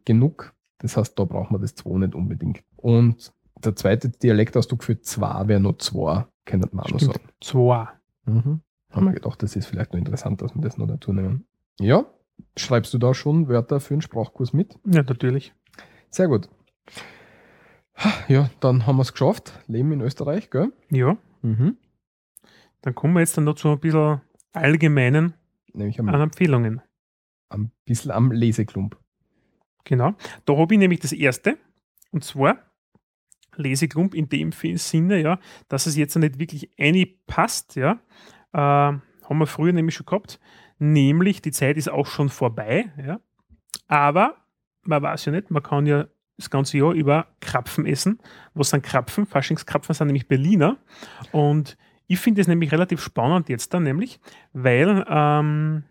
[0.04, 0.54] genug.
[0.78, 2.62] Das heißt, da braucht man das zwei nicht unbedingt.
[2.76, 3.32] Und
[3.64, 7.20] der zweite Dialektausdruck für zwei wäre nur zwei, könnte man auch noch sagen.
[7.40, 7.88] 2.
[8.26, 8.60] Mhm.
[8.90, 11.46] Haben wir gedacht, das ist vielleicht noch interessant, dass wir das noch dazu nehmen.
[11.80, 12.06] Ja,
[12.56, 14.78] schreibst du da schon Wörter für einen Sprachkurs mit?
[14.86, 15.54] Ja, natürlich.
[16.10, 16.48] Sehr gut.
[18.28, 19.52] Ja, dann haben wir es geschafft.
[19.66, 20.72] Leben in Österreich, gell?
[20.90, 21.16] Ja.
[21.42, 21.76] Mhm.
[22.82, 24.20] Dann kommen wir jetzt dann noch zu ein bisschen
[24.52, 25.34] allgemeinen
[25.72, 26.80] Nämlich am, an Empfehlungen.
[27.50, 28.96] ein bisschen am Leseklump.
[29.84, 30.14] Genau.
[30.44, 31.58] Da habe ich nämlich das erste.
[32.12, 32.58] Und zwar
[33.56, 36.70] Leseklump in dem Sinne, ja, dass es jetzt nicht wirklich
[37.26, 38.00] passt, ja.
[38.52, 40.38] Äh, haben wir früher nämlich schon gehabt.
[40.78, 43.20] Nämlich, die Zeit ist auch schon vorbei, ja.
[43.88, 44.36] Aber
[44.88, 46.06] man weiß ja nicht, man kann ja
[46.36, 48.18] das ganze Jahr über Krapfen essen.
[48.54, 49.26] Was sind Krapfen?
[49.26, 50.78] Faschingskrapfen sind nämlich Berliner.
[51.32, 54.20] Und ich finde es nämlich relativ spannend jetzt dann, nämlich,
[54.52, 55.84] weil ähm,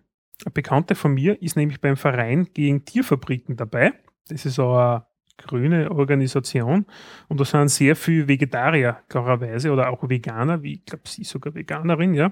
[0.43, 3.93] eine Bekannte von mir ist nämlich beim Verein gegen Tierfabriken dabei.
[4.29, 5.05] Das ist so eine
[5.37, 6.85] grüne Organisation
[7.27, 11.29] und da sind sehr viele Vegetarier, klarerweise, oder auch Veganer, wie ich glaube, sie ist
[11.29, 12.31] sogar Veganerin, ja.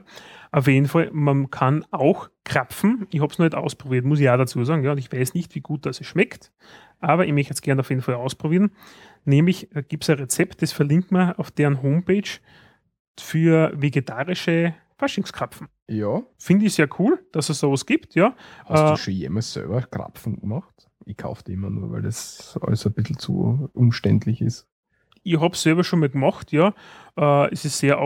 [0.51, 3.07] Auf jeden Fall, man kann auch krapfen.
[3.11, 4.91] Ich habe es noch nicht ausprobiert, muss ich auch dazu sagen, ja.
[4.91, 6.51] Und ich weiß nicht, wie gut das schmeckt,
[6.99, 8.71] aber ich möchte es gerne auf jeden Fall ausprobieren.
[9.25, 12.29] Nämlich gibt es ein Rezept, das verlinkt man auf deren Homepage
[13.19, 15.67] für vegetarische Faschingskrapfen.
[15.87, 16.23] Ja.
[16.37, 18.35] Finde ich sehr cool, dass es sowas gibt, ja.
[18.65, 20.84] Hast Äh, du schon jemals selber Krapfen gemacht?
[21.05, 24.67] Ich kaufe die immer nur, weil das alles ein bisschen zu umständlich ist.
[25.23, 26.73] Ich habe es selber schon mal gemacht, ja.
[27.17, 27.99] Äh, es ist sehr,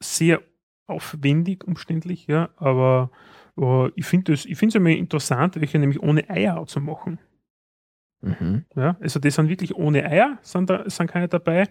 [0.00, 0.42] sehr
[0.86, 2.50] aufwendig, umständlich, ja.
[2.56, 3.10] Aber
[3.56, 7.18] äh, ich finde es einmal interessant, welche nämlich ohne Eier zu machen.
[8.22, 8.64] Mhm.
[8.76, 11.68] Ja, also die sind wirklich ohne Eier, sind, da, sind keine dabei.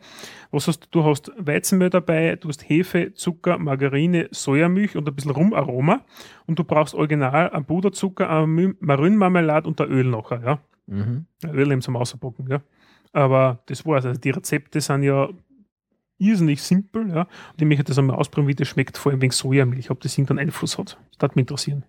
[0.52, 0.88] Was hast du?
[0.90, 6.02] Du hast Weizenmehl dabei, du hast Hefe, Zucker, Margarine, Sojamilch und ein bisschen Rumaroma.
[6.48, 10.60] Und du brauchst original einen Puderzucker, eine Marinmarmelade und ein Öl nachher, ja.
[10.88, 11.26] Mhm.
[11.46, 12.62] Öl eben zum Auspacken, ja.
[13.14, 14.06] Aber das war's.
[14.06, 15.30] Also die Rezepte sind ja
[16.18, 17.22] irrsinnig simpel, ja.
[17.22, 20.18] Und ich möchte das einmal ausprobieren, wie das schmeckt, vor allem wegen Sojamilch, ob das
[20.18, 20.98] irgendeinen Einfluss hat.
[21.12, 21.84] Das würde mich interessieren.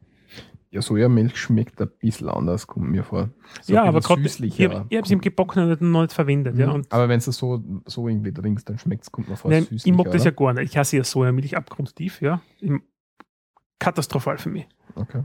[0.72, 3.30] Ja, Sojamilch schmeckt ein bisschen anders, kommt mir vor.
[3.60, 6.68] So ja, aber gerade, ich habe es im Gebackenen noch nicht verwendet, ja.
[6.68, 6.74] Mhm.
[6.74, 9.66] Und aber wenn du so, so irgendwie trinkst, dann schmeckt es, kommt mir vor, Nein,
[9.70, 10.70] ich mag das ja gar nicht.
[10.70, 12.40] Ich hasse ja Sojamilch abgrundtief, ja.
[13.80, 14.68] Katastrophal für mich.
[14.94, 15.24] Okay.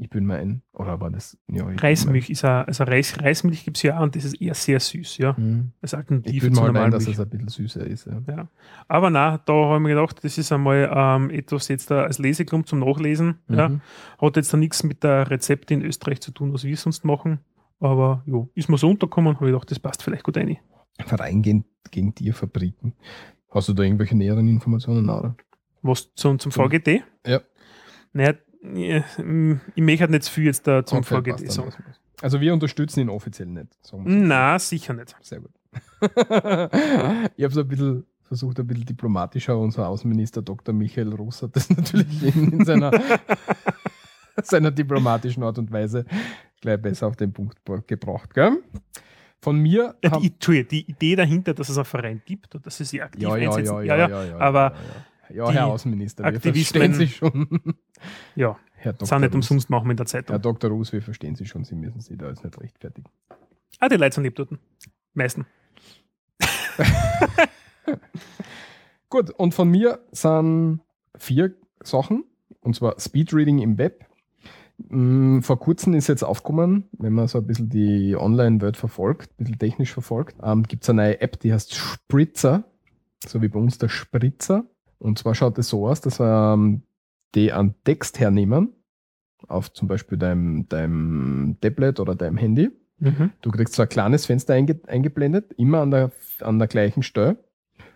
[0.00, 1.36] Ich bin mal ein, oder war das?
[1.48, 4.24] Ja, ich bin Reismilch ist ja, also Reis, Reismilch gibt es ja auch und das
[4.24, 5.34] ist eher sehr süß, ja.
[5.36, 5.72] Mhm.
[5.82, 8.06] Als Ich Alternative bin zu mal ein, normalen dass es ein bisschen süßer ist.
[8.06, 8.22] Ja.
[8.28, 8.48] Ja.
[8.86, 12.20] Aber na, da habe ich mir gedacht, das ist einmal ähm, etwas jetzt da als
[12.20, 13.38] Leseklump zum Nachlesen.
[13.48, 13.70] Ja.
[13.70, 13.80] Mhm.
[14.20, 17.40] Hat jetzt da nichts mit der Rezepte in Österreich zu tun, was wir sonst machen.
[17.80, 20.58] Aber jo, ist mir so untergekommen, habe ich gedacht, das passt vielleicht gut rein.
[21.06, 22.92] Verein gegen, gegen Tierfabriken.
[23.50, 25.34] Hast du da irgendwelche näheren Informationen, oder?
[25.82, 27.02] Was zum, zum Zum- VGT?
[27.26, 27.40] Ja.
[28.12, 29.02] Naja, ich,
[29.74, 31.72] ich möchte halt nicht zu viel jetzt da zum Okay, dann, sagen.
[32.20, 33.68] Also wir unterstützen ihn offiziell nicht.
[34.04, 35.14] Na, sicher nicht.
[35.20, 35.52] Sehr gut.
[37.36, 39.56] ich habe so ein bisschen versucht, ein bisschen diplomatischer.
[39.56, 40.74] Unser Außenminister Dr.
[40.74, 42.90] Michael Ross hat das natürlich in, in seiner,
[44.42, 46.04] seiner diplomatischen Art und Weise
[46.60, 48.34] gleich besser auf den Punkt gebracht.
[48.34, 48.62] Gell?
[49.40, 49.94] Von mir.
[50.02, 53.22] Ja, die, die Idee dahinter, dass es einen Verein gibt und dass es sie aktiv
[53.22, 53.84] ja, einsetzen.
[53.84, 54.74] ja, ja, ja, ja, aber-
[55.32, 57.60] ja, Die Herr Außenminister, wir Aktivismen- verstehen Sie schon.
[58.36, 59.08] Ja, Herr Dr.
[59.08, 60.32] sind nicht umsonst machen wir in der Zeitung.
[60.34, 60.70] Herr Dr.
[60.70, 63.08] Ruß, wir verstehen Sie schon, Sie müssen sich da jetzt nicht rechtfertigen.
[63.80, 64.50] Ah, die Leute sind lieb dort.
[65.14, 65.46] Meisten.
[69.10, 70.80] Gut, und von mir sind
[71.16, 72.24] vier Sachen,
[72.60, 74.04] und zwar Speedreading im Web.
[74.88, 79.36] Mm, Vor kurzem ist jetzt aufgekommen, wenn man so ein bisschen die Online-Welt verfolgt, ein
[79.44, 82.64] bisschen technisch verfolgt, ähm, gibt es eine neue App, die heißt Spritzer,
[83.26, 84.66] so wie bei uns der Spritzer.
[84.98, 86.82] Und zwar schaut es so aus, dass ähm,
[87.34, 88.72] die einen Text hernehmen,
[89.46, 92.70] auf zum Beispiel deinem, deinem Tablet oder deinem Handy.
[92.98, 93.30] Mhm.
[93.40, 96.10] Du kriegst so ein kleines Fenster einge eingeblendet, immer an der,
[96.40, 97.38] an der gleichen Stelle.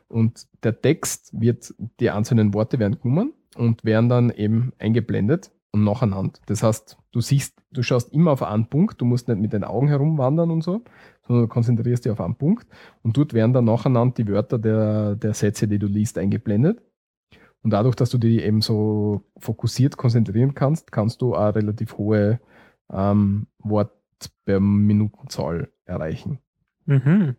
[0.09, 5.85] Und der Text wird, die einzelnen Worte werden genommen und werden dann eben eingeblendet und
[5.85, 6.39] nacheinander.
[6.47, 9.65] Das heißt, du siehst, du schaust immer auf einen Punkt, du musst nicht mit den
[9.65, 10.85] Augen herumwandern und so,
[11.27, 12.67] sondern du konzentrierst dich auf einen Punkt
[13.03, 16.83] und dort werden dann nacheinander die Wörter der, der Sätze, die du liest, eingeblendet.
[17.63, 22.41] Und dadurch, dass du die eben so fokussiert konzentrieren kannst, kannst du eine relativ hohe
[22.91, 23.93] ähm, Wort
[24.45, 26.39] per Minutenzahl erreichen.
[26.87, 27.37] Mhm.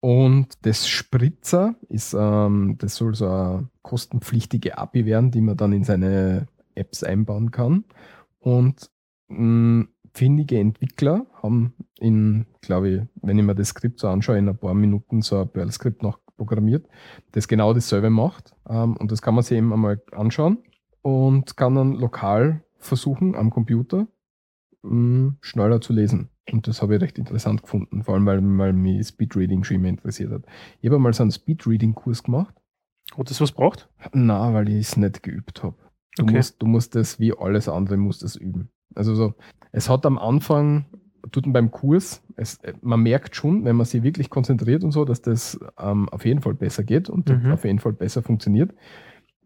[0.00, 5.72] Und das Spritzer ist, ähm, das soll so eine kostenpflichtige API werden, die man dann
[5.72, 7.84] in seine Apps einbauen kann.
[8.38, 8.90] Und
[9.28, 14.48] mh, findige Entwickler haben in, glaube ich, wenn ich mir das Skript so anschaue, in
[14.48, 16.86] ein paar Minuten so ein Perl-Skript noch programmiert,
[17.32, 18.54] das genau dasselbe macht.
[18.68, 20.58] Ähm, und das kann man sich eben einmal anschauen
[21.02, 24.06] und kann dann lokal versuchen, am Computer
[24.82, 26.30] mh, schneller zu lesen.
[26.52, 29.88] Und das habe ich recht interessant gefunden, vor allem weil, weil mich Speedreading schon immer
[29.88, 30.42] interessiert hat.
[30.80, 32.54] Ich habe mal so einen Speedreading-Kurs gemacht.
[33.16, 33.88] Hat das was braucht?
[34.12, 35.76] Na, weil ich es nicht geübt habe.
[36.16, 36.36] Du, Okay.
[36.36, 38.70] musst, du musst das wie alles andere musst das üben.
[38.94, 39.34] Also so,
[39.72, 40.86] es hat am Anfang,
[41.32, 45.04] tut beim Kurs, es, äh, man merkt schon, wenn man sich wirklich konzentriert und so,
[45.04, 47.52] dass das ähm, auf jeden Fall besser geht und Mhm.
[47.52, 48.74] auf jeden Fall besser funktioniert.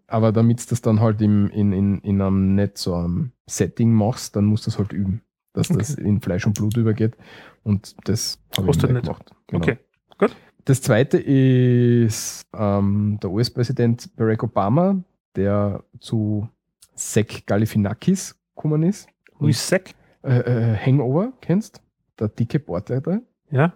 [0.07, 3.93] Aber damit du das dann halt im, in, in, in einem nicht so einem Setting
[3.93, 7.17] machst, dann musst du es halt üben, dass das in Fleisch und Blut übergeht.
[7.63, 9.05] Und das habe ich Kostet nicht nicht.
[9.05, 9.31] gemacht.
[9.47, 9.63] Genau.
[9.63, 9.79] Okay,
[10.19, 10.35] gut.
[10.65, 15.03] Das zweite ist ähm, der US-Präsident Barack Obama,
[15.37, 16.49] der zu
[16.95, 19.09] Zach Galifianakis gekommen ist.
[19.39, 19.93] Wo ist Sack?
[20.23, 21.83] Äh, äh, Hangover, kennst?
[22.19, 23.21] Der dicke Bordleiter.
[23.51, 23.75] Ja.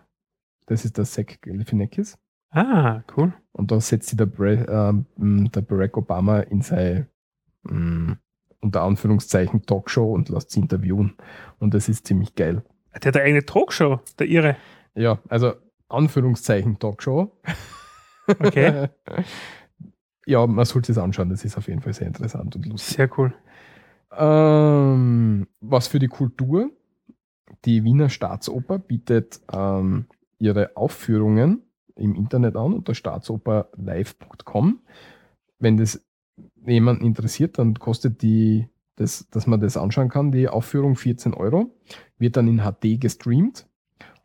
[0.66, 2.18] Das ist der Zach Galifianakis.
[2.50, 3.32] Ah, cool.
[3.52, 7.08] Und da setzt sich der, Bra ähm, der Barack Obama in seine
[7.64, 8.16] mh,
[8.60, 11.16] unter Anführungszeichen Talkshow und lässt sie interviewen.
[11.58, 12.62] Und das ist ziemlich geil.
[13.02, 14.56] Der hat eine eigene Talkshow, der Irre.
[14.94, 15.54] Ja, also
[15.88, 17.32] Anführungszeichen Talkshow.
[18.26, 18.88] Okay.
[20.26, 22.96] ja, man sollte es anschauen, das ist auf jeden Fall sehr interessant und lustig.
[22.96, 23.34] Sehr cool.
[24.18, 26.70] Ähm, was für die Kultur.
[27.64, 30.06] Die Wiener Staatsoper bietet ähm,
[30.38, 31.62] ihre Aufführungen
[31.96, 34.80] im Internet an unter staatsoperlive.com.
[35.58, 36.04] Wenn das
[36.66, 41.74] jemanden interessiert, dann kostet die, das, dass man das anschauen kann, die Aufführung 14 Euro.
[42.18, 43.66] Wird dann in HD gestreamt.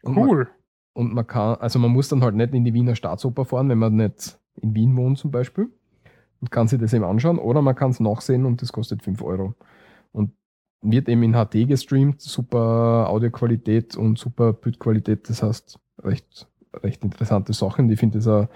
[0.02, 0.48] Und man Cool.
[0.94, 3.78] und man kann, also man muss dann halt nicht in die Wiener Staatsoper fahren, wenn
[3.78, 5.70] man nicht in Wien wohnt zum Beispiel.
[6.42, 7.38] Und kann sich das eben anschauen.
[7.38, 9.56] Oder man kann es nachsehen und das kostet 5 Euro.
[10.82, 15.30] Wird eben in HD gestreamt, super Audioqualität und super Bildqualität.
[15.30, 17.90] Das heißt, recht, recht interessante Sachen.
[17.90, 18.48] Ich finde das ein,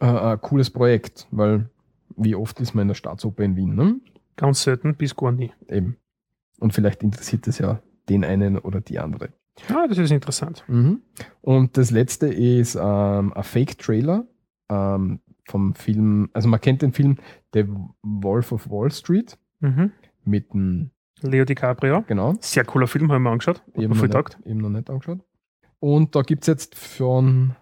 [0.00, 1.70] ein, ein cooles Projekt, weil
[2.16, 4.00] wie oft ist man in der Staatsoper in Wien, ne?
[4.36, 5.52] Ganz selten bis gar nie.
[5.68, 5.96] Eben.
[6.58, 9.30] Und vielleicht interessiert es ja den einen oder die andere.
[9.70, 10.64] Ah, das ist interessant.
[10.68, 11.00] Mhm.
[11.40, 14.26] Und das letzte ist ähm, ein Fake-Trailer
[14.68, 17.16] ähm, vom Film, also man kennt den Film
[17.54, 17.64] The
[18.02, 19.92] Wolf of Wall Street Mhm.
[20.24, 20.90] mit dem,
[21.22, 22.02] Leo DiCaprio.
[22.06, 23.62] genau, Sehr cooler Film, haben wir angeschaut.
[23.74, 25.20] Eben noch, nicht, eben noch nicht angeschaut.
[25.78, 27.54] Und da gibt es jetzt von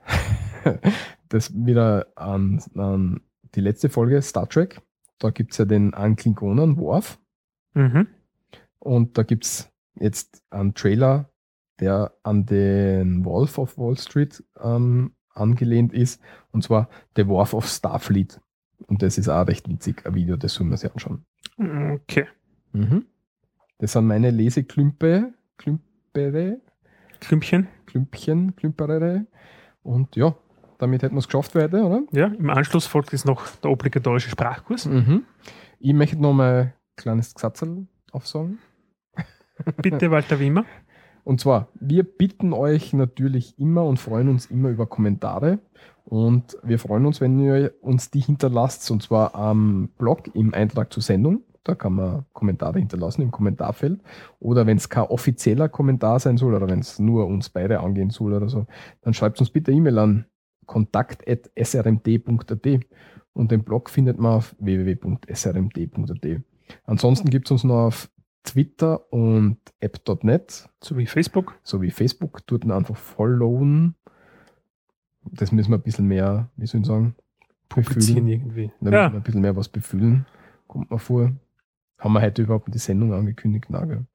[1.28, 3.20] das wieder an, an
[3.54, 4.80] die letzte Folge Star Trek.
[5.18, 7.18] Da gibt es ja den einen Klingonen, Worf.
[7.74, 8.08] Mhm.
[8.78, 11.30] Und da gibt es jetzt einen Trailer,
[11.80, 16.20] der an den Wolf of Wall Street ähm, angelehnt ist.
[16.52, 18.40] Und zwar The Wolf of Starfleet.
[18.86, 21.24] Und das ist auch recht witzig, ein Video, das soll man sich anschauen.
[21.58, 22.26] Okay.
[22.72, 23.06] Mhm.
[23.78, 26.60] Das sind meine Leseklümpe, Klümpere,
[27.20, 27.68] Klümpchen.
[27.86, 29.26] Klümpchen, Klümperere.
[29.82, 30.34] Und ja,
[30.78, 32.02] damit hätten wir es geschafft heute, oder?
[32.12, 34.86] Ja, im Anschluss folgt jetzt noch der obligatorische Sprachkurs.
[34.86, 35.24] Mhm.
[35.78, 38.58] Ich möchte noch mal ein kleines Gesatzel aufsagen.
[39.82, 40.64] Bitte, Walter Wimmer.
[41.24, 45.58] Und zwar, wir bitten euch natürlich immer und freuen uns immer über Kommentare.
[46.04, 50.92] Und wir freuen uns, wenn ihr uns die hinterlasst, und zwar am Blog im Eintrag
[50.92, 51.42] zur Sendung.
[51.64, 54.00] Da kann man Kommentare hinterlassen im Kommentarfeld.
[54.38, 58.10] Oder wenn es kein offizieller Kommentar sein soll oder wenn es nur uns beide angehen
[58.10, 58.66] soll oder so,
[59.00, 60.26] dann schreibt uns bitte E-Mail an
[60.66, 62.66] kontakt.srmd.at
[63.32, 66.40] Und den Blog findet man auf www.srmd.at.
[66.84, 68.10] Ansonsten gibt es uns noch auf
[68.44, 71.54] Twitter und app.net sowie Facebook.
[71.62, 72.46] sowie Facebook.
[72.46, 73.94] Dort einfach followen.
[75.22, 77.14] Das müssen wir ein bisschen mehr, wie soll ich sagen,
[77.74, 78.28] befühlen.
[78.28, 78.70] irgendwie.
[78.80, 80.26] Da Ja, müssen wir ein bisschen mehr was befühlen.
[80.68, 81.32] Kommt mir vor.
[82.04, 83.70] Haben wir heute überhaupt die Sendung angekündigt?
[83.70, 84.06] Nein, gell?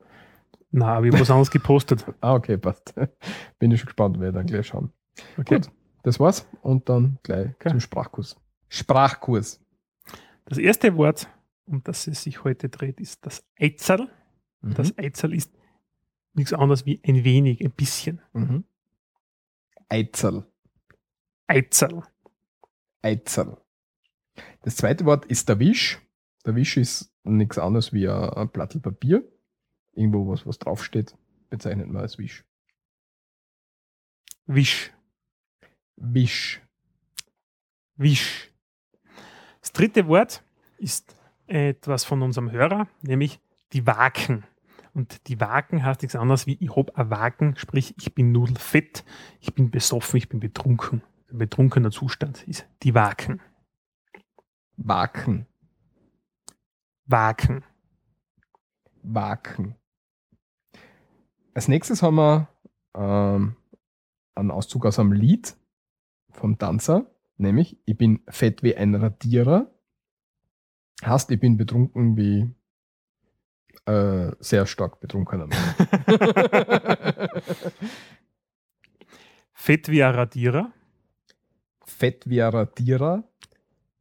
[0.69, 2.05] na, aber ich habe was anderes gepostet.
[2.21, 2.93] Ah, okay, passt.
[3.59, 4.93] Bin ich schon gespannt, werde dann gleich schauen.
[5.39, 5.55] Okay.
[5.55, 5.71] Gut,
[6.03, 6.47] das war's.
[6.61, 7.69] Und dann gleich Okay.
[7.69, 8.37] zum Sprachkurs.
[8.67, 9.59] Sprachkurs.
[10.45, 11.27] Das erste Wort,
[11.65, 14.07] um das es sich heute dreht, ist das Eizerl.
[14.61, 15.51] Das Eizerl ist
[16.33, 18.21] nichts anderes wie ein wenig, ein bisschen.
[18.33, 18.65] Mhm.
[19.87, 20.45] Eizerl.
[21.47, 22.03] Eizerl.
[23.01, 23.57] Eizerl.
[24.61, 25.99] Das zweite Wort ist der Wisch.
[26.45, 29.23] Der Wisch ist nichts anderes wie ein, ein Blattl Papier.
[29.93, 31.15] Irgendwo was, was draufsteht,
[31.49, 32.45] bezeichnet man als Wisch.
[34.45, 34.91] Wisch.
[35.95, 36.61] Wisch.
[37.95, 38.51] Wisch.
[39.61, 40.43] Das dritte Wort
[40.77, 41.15] ist
[41.47, 43.39] etwas von unserem Hörer, nämlich
[43.73, 44.45] die Waken.
[44.93, 49.03] Und die Waken heißt nichts anderes wie ich hab ein Waken, sprich ich bin nudelfett,
[49.39, 51.03] ich bin besoffen, ich bin betrunken.
[51.31, 53.41] Ein betrunkener Zustand ist die Waken.
[54.77, 55.45] Waken.
[57.09, 57.63] Waken.
[59.01, 59.75] Waken.
[61.55, 62.47] Als nächstes haben wir
[62.95, 63.55] ähm,
[64.35, 65.57] einen Auszug aus einem Lied
[66.29, 69.73] vom Tanzer, nämlich Ich bin fett wie ein Radierer.
[71.03, 72.53] Heißt, ich bin betrunken wie
[73.85, 75.59] äh, sehr stark betrunkener Mann.
[79.53, 80.71] Fett wie ein Radierer,
[81.85, 83.23] fett wie ein Radierer.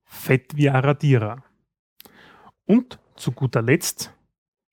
[0.05, 1.48] fett wie ein Radierer.
[2.69, 4.15] Und zu guter Letzt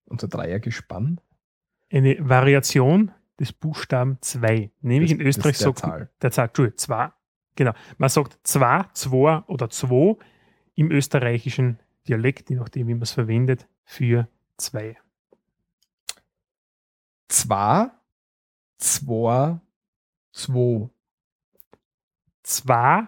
[0.05, 1.19] Unser Dreiergespann.
[1.91, 4.69] eine Variation des Buchstaben 2.
[4.81, 6.09] Nämlich Das- in Österreich der sagt Zahl.
[6.21, 7.11] der Zahl, Entschuldigung, zwei.
[7.55, 7.71] Genau.
[7.97, 10.17] Man sagt zwei, zwei oder zwei
[10.75, 14.27] im österreichischen Dialekt, je nachdem, wie man es verwendet, für
[14.57, 14.97] zwei.
[17.29, 17.89] Zwei,
[18.77, 19.59] zwei,
[20.31, 20.89] zwei.
[22.43, 23.07] Zwei,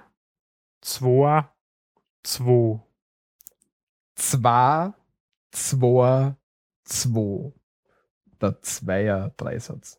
[0.82, 1.46] zwei,
[2.24, 2.80] zwei.
[4.30, 4.92] Zwei,
[5.52, 6.36] zwei,
[6.84, 7.54] zwei.
[8.42, 9.98] Der Zweier-Dreisatz.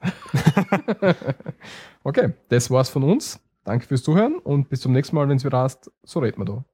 [2.05, 3.41] okay, das war's von uns.
[3.65, 6.45] Danke fürs Zuhören und bis zum nächsten Mal, wenn es wieder heißt, so reden wir
[6.45, 6.65] da.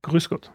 [0.00, 0.50] Grüß Gott.